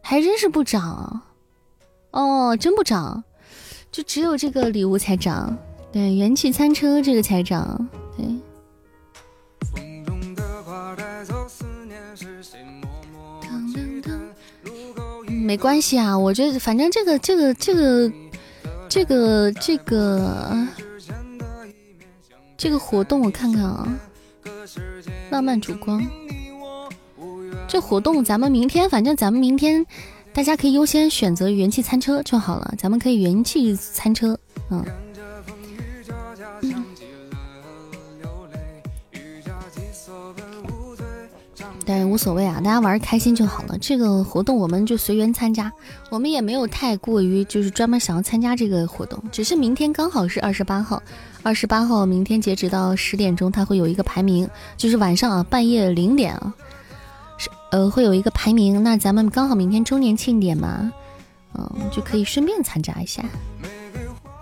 [0.00, 1.22] 还真是不涨
[2.12, 3.24] 哦，真不涨，
[3.90, 5.58] 就只有这个礼物才涨。
[5.90, 7.88] 对，元气餐车这个才涨。
[8.16, 8.24] 对，
[15.26, 18.12] 没关系啊，我觉得反正这个这个这个
[18.88, 20.68] 这个这个
[22.56, 23.88] 这个活动，我看看啊。
[25.34, 26.00] 浪漫烛光，
[27.66, 29.84] 这活动咱们明天，反正咱们明天，
[30.32, 32.72] 大家可以优先选择元气餐车就好了。
[32.78, 34.38] 咱们可以元气餐车，
[34.70, 34.84] 嗯。
[41.86, 43.76] 但无所谓啊，大家玩开心就好了。
[43.78, 45.70] 这个活动我们就随缘参加，
[46.10, 51.02] 我们也没有太过于就是专门想要参加这个活动，只是明天刚好是二十八号，
[51.44, 54.48] 二十八号明天截止到十点钟，它会有一个排名，
[54.78, 56.54] 就是晚上啊半夜零点啊，
[57.36, 58.82] 是呃会有一个排名。
[58.82, 60.90] 那咱们刚好明天周年庆典嘛，
[61.52, 63.22] 嗯就可以顺便参加一下，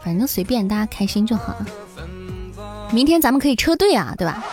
[0.04, 1.56] 反正随便大家开心就好。
[2.92, 4.44] 明天咱们可以车队啊，对吧？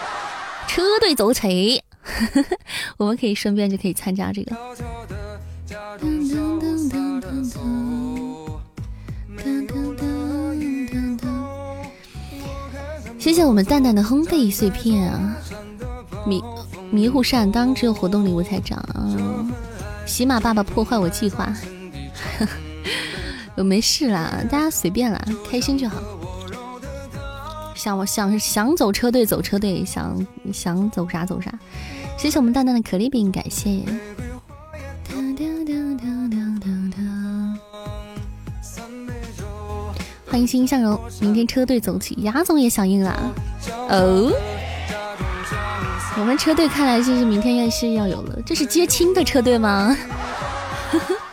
[0.68, 1.84] 车队走起。
[2.98, 4.56] 我们可以顺便就可以参加这个。
[13.20, 15.36] 谢谢我们蛋蛋的烘焙碎片啊，
[16.26, 16.42] 迷
[16.90, 19.46] 迷糊扇当然只有活动礼物才涨啊。
[20.06, 21.54] 喜马爸爸破坏我计划，
[23.56, 25.22] 我没事啦，大家随便啦，
[25.52, 26.02] 开心就好。
[27.76, 31.54] 想我想想走车队走车队，想想走啥走啥。
[32.18, 33.84] 谢谢我们蛋蛋的可丽饼，感谢。
[40.30, 43.34] 欢迎欣欣向荣，明天车队走起，牙总也响应了
[43.90, 44.32] 哦。
[46.20, 49.98] 我们车队看来就是明天要是要有了，这是接亲的车队吗？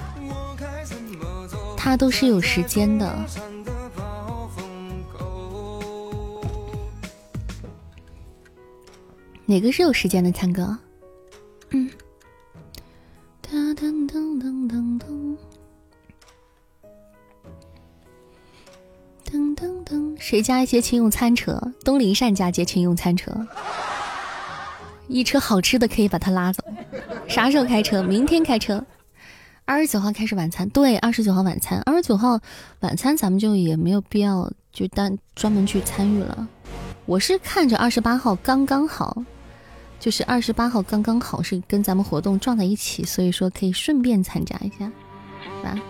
[1.76, 3.14] 他都是有时间的。
[9.44, 10.76] 哪个是有时间的，强哥？
[20.28, 21.56] 谁家一些亲用餐车？
[21.84, 23.30] 东林善家接亲用餐车，
[25.06, 26.64] 一车好吃的可以把他拉走。
[27.28, 28.02] 啥时候开车？
[28.02, 28.84] 明天开车。
[29.64, 31.80] 二十九号开始晚餐，对，二十九号晚餐。
[31.86, 32.40] 二十九号
[32.80, 36.48] 晚餐咱们就也没有必要就单专门去参与了。
[37.04, 39.22] 我是看着二十八号刚刚好。
[40.00, 44.90] 就是二十八号刚刚好是跟咱们活动撞在一起，所以说可以顺便参加一下，
[45.60, 45.80] 是吧？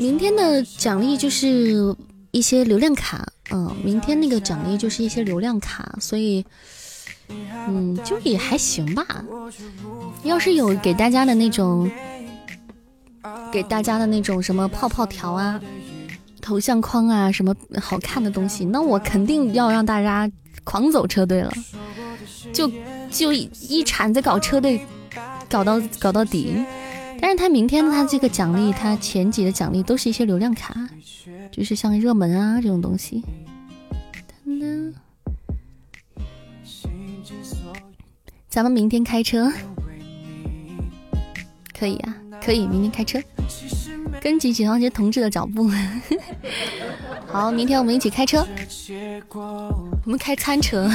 [0.00, 1.94] 明天的奖励就是
[2.30, 3.28] 一些流量卡。
[3.50, 6.42] 嗯，明天那个奖励就是一些流量卡，所以，
[7.28, 9.04] 嗯，就也还行吧。
[10.22, 11.90] 要是有给大家的那种，
[13.52, 15.60] 给大家的那种什么泡泡条啊、
[16.40, 20.30] 头像框啊，什么好看的东西，那我肯定要让大家
[20.64, 21.52] 狂走车队了，
[22.54, 22.70] 就
[23.10, 24.80] 就一铲子搞车队，
[25.50, 26.56] 搞到搞到底。
[27.20, 30.74] 但是他明天他这个奖励，他前几的奖励都是一些流量卡，
[31.52, 33.22] 就是像热门啊这种东西。
[38.48, 39.52] 咱们明天开车，
[41.78, 43.22] 可以啊，可以明天开车，
[44.20, 45.70] 跟紧解放街同志的脚步。
[47.28, 48.44] 好，明天我们一起开车，
[49.28, 50.90] 我们开餐车。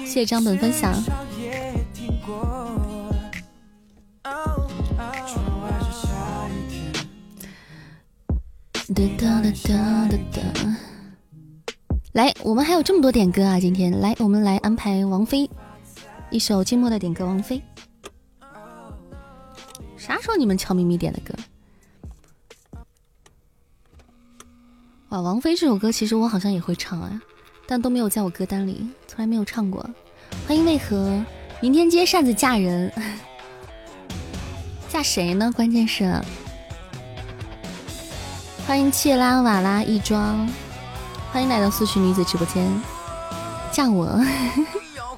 [0.00, 0.92] 谢谢张本分享。
[8.92, 10.76] 哒哒哒哒哒
[12.12, 13.58] 来，我们还有这么多点歌啊！
[13.58, 15.48] 今天来，我们来安排王菲
[16.30, 17.24] 一首寂寞的点歌。
[17.24, 17.62] 王菲，
[19.96, 21.34] 啥时候你们悄咪咪点的歌？
[25.08, 27.22] 哇，王菲这首歌其实我好像也会唱啊，
[27.66, 29.88] 但都没有在我歌单里，从来没有唱过。
[30.46, 31.24] 欢迎为何
[31.62, 32.92] 明天接扇子嫁人，
[34.90, 35.50] 嫁谁呢？
[35.56, 36.20] 关键是。
[38.66, 40.48] 欢迎切拉瓦拉一庄，
[41.30, 42.66] 欢迎来到素曲女子直播间，
[43.70, 44.18] 嫁我，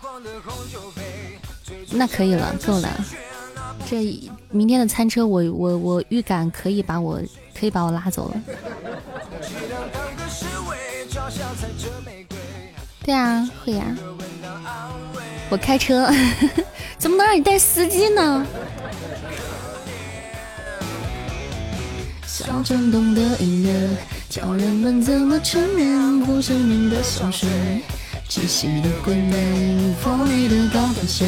[1.93, 2.89] 那可以了，够了。
[3.89, 4.20] 这
[4.51, 7.20] 明天的餐车，我我我预感可以把我
[7.59, 8.43] 可以把我拉走了。
[13.05, 13.85] 对啊，会呀。
[15.48, 16.10] 我开车，
[16.98, 18.44] 怎么能让你带司机呢？
[22.38, 23.72] 小震动的音乐，
[24.28, 27.48] 教人们怎么沉眠不知名的香水。
[28.28, 31.24] 窒息的鬼魅，锋利的高跟鞋，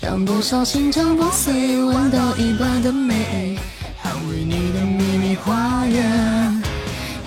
[0.00, 3.58] 让多少心肠破碎，闻到一半的美。
[4.02, 6.62] 捍卫你的秘密花园，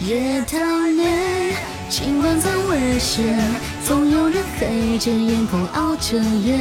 [0.03, 0.57] 夜太
[0.91, 1.53] 美，
[1.91, 3.37] 尽管再危险，
[3.85, 6.57] 总有人黑着眼眶熬着夜。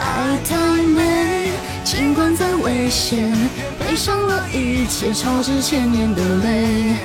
[0.00, 1.50] 爱太美，
[1.84, 3.30] 尽管再危险。
[3.78, 6.96] 背上了一切，超值千年的泪。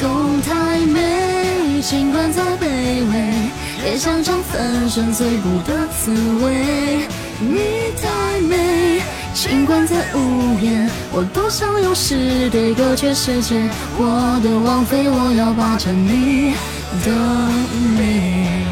[0.00, 2.66] 痛太美，尽管再卑
[3.12, 3.32] 微，
[3.84, 6.12] 也想尝粉身碎骨的滋
[6.44, 7.06] 味。
[7.38, 9.02] 你太美，
[9.34, 13.68] 尽管再无言，我多想用诗对隔绝世界。
[13.96, 16.54] 我的王妃，我要霸占你
[17.04, 17.12] 的
[17.96, 18.71] 美。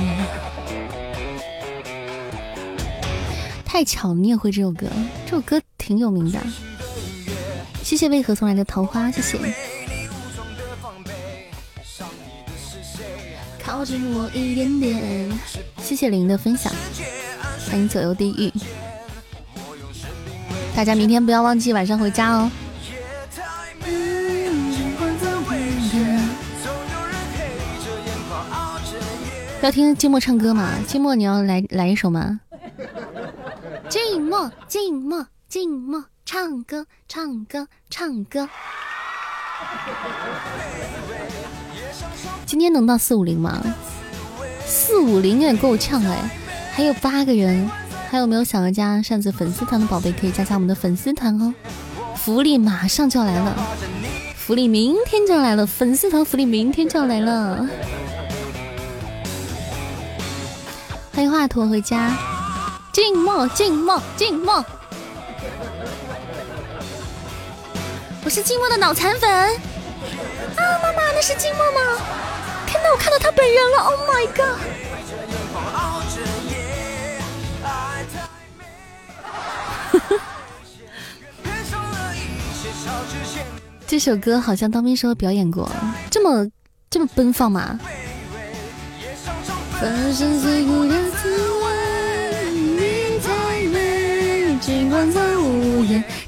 [3.73, 4.89] 太巧，你也会这首歌？
[5.25, 6.41] 这首歌挺有名的。
[7.85, 9.39] 谢谢为何送来的桃花，谢谢。
[13.63, 15.31] 靠近我一点点，
[15.81, 16.73] 谢谢林的分享，
[17.69, 18.53] 欢迎左右地狱。
[20.75, 22.51] 大家明天不要忘记晚上回家哦。
[29.63, 30.73] 要听寂寞唱歌吗？
[30.89, 32.41] 寂寞，你要来来一首吗？
[34.71, 38.49] 静默，静默，唱歌，唱歌，唱歌。
[42.47, 43.61] 今天能到四五零吗？
[44.65, 46.17] 四五零也够呛哎，
[46.73, 47.69] 还有八个人，
[48.09, 51.53] 还有没有想要加扇子粉丝团的宝贝可以加加我们的粉丝团哦，
[52.15, 53.53] 福利马上就要来了，
[54.37, 57.69] 福利明天就要来了，粉丝团福利明天就要来了。
[61.13, 62.17] 欢迎华佗回家，
[62.93, 64.65] 静默，静默，静默。
[68.25, 70.79] 我是静默的脑残粉啊！
[70.83, 71.81] 妈妈，那是静默吗？
[72.67, 74.59] 看到我看到他本人了！Oh my god！
[83.87, 85.71] 这首歌好像当兵时候表演过，
[86.11, 86.49] 这么
[86.91, 87.79] 这么奔放吗？
[89.81, 90.95] 粉身碎骨的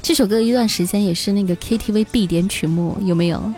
[0.01, 3.53] 这首歌一段时间也是那个 KTV 必点曲目，有没有？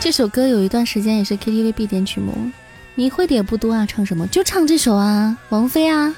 [0.00, 2.32] 这首歌有一段时间也是 KTV 必点曲目。
[2.94, 4.26] 你会的也不多啊，唱什么？
[4.28, 6.14] 就唱这首啊，王菲啊。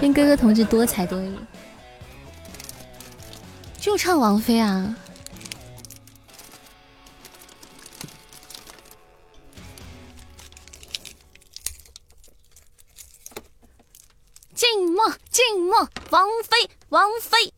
[0.00, 1.34] 跟哥哥同志多才多艺，
[3.80, 4.94] 就唱王菲啊。
[14.58, 17.52] 静默，静默，王菲，王菲，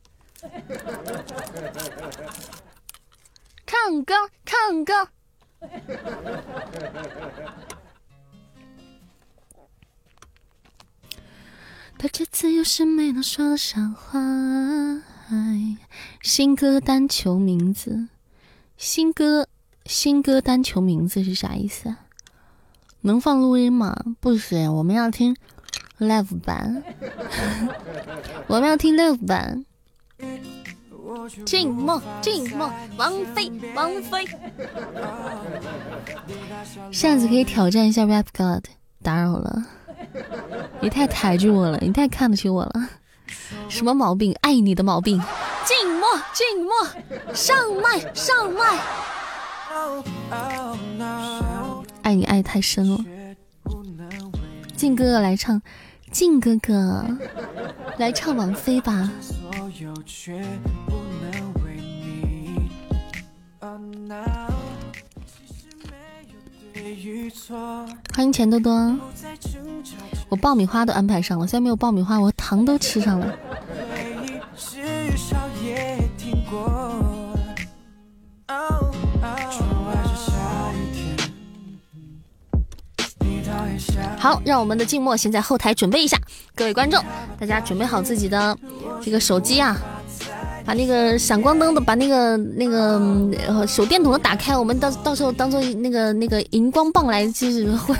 [3.66, 4.14] 唱歌，
[4.44, 5.08] 唱歌。
[11.96, 14.18] 他这次又是没能说得上话？
[15.30, 15.78] 哎
[16.20, 18.08] 新歌单求名字，
[18.76, 19.48] 新歌
[19.86, 22.00] 新歌单求名字是啥意思啊？
[23.00, 23.96] 能放录音吗？
[24.20, 25.34] 不行，我们要听。
[26.00, 26.82] Live 版，
[28.46, 29.64] 我们要听 live 版。
[31.44, 34.26] 静默，静默，王菲，王菲。
[36.90, 38.64] 扇子可以挑战一下 rap god，
[39.02, 39.64] 打扰了，
[40.80, 42.88] 你太抬举我了，你太看得起我了。
[43.68, 44.34] 什么毛病？
[44.40, 45.22] 爱你的毛病。
[45.64, 46.72] 静默，静默，
[47.34, 48.78] 上麦，上麦。
[52.02, 52.98] 爱你爱太深了。
[54.74, 55.60] 静哥哥来唱。
[56.10, 57.06] 靖哥哥，
[57.98, 59.08] 来唱王菲吧。
[68.12, 68.96] 欢迎钱多多，
[70.28, 73.32] 我爆米花都安排上了，现在没有爆米花，我糖都吃上了。
[84.18, 86.18] 好，让我们的静默先在后台准备一下。
[86.54, 87.02] 各位观众，
[87.38, 88.56] 大家准备好自己的
[89.02, 89.76] 这个手机啊，
[90.64, 97.94] 把那个闪光灯的，把那个那个手电筒的打开，我们到到时候当做那个那个荧光棒来就是挥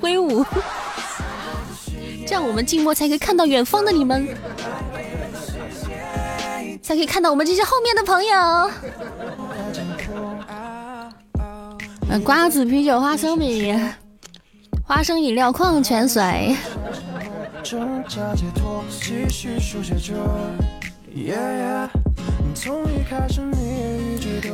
[0.00, 0.44] 挥舞，
[2.26, 4.28] 这样我们静默才可以看到远方的你们，
[6.82, 8.70] 才可以看到我们这些后面的朋友。
[12.22, 13.74] 瓜子、啤酒、花生米、
[14.84, 16.54] 花生饮料、矿泉水。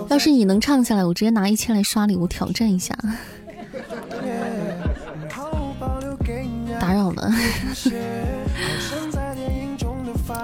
[0.09, 2.97] 要是你能唱下来，我直接拿一千来刷礼物挑战一下。
[6.81, 7.31] 打扰了。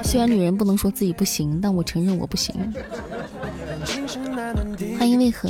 [0.03, 2.55] 虽然女人不能说自己不行，但我承认我不行。
[4.99, 5.49] 欢迎为何？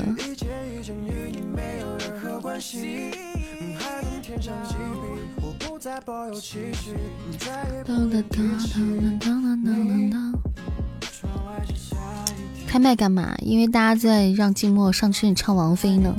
[12.67, 13.35] 开麦干嘛？
[13.43, 16.15] 因为大家在让静默上去唱王菲呢。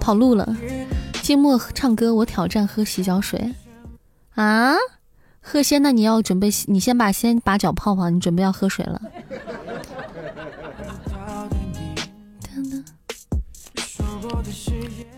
[0.00, 0.56] 跑路了，
[1.20, 3.52] 静默唱歌，我挑战喝洗脚水。
[4.36, 4.76] 啊？
[5.40, 5.82] 贺先？
[5.82, 9.02] 那你要准备，你先把先把脚泡泡，你准备要喝水了。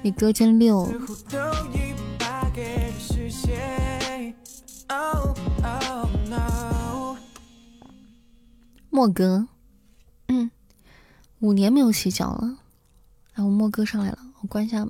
[0.08, 0.90] 你歌真溜，
[8.88, 9.46] 莫哥，
[10.28, 10.50] 嗯，
[11.40, 12.56] 五年没有洗脚了。
[13.34, 14.88] 哎，我莫哥上来了，我关一下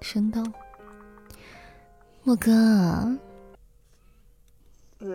[0.00, 0.42] 声道。
[2.24, 2.50] 莫哥。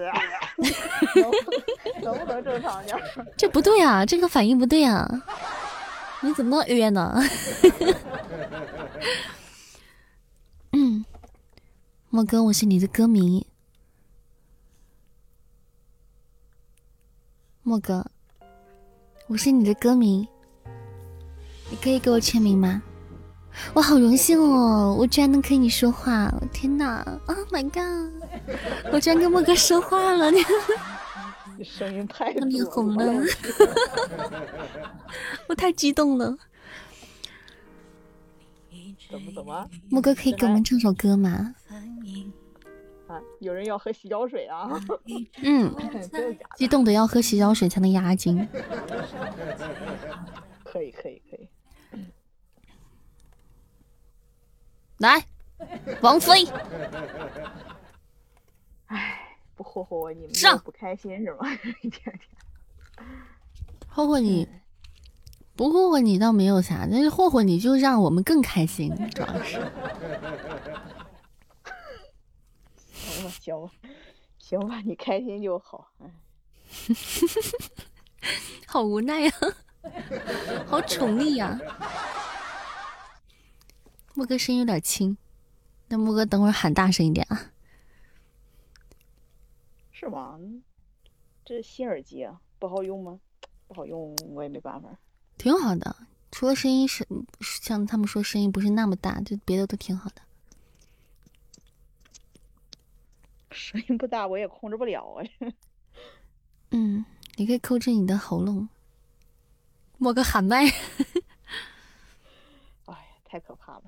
[2.01, 2.97] 能不能正常点？
[3.35, 5.05] 这不对啊，这个反应不对啊！
[6.21, 7.15] 你怎么能约呢？
[10.73, 11.05] 嗯，
[12.09, 13.47] 莫哥，我是你的歌迷。
[17.63, 18.05] 莫哥，
[19.27, 20.27] 我是你的歌迷，
[21.69, 22.81] 你可以给我签名吗？
[23.73, 26.33] 我好荣幸哦，我居然能跟你说话！
[26.51, 28.11] 天哪，Oh my god！
[28.91, 30.31] 我居然跟莫哥说话了，
[31.63, 33.23] 声音太脸红了，
[35.47, 36.37] 我太激动了。
[39.09, 39.69] 怎么怎么？
[39.89, 41.55] 木哥可以给我们唱首歌吗？
[43.07, 44.69] 啊，有人要喝洗脚水啊！
[45.41, 45.73] 嗯，
[46.55, 48.47] 激动的要喝洗脚水才能压惊。
[50.63, 51.49] 可以可以可以。
[54.99, 55.25] 来，
[56.01, 56.45] 王菲。
[58.87, 59.18] 哎，
[59.59, 61.39] 不霍霍我你们上不开心是吗？
[61.83, 63.05] 一天天。
[63.89, 64.47] 霍霍你，
[65.53, 69.59] 不霍霍你倒没有啥，但是霍霍你就让我们更开心， 主要是。
[72.93, 73.71] 行吧行吧，
[74.39, 75.91] 行吧，你开心就好。
[78.65, 79.31] 好无奈呀，
[80.67, 81.59] 好宠溺呀。
[84.13, 85.17] 莫哥声音有点轻，
[85.89, 87.51] 那莫哥等会儿喊大声一点啊。
[89.99, 90.39] 是吗？
[91.43, 93.19] 这新耳机啊，不好用吗？
[93.67, 94.97] 不好用，我也没办法。
[95.37, 95.93] 挺好的，
[96.31, 97.05] 除了声音是
[97.41, 100.21] 像他们说声音不是那么大，就别的都挺好的。
[103.51, 105.25] 声音不大，我也控制不了啊。
[106.71, 107.03] 嗯，
[107.35, 108.69] 你可以控制你的喉咙。
[109.97, 110.63] 莫哥喊麦。
[112.85, 113.83] 哎呀，太可怕了。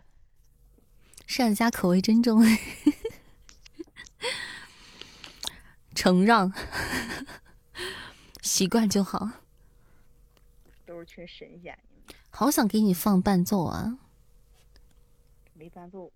[1.37, 2.43] 单家口味真重，
[6.01, 6.51] 承让，
[8.41, 9.29] 习惯就好。
[10.83, 11.77] 都是群神仙，
[12.31, 13.99] 好想给你放伴奏啊！
[15.53, 16.11] 没伴奏，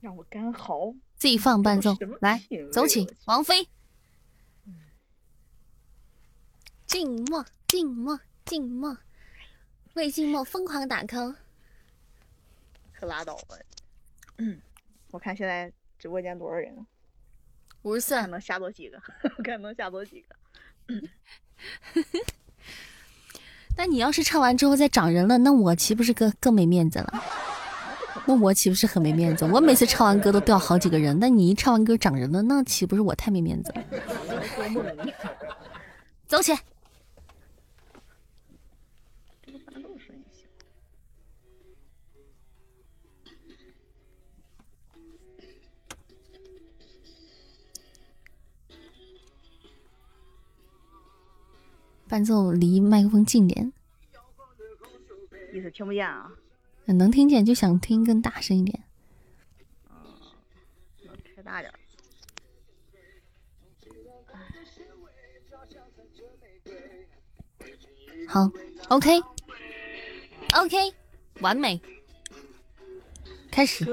[0.00, 0.94] 让我干嚎。
[1.14, 2.42] 自己放伴奏，来，
[2.72, 3.68] 走起，王菲。
[6.86, 8.96] 静默，静默，静默，
[9.92, 11.36] 为静默疯狂打 call。
[12.94, 13.58] 可拉倒吧。
[14.38, 14.58] 嗯，
[15.10, 16.86] 我看现在直播间多少人？
[17.86, 18.98] 五十四，能下多几个？
[19.38, 20.34] 我看能下多几个。
[23.78, 27.22] 那你要是唱完之后再涨人了，那我岂不是更更没面子了？
[28.26, 29.44] 那我岂不是很没面子？
[29.44, 33.84] 我每次唱完歌都掉好几个人，那你一唱完歌涨人了，那岂不是我太没面子了？
[36.26, 36.52] 走起！
[52.16, 53.70] 伴奏离麦克风近点，
[55.52, 56.32] 意思听不见啊？
[56.86, 58.82] 能听见就想听更大声一点。
[59.90, 59.98] 嗯
[61.36, 61.70] 开大点。
[68.26, 68.50] 好
[68.88, 69.14] ，OK，OK，
[71.42, 71.78] 完美。
[73.50, 73.84] 开始。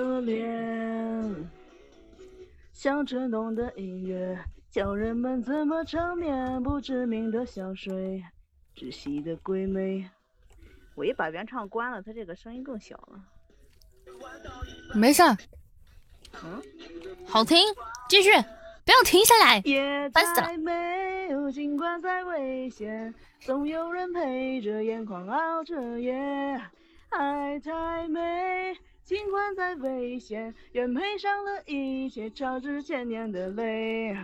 [4.74, 8.24] 教人们怎么长眠不知名的香水，
[8.76, 10.04] 窒息的鬼魅。
[10.95, 13.24] 我一把原唱关了，它这个声音更小了。
[14.95, 15.38] 没事儿，
[16.44, 16.60] 嗯，
[17.28, 17.60] 好听，
[18.10, 19.62] 继续，不要停下来，
[20.10, 21.52] 烦死了。
[21.52, 26.60] 尽管再危险，总有人陪着眼眶熬着夜。
[27.10, 34.18] 爱太美，尽管再危险，愿赔上了一切，超值千年的泪。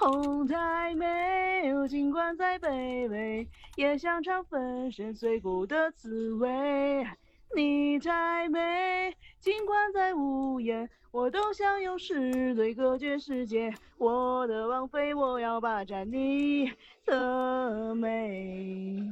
[0.00, 3.46] 痛太美，尽管再卑微，
[3.76, 7.06] 也想尝粉身碎骨的滋味。
[7.54, 13.74] 你太美，尽管再无言，我都想用诗对隔绝世界。
[13.98, 16.72] 我的王妃，我要霸占你
[17.04, 19.06] 的美。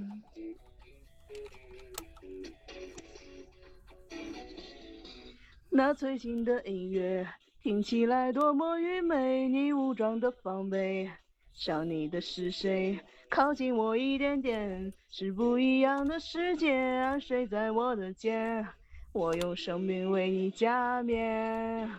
[5.68, 7.28] 那催情的音乐。
[7.68, 11.06] 听起来多么愚昧，你武装的防备，
[11.52, 12.98] 想你的是谁？
[13.28, 16.72] 靠近我一点点，是不一样的世界。
[16.72, 18.66] 安睡在我的肩，
[19.12, 21.90] 我用生命为你加冕。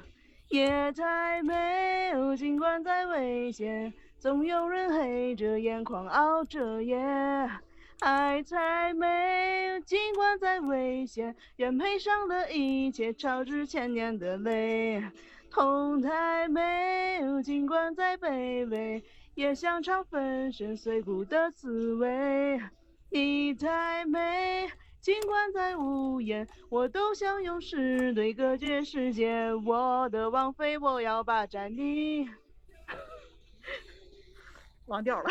[0.47, 6.97] 夜太美，尽管再危险，总有人黑着眼眶熬着夜。
[7.99, 15.03] 爱太美，尽管再危险，愿赔上了一切，超值千年的泪。
[15.49, 19.03] 痛太美，尽管再卑微，
[19.33, 22.59] 也想尝粉身碎骨的滋味。
[23.09, 24.69] 你太美，
[25.01, 29.53] 尽管再无言，我都想用诗对隔绝世界。
[29.65, 32.29] 我的王妃，我要霸占你。
[34.85, 35.29] 忘掉了。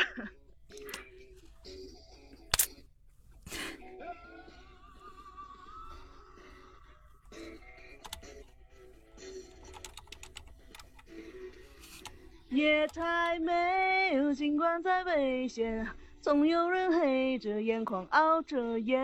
[12.51, 15.87] 夜太美，尽管再危险，
[16.23, 18.99] 总有人黑着眼眶熬着夜。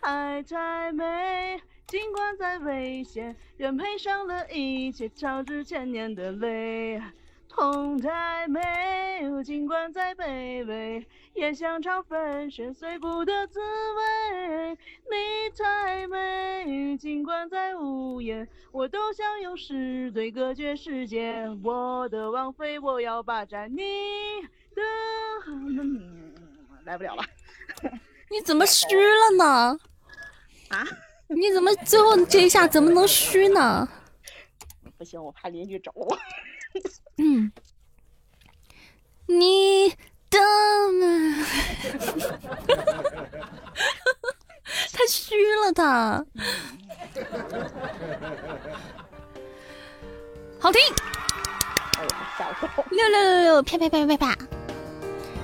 [0.00, 7.02] 爱太美，尽管再危险，愿赔上了一切，超支千年的泪。
[7.58, 8.62] 痛太美，
[9.44, 11.04] 尽管再卑微，
[11.34, 14.78] 也想尝粉身碎骨的滋味。
[15.10, 21.44] 你太美，尽管再无言，我都想用诗对隔绝世界。
[21.64, 23.82] 我的王妃，我要霸占你
[24.76, 24.82] 的。
[26.84, 27.24] 来不了了。
[28.30, 29.78] 你怎么虚了呢？
[30.68, 30.86] 啊？
[31.26, 33.88] 你怎么最后这一下怎么能虚呢？
[34.96, 36.16] 不行，我怕邻居找我。
[37.18, 37.52] 嗯，
[39.26, 39.90] 你
[40.30, 40.38] 的
[44.92, 45.34] 太 虚
[45.64, 46.24] 了，他
[50.60, 50.80] 好听。
[52.90, 54.36] 六六六六，啪啪啪啪啪！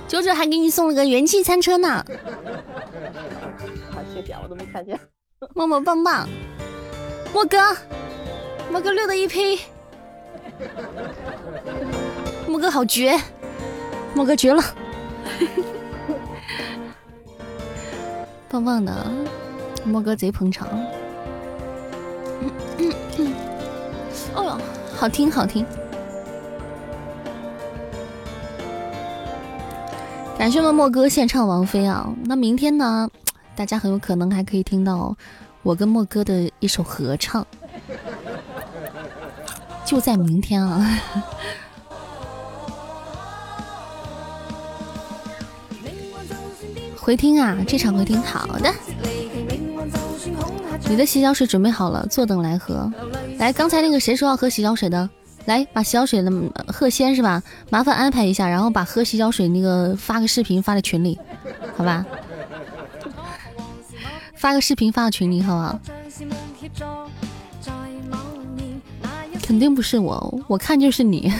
[0.07, 2.05] 九九还给你送了个元气餐车呢。
[3.91, 4.97] 好，谢谢，我都没看见。
[5.53, 6.29] 么么棒棒，
[7.33, 7.57] 莫哥，
[8.71, 9.59] 莫哥六的一批。
[12.47, 13.19] 莫哥好绝，
[14.13, 14.63] 莫哥绝了，
[18.49, 19.11] 棒棒的，
[19.83, 20.67] 莫哥贼捧场。
[22.41, 23.33] 嗯嗯嗯
[24.35, 24.57] 哦哟，
[24.95, 25.65] 好听好听，
[30.37, 32.09] 感谢我们莫哥献唱王菲啊！
[32.25, 33.09] 那明天呢，
[33.55, 35.15] 大家很有可能还可以听到
[35.63, 37.45] 我跟莫哥的一首合唱。
[39.85, 40.99] 就在明天啊！
[46.97, 48.73] 回听啊，这场回听好的。
[50.89, 52.91] 你的洗脚水准备好了，坐等来喝。
[53.37, 55.07] 来，刚才那个谁说要喝洗脚水的，
[55.45, 56.31] 来把洗脚水的
[56.67, 57.43] 贺仙是吧？
[57.69, 61.19] 麻烦安排一下，然后把喝洗脚水那个发个视频发在群里，
[61.77, 62.03] 好吧？
[64.35, 65.79] 发个视频发到群里，好不好？
[69.45, 71.31] 肯定不是我，我看就是你。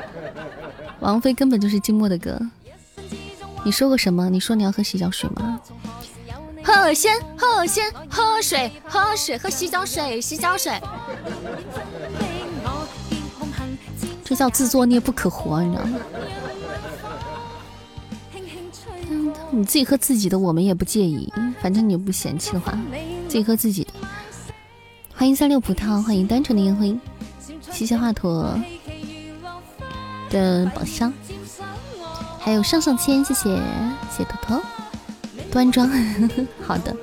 [1.00, 2.38] 王菲根本就是静默的歌。
[3.64, 4.28] 你说过什么？
[4.28, 5.58] 你说你要喝洗脚水吗？
[6.62, 10.78] 喝先，喝先，喝水，喝水，喝洗脚水，洗脚水。
[14.22, 15.98] 这叫自作孽不可活，你知道吗？
[19.52, 21.32] 你自己喝自己的，我们也不介意，
[21.62, 22.78] 反正你不嫌弃的话，
[23.26, 23.85] 自己喝自己的。
[25.18, 26.94] 欢迎三六葡萄，欢迎单纯的烟灰，
[27.72, 28.62] 谢谢华佗
[30.28, 31.10] 的宝箱，
[32.38, 33.56] 还有上上签，谢谢
[34.10, 34.60] 谢谢头头，
[35.50, 35.88] 端庄，
[36.62, 36.94] 好的，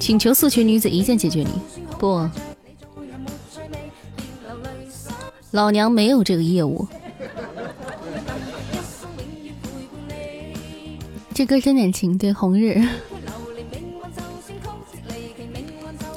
[0.00, 1.50] 请求素裙女子一键解决你，
[1.98, 2.28] 不，
[5.52, 6.86] 老娘没有这个业务，
[11.32, 12.82] 这歌真点情，对红日。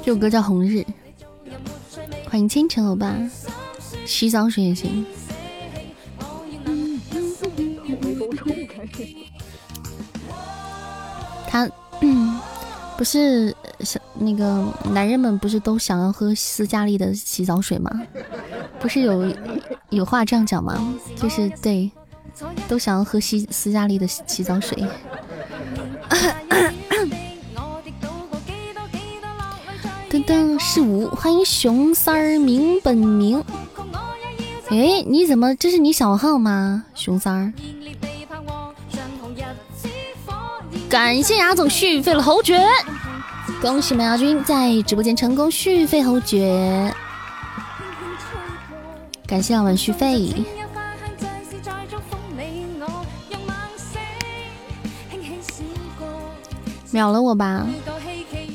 [0.08, 0.78] 这首歌叫《红日》，
[2.30, 3.14] 欢迎清晨欧巴，
[4.06, 5.04] 洗澡水也行。
[11.46, 11.68] 他
[12.96, 14.64] 不是想那个
[14.94, 17.90] 男人们不是都想要喝斯嘉丽的洗澡水吗？
[18.80, 19.30] 不是有
[19.90, 20.90] 有话这样讲吗？
[21.16, 21.90] 就是对，
[22.66, 24.82] 都想要喝西斯嘉丽的洗澡水。
[30.10, 33.44] 噔噔是五，欢迎熊三儿名本名。
[34.70, 36.84] 哎，你怎么这是你小号吗？
[36.94, 37.52] 熊三儿，
[40.88, 42.66] 感谢牙总续费了侯爵，
[43.60, 46.90] 恭喜麦亚军在直播间成功续费侯爵，
[49.26, 50.32] 感谢老板续费，
[56.90, 57.66] 秒了我吧。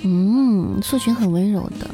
[0.03, 1.89] 嗯，素群很温柔的，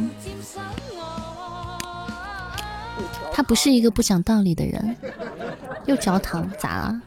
[3.31, 4.95] 他不是一个不讲道理的人。
[5.85, 7.01] 又焦糖咋了？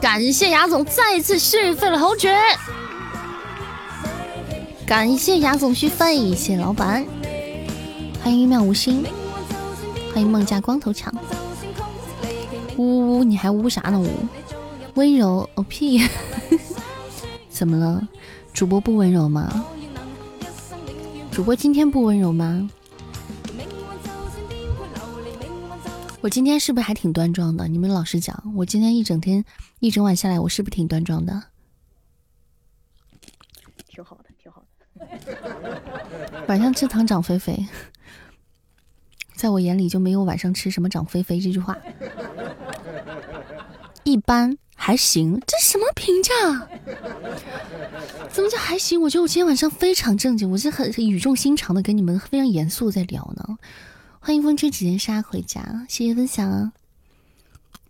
[0.00, 2.34] 感谢牙总再次续费了侯爵，
[4.86, 7.04] 感谢牙总续费，谢谢老板，
[8.22, 9.04] 欢迎一秒无心，
[10.12, 11.14] 欢迎孟家光头强，
[12.76, 13.98] 呜呜，你还呜啥呢？
[13.98, 14.08] 呜，
[14.94, 16.06] 温柔哦屁，
[17.54, 18.06] 怎么了？
[18.52, 19.64] 主播不温柔吗？
[21.30, 22.68] 主播今天不温柔吗？
[26.20, 27.68] 我今天是不是还挺端庄的？
[27.68, 29.44] 你们老实讲，我今天一整天
[29.78, 31.44] 一整晚下来，我是不是挺端庄的？
[33.86, 34.60] 挺好的，挺好
[34.98, 36.42] 的。
[36.48, 37.64] 晚上吃糖长肥肥，
[39.32, 41.78] 在我眼里就没有晚上吃什么长肥肥这句话。
[44.02, 46.32] 一般还行，这什么评价？
[48.30, 49.00] 怎么叫还行？
[49.00, 53.58] 我觉得我今天晚上非常正经，我是很语重心长的跟你们非常严肃在聊呢。
[54.20, 56.72] 欢迎风吹纸巾回家，谢谢分享，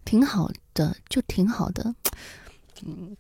[0.05, 1.94] 挺好的，就挺好的。
[2.85, 3.16] 嗯，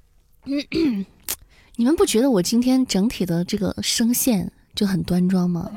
[1.76, 5.70] 你们不觉得我今天整体的这个声线就很端庄吗？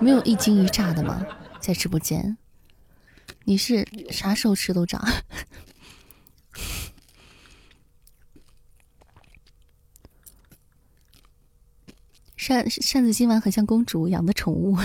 [0.00, 1.24] 没有一惊一乍的吗？
[1.60, 2.36] 在直播间，
[3.44, 5.06] 你是啥时候吃都长？
[12.44, 14.76] 扇扇子今晚很像公主养的宠物。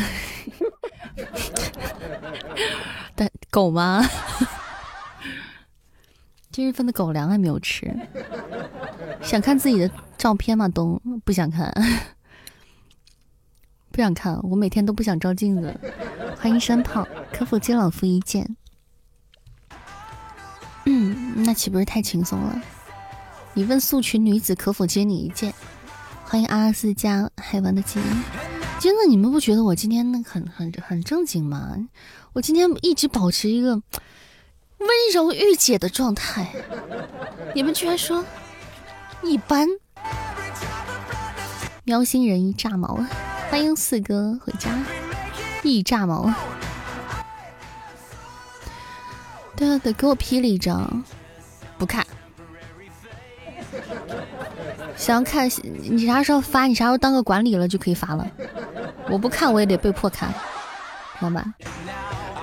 [3.14, 4.02] 但狗吗？
[6.52, 7.94] 今日份的狗粮还没有吃。
[9.22, 10.70] 想看自己的照片吗？
[10.70, 11.70] 东不想看，
[13.92, 14.40] 不想看。
[14.44, 15.78] 我每天都不想照镜子。
[16.38, 18.56] 欢迎山炮，可否接老夫一剑？
[20.86, 22.62] 嗯，那岂不是太轻松了？
[23.54, 25.54] 你问素裙女子可否接你一剑？
[26.30, 28.80] 欢迎阿拉斯加海湾的记忆。
[28.80, 31.76] 真的，你们不觉得我今天那很很很正经吗？
[32.34, 36.54] 我今天一直保持一个温柔御姐的状态，
[37.56, 38.24] 你们居然说
[39.24, 39.68] 一般？
[41.84, 43.04] 喵星人一炸毛，
[43.50, 44.70] 欢迎四哥回家，
[45.64, 46.32] 一炸毛。
[49.56, 51.04] 对对对，给我 P 了一张，
[51.80, 52.06] 不看。
[55.00, 56.68] 想看你啥时候发？
[56.68, 58.30] 你啥时候当个管理了就可以发了。
[59.10, 60.32] 我不看我也得被迫看，
[61.22, 61.54] 老板。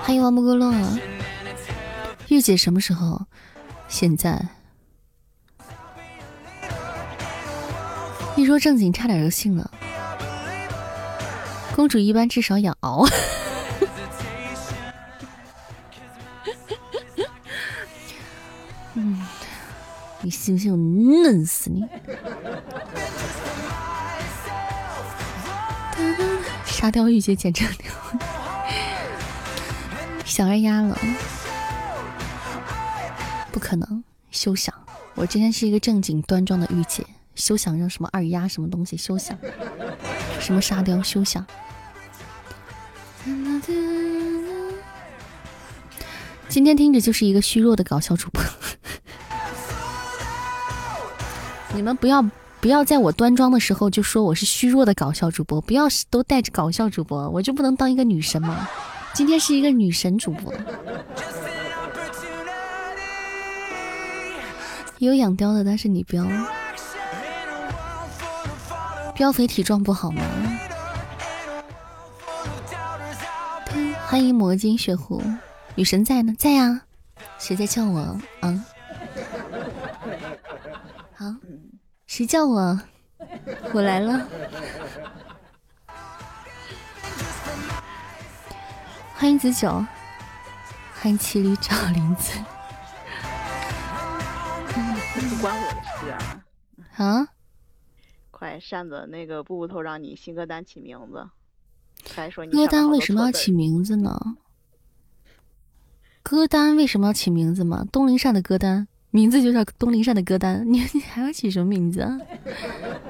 [0.01, 0.73] 欢迎王不哥乐。
[2.29, 3.21] 玉姐什么时候？
[3.87, 4.43] 现在。
[8.35, 9.69] 一说正经，差点就信了。
[11.75, 13.07] 公主一般至少养獒。
[20.27, 21.85] 你信不信我嫩死你？
[26.67, 27.89] 沙雕御姐简直牛，
[30.25, 30.99] 小二丫了，
[33.53, 34.75] 不可能，休想！
[35.15, 39.39] 我今天是一个正经端庄的御姐，休想让什么二丫什么东西，休想！
[40.41, 41.47] 什么沙雕，休想！
[46.49, 48.43] 今天听着就是一个虚弱的搞笑主播，
[51.77, 52.25] 你们不要。
[52.59, 58.67] 不要在我端庄的时候就说我是虚弱的搞笑主播，不要都带着搞笑主播，我就不能当一个女神吗？
[59.13, 60.51] 今天是一个女神主播，
[64.97, 66.25] 有养貂的，但是你不要
[69.15, 70.23] 膘肥体壮不好吗？
[74.07, 75.21] 欢迎魔晶血狐，
[75.75, 76.81] 女神在呢，在呀，
[77.37, 78.19] 谁在叫我？
[78.41, 78.65] 嗯，
[81.13, 81.25] 好。
[82.17, 82.81] 谁叫我？
[83.75, 84.27] 我来了。
[89.13, 89.69] 欢迎子九，
[90.95, 92.39] 欢迎骑驴找林子。
[95.13, 97.05] 不关我的事啊！
[97.05, 97.27] 啊！
[98.31, 101.29] 快扇子，那个布布头让你新歌单起名字。
[102.15, 104.19] 还说你歌单为什么要起名字呢？
[106.23, 107.85] 歌单为什么要起名字吗？
[107.91, 108.87] 东林善的歌单。
[109.11, 112.17] 名字就叫东林善的歌单，你你还要起什么名字啊？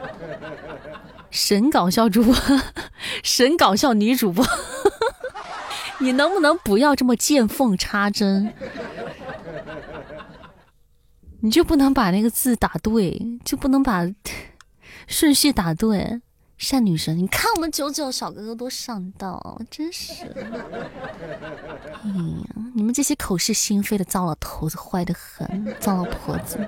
[1.29, 2.33] 神搞笑主播，
[3.23, 4.45] 神搞笑女主播，
[5.99, 8.53] 你能不能不要这么见缝插针？
[11.41, 14.07] 你就不能把那个字打对，就不能把
[15.07, 16.21] 顺序打对？
[16.57, 20.23] 善女神，你看我们九九小哥哥多上道， 真是！
[22.03, 26.67] 哎呀，你们这些口是心非的糟老头子，坏的很，糟老婆子。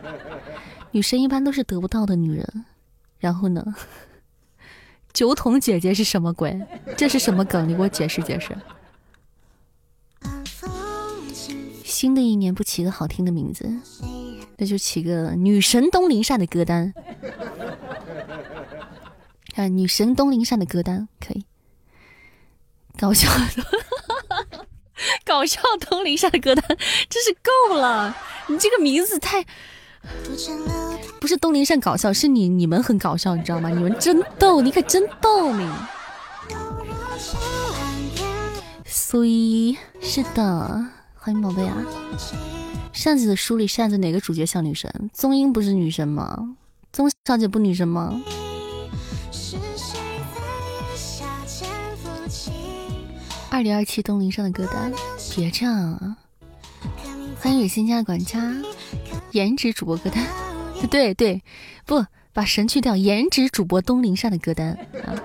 [0.91, 2.65] 女神一般都是得不到的女人。
[3.17, 3.75] 然后呢？
[5.11, 6.61] 酒桶姐姐是什么鬼？
[6.95, 7.67] 这是什么梗？
[7.67, 8.55] 你给我解释解释。
[11.83, 13.67] 新的一年不起个好听的名字，
[14.57, 16.93] 那就起个女神东林善的歌单。
[19.55, 21.45] 啊，女神东林善的歌单可以，
[22.97, 24.65] 搞笑的，
[25.25, 25.59] 搞笑
[25.89, 26.63] 东林善的歌单
[27.09, 28.15] 真是够了，
[28.47, 29.45] 你这个名字太
[31.19, 33.69] 不是东林善搞笑，是你你们很搞笑，你知道吗？
[33.69, 35.69] 你们真逗，你可真逗你。
[38.85, 40.85] 所以是的，
[41.15, 41.75] 欢迎宝贝啊！
[42.93, 45.09] 扇子的书里，扇子哪个主角像女神？
[45.13, 46.55] 宗英不是女神吗？
[46.93, 48.21] 宗小姐不女神吗？
[53.51, 54.93] 二零二七东林上的歌单，
[55.35, 56.17] 别这样啊！
[57.41, 58.53] 欢迎雨欣家的管家，
[59.31, 60.25] 颜值主播歌单，
[60.89, 61.43] 对对，
[61.85, 64.77] 不把神去掉，颜值主播东林上的歌单。
[65.03, 65.15] 啊！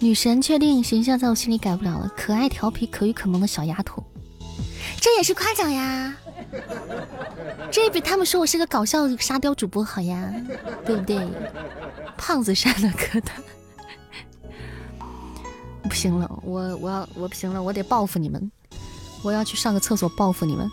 [0.00, 4.04] 女神确定形象在我心里改不了了，可爱调皮可遇可萌的小丫头，
[5.00, 6.16] 这也是夸奖呀！
[7.70, 10.32] 这比他们说我是个搞笑沙雕主播好呀，
[10.84, 11.18] 对不对？
[12.16, 13.36] 胖子山的歌单，
[15.88, 18.50] 不行了，我我要我不行了，我得报复你们，
[19.22, 20.70] 我要去上个厕所报复你们，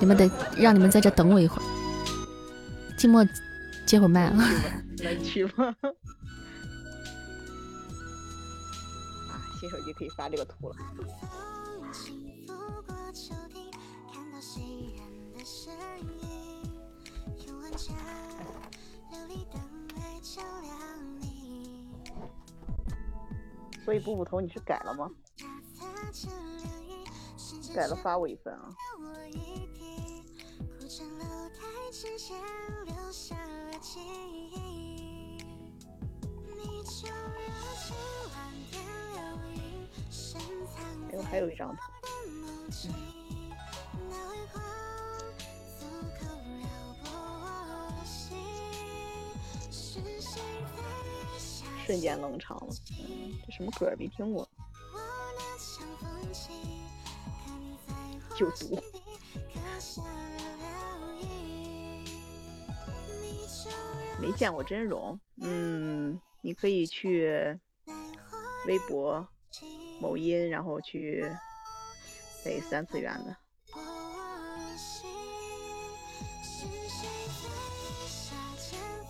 [0.00, 1.64] 你们得让你们在这等我一会儿，
[2.96, 3.28] 寂寞
[3.86, 4.50] 接会儿麦啊，
[5.04, 5.74] 来去吧？
[9.60, 10.76] 新手机可以发这个图了。
[23.84, 25.10] 所以布布头你是改了吗？
[27.74, 28.74] 改了发我一份啊！
[41.10, 41.82] 哎呦，还有一张图。
[51.84, 54.48] 瞬间冷场了，嗯，这什么歌没听过？
[58.36, 58.82] 就读。
[64.20, 67.58] 没见过真容，嗯，你可以去
[68.66, 69.26] 微博、
[70.00, 71.24] 某音，然后去
[72.44, 73.36] 得三次元的。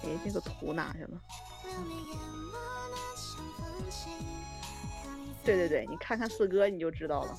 [0.09, 1.21] 哎，这个图哪去了？
[5.45, 7.39] 对对对，你看看四哥你就知道了。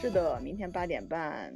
[0.00, 1.52] 是的，明天八点半。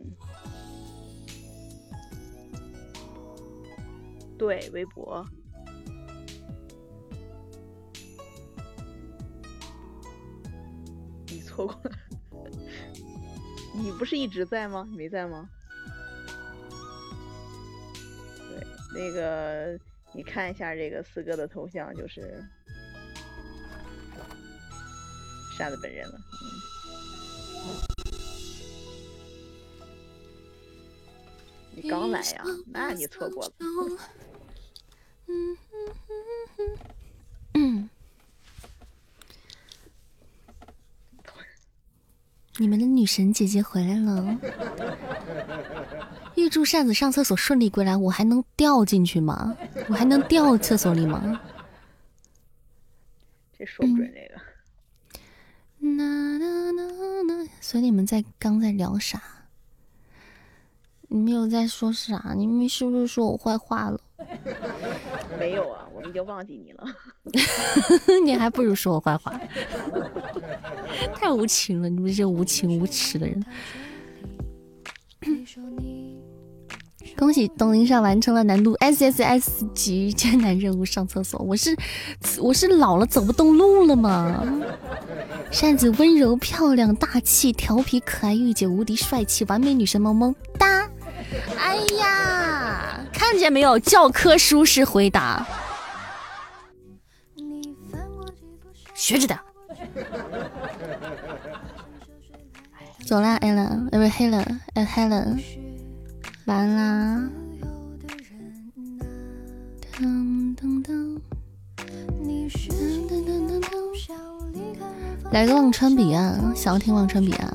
[4.39, 5.25] 对，微博。
[11.27, 11.93] 你错过了，
[13.77, 14.89] 你不是一直在吗？
[14.91, 15.49] 没在吗？
[18.93, 19.79] 那个
[20.13, 22.43] 你看一下这个四哥的头像，就是。
[25.57, 26.19] 扇子本人了，
[31.73, 32.43] 你刚来呀？
[32.67, 33.53] 那你错过了。
[42.57, 44.39] 你们的女神姐姐回来了，
[46.41, 47.97] 预祝扇子上厕所顺利归来。
[47.97, 49.57] 我还能掉进去吗？
[49.89, 51.41] 我还能掉厕所里吗？
[53.59, 54.41] 这说不准这个。
[55.79, 59.23] 那那那那，所以你们在刚在聊啥？
[61.09, 62.33] 你们有在说啥？
[62.37, 64.01] 你们是不是说我坏话了？
[65.39, 66.87] 没有啊，我们已经忘记你了。
[68.25, 69.39] 你还不如说我坏话，
[71.15, 71.89] 太无情了！
[71.89, 73.45] 你们这些无情无耻的人。
[77.21, 81.39] 恭喜董林上完成了难度 S S S 级艰难任务，上厕所。
[81.41, 81.77] 我是
[82.39, 84.43] 我是老了走不动路了吗？
[85.53, 90.89] 扇子温柔漂亮大气调皮可爱御姐无敌帅气完美女神萌萌哒！
[91.59, 93.79] 哎呀，看见没有？
[93.79, 95.47] 教科书式回答，
[98.95, 99.39] 学着点。
[103.07, 105.60] 走啦，Ellen，呃不，Helen，Helen。
[106.51, 107.31] 完啦！
[115.31, 117.49] 来个忘川彼岸，想要听忘川彼岸。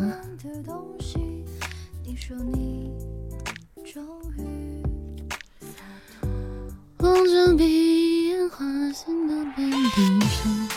[6.99, 10.69] 忘川彼岸，花心的背影上。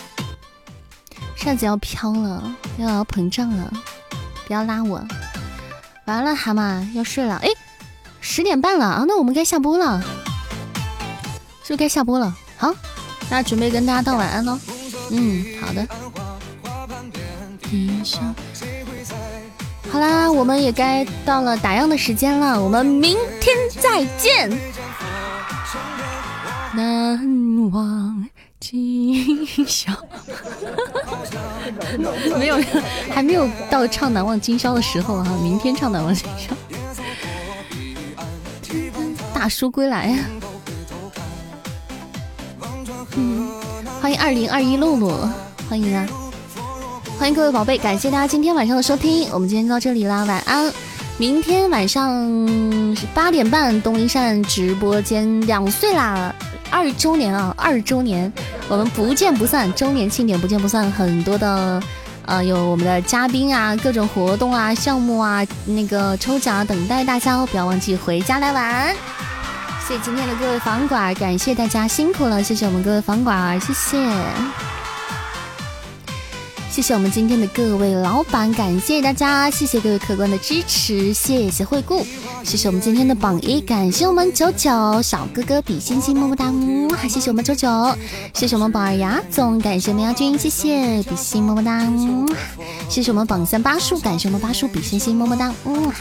[1.36, 3.72] 扇子要飘了，要要膨胀了，
[4.48, 5.06] 不要拉我。
[6.06, 7.48] 完了，蛤蟆要睡了，哎。
[8.38, 10.00] 十点半了啊，那我们该下播了，
[11.64, 12.32] 是不该下播了？
[12.56, 12.72] 好。
[13.28, 14.56] 那准备跟大家道晚安喽。
[15.10, 15.84] 嗯，好的。
[19.90, 24.48] 好啦，我们也该到了打烊的时间了，我们明天再见。
[26.74, 27.18] 难
[27.72, 28.24] 忘
[28.60, 29.92] 今宵，
[32.38, 32.60] 没有，
[33.10, 35.26] 还没有到唱难忘今宵的时候啊！
[35.42, 36.54] 明天唱难忘今宵。
[39.38, 40.18] 大叔归来！
[43.14, 43.48] 嗯，
[44.02, 45.12] 欢迎二零二一露露，
[45.70, 46.04] 欢迎啊！
[47.20, 50.72] 欢迎各位宝贝，感谢大家今天晚上的收听，我们今天到这里啦，晚安！
[51.18, 52.20] 明天晚上
[53.14, 56.34] 八点半，东一善直播间两岁啦，
[56.68, 58.32] 二周年啊，二周年，
[58.68, 61.80] 我们不见不散，周年庆典不见不散，很多的，
[62.26, 68.96] 呃，有我们的嘉宾啊，各种活动啊，项目啊，那个抽奖等待大家哦，不要忘记回家来玩。
[69.88, 74.77] 谢谢今天的各位房管，感谢大家辛苦了，谢谢我们各位房管，谢谢。
[76.78, 82.06] 谢谢我们今天的各位老板，感谢大家，谢谢各位客官的支持，谢谢惠顾，
[82.44, 86.46] 谢谢我们今天的榜一，感谢我们九九小哥哥比心心么么哒，
[86.96, 87.68] 还谢谢我们九九，
[88.32, 91.84] 谢谢我们宝二牙总，感谢我们亚军，谢谢比心么么哒，
[92.88, 95.92] 谢谢我们榜三八叔，感谢我们八叔比心心么么哒，嗯。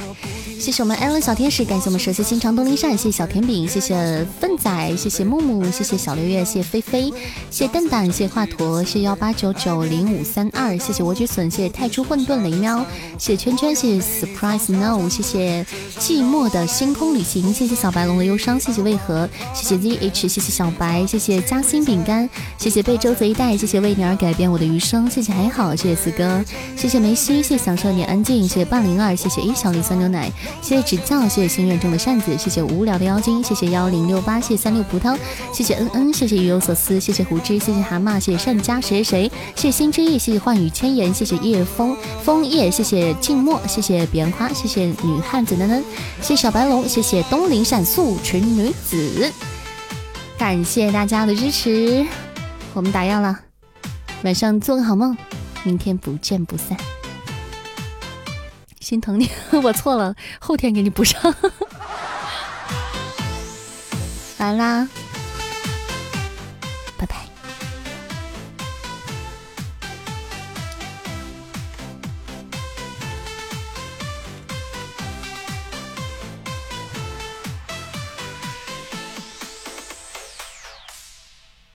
[0.60, 7.12] 谢谢我们艾伦小天使，感谢我们蛇蝎心肠东林善，谢谢小甜饼，谢谢笨仔，谢谢木木，谢谢小六月，谢谢菲菲，
[7.52, 12.84] 谢谢蛋蛋，谢谢华佗，谢谢幺八九九零五三二，谢谢莴苣笋，谢谢太初混沌雷喵，
[13.18, 15.66] 谢谢圈圈，谢谢 surprise no，谢谢
[16.00, 22.28] 寂寞的星空旅行，谢谢小白龙的忧伤，谢谢为何，谢谢 zh，谢谢小白，谢谢夹心饼干，
[22.58, 26.44] 谢谢被周泽一带，谢谢为你而改变我的余生，谢谢还好，谢谢四哥，
[26.76, 30.32] 谢谢梅西，谢谢享受你安静，谢谢半零二，谢谢一小粒酸牛奶。
[30.62, 35.18] 谢谢指教，谢谢心愿中的扇子，谢谢无聊的妖精，谢谢幺零六八，谢谢三六葡萄，
[35.54, 45.84] 谢谢恩恩，谢谢鱼有所思，谢谢胡枝，谢谢蛤蟆，谢谢善家谁谁谁，谢谢心之意，谢谢幻语千言，谢谢夜风枫叶，谢谢静默，谢谢彼岸花，谢谢女汉子楠楠，
[46.22, 49.32] 谢谢小白龙，谢谢东陵闪素群女子，
[50.38, 52.06] 感谢大家的支持，
[52.74, 53.40] 我们打烊了，
[54.24, 55.16] 晚上做个好梦，
[55.64, 56.78] 明天不见不散。
[58.80, 59.30] 心疼你，
[59.64, 61.22] 我错了，后天给你补上。
[64.40, 64.88] 完啦。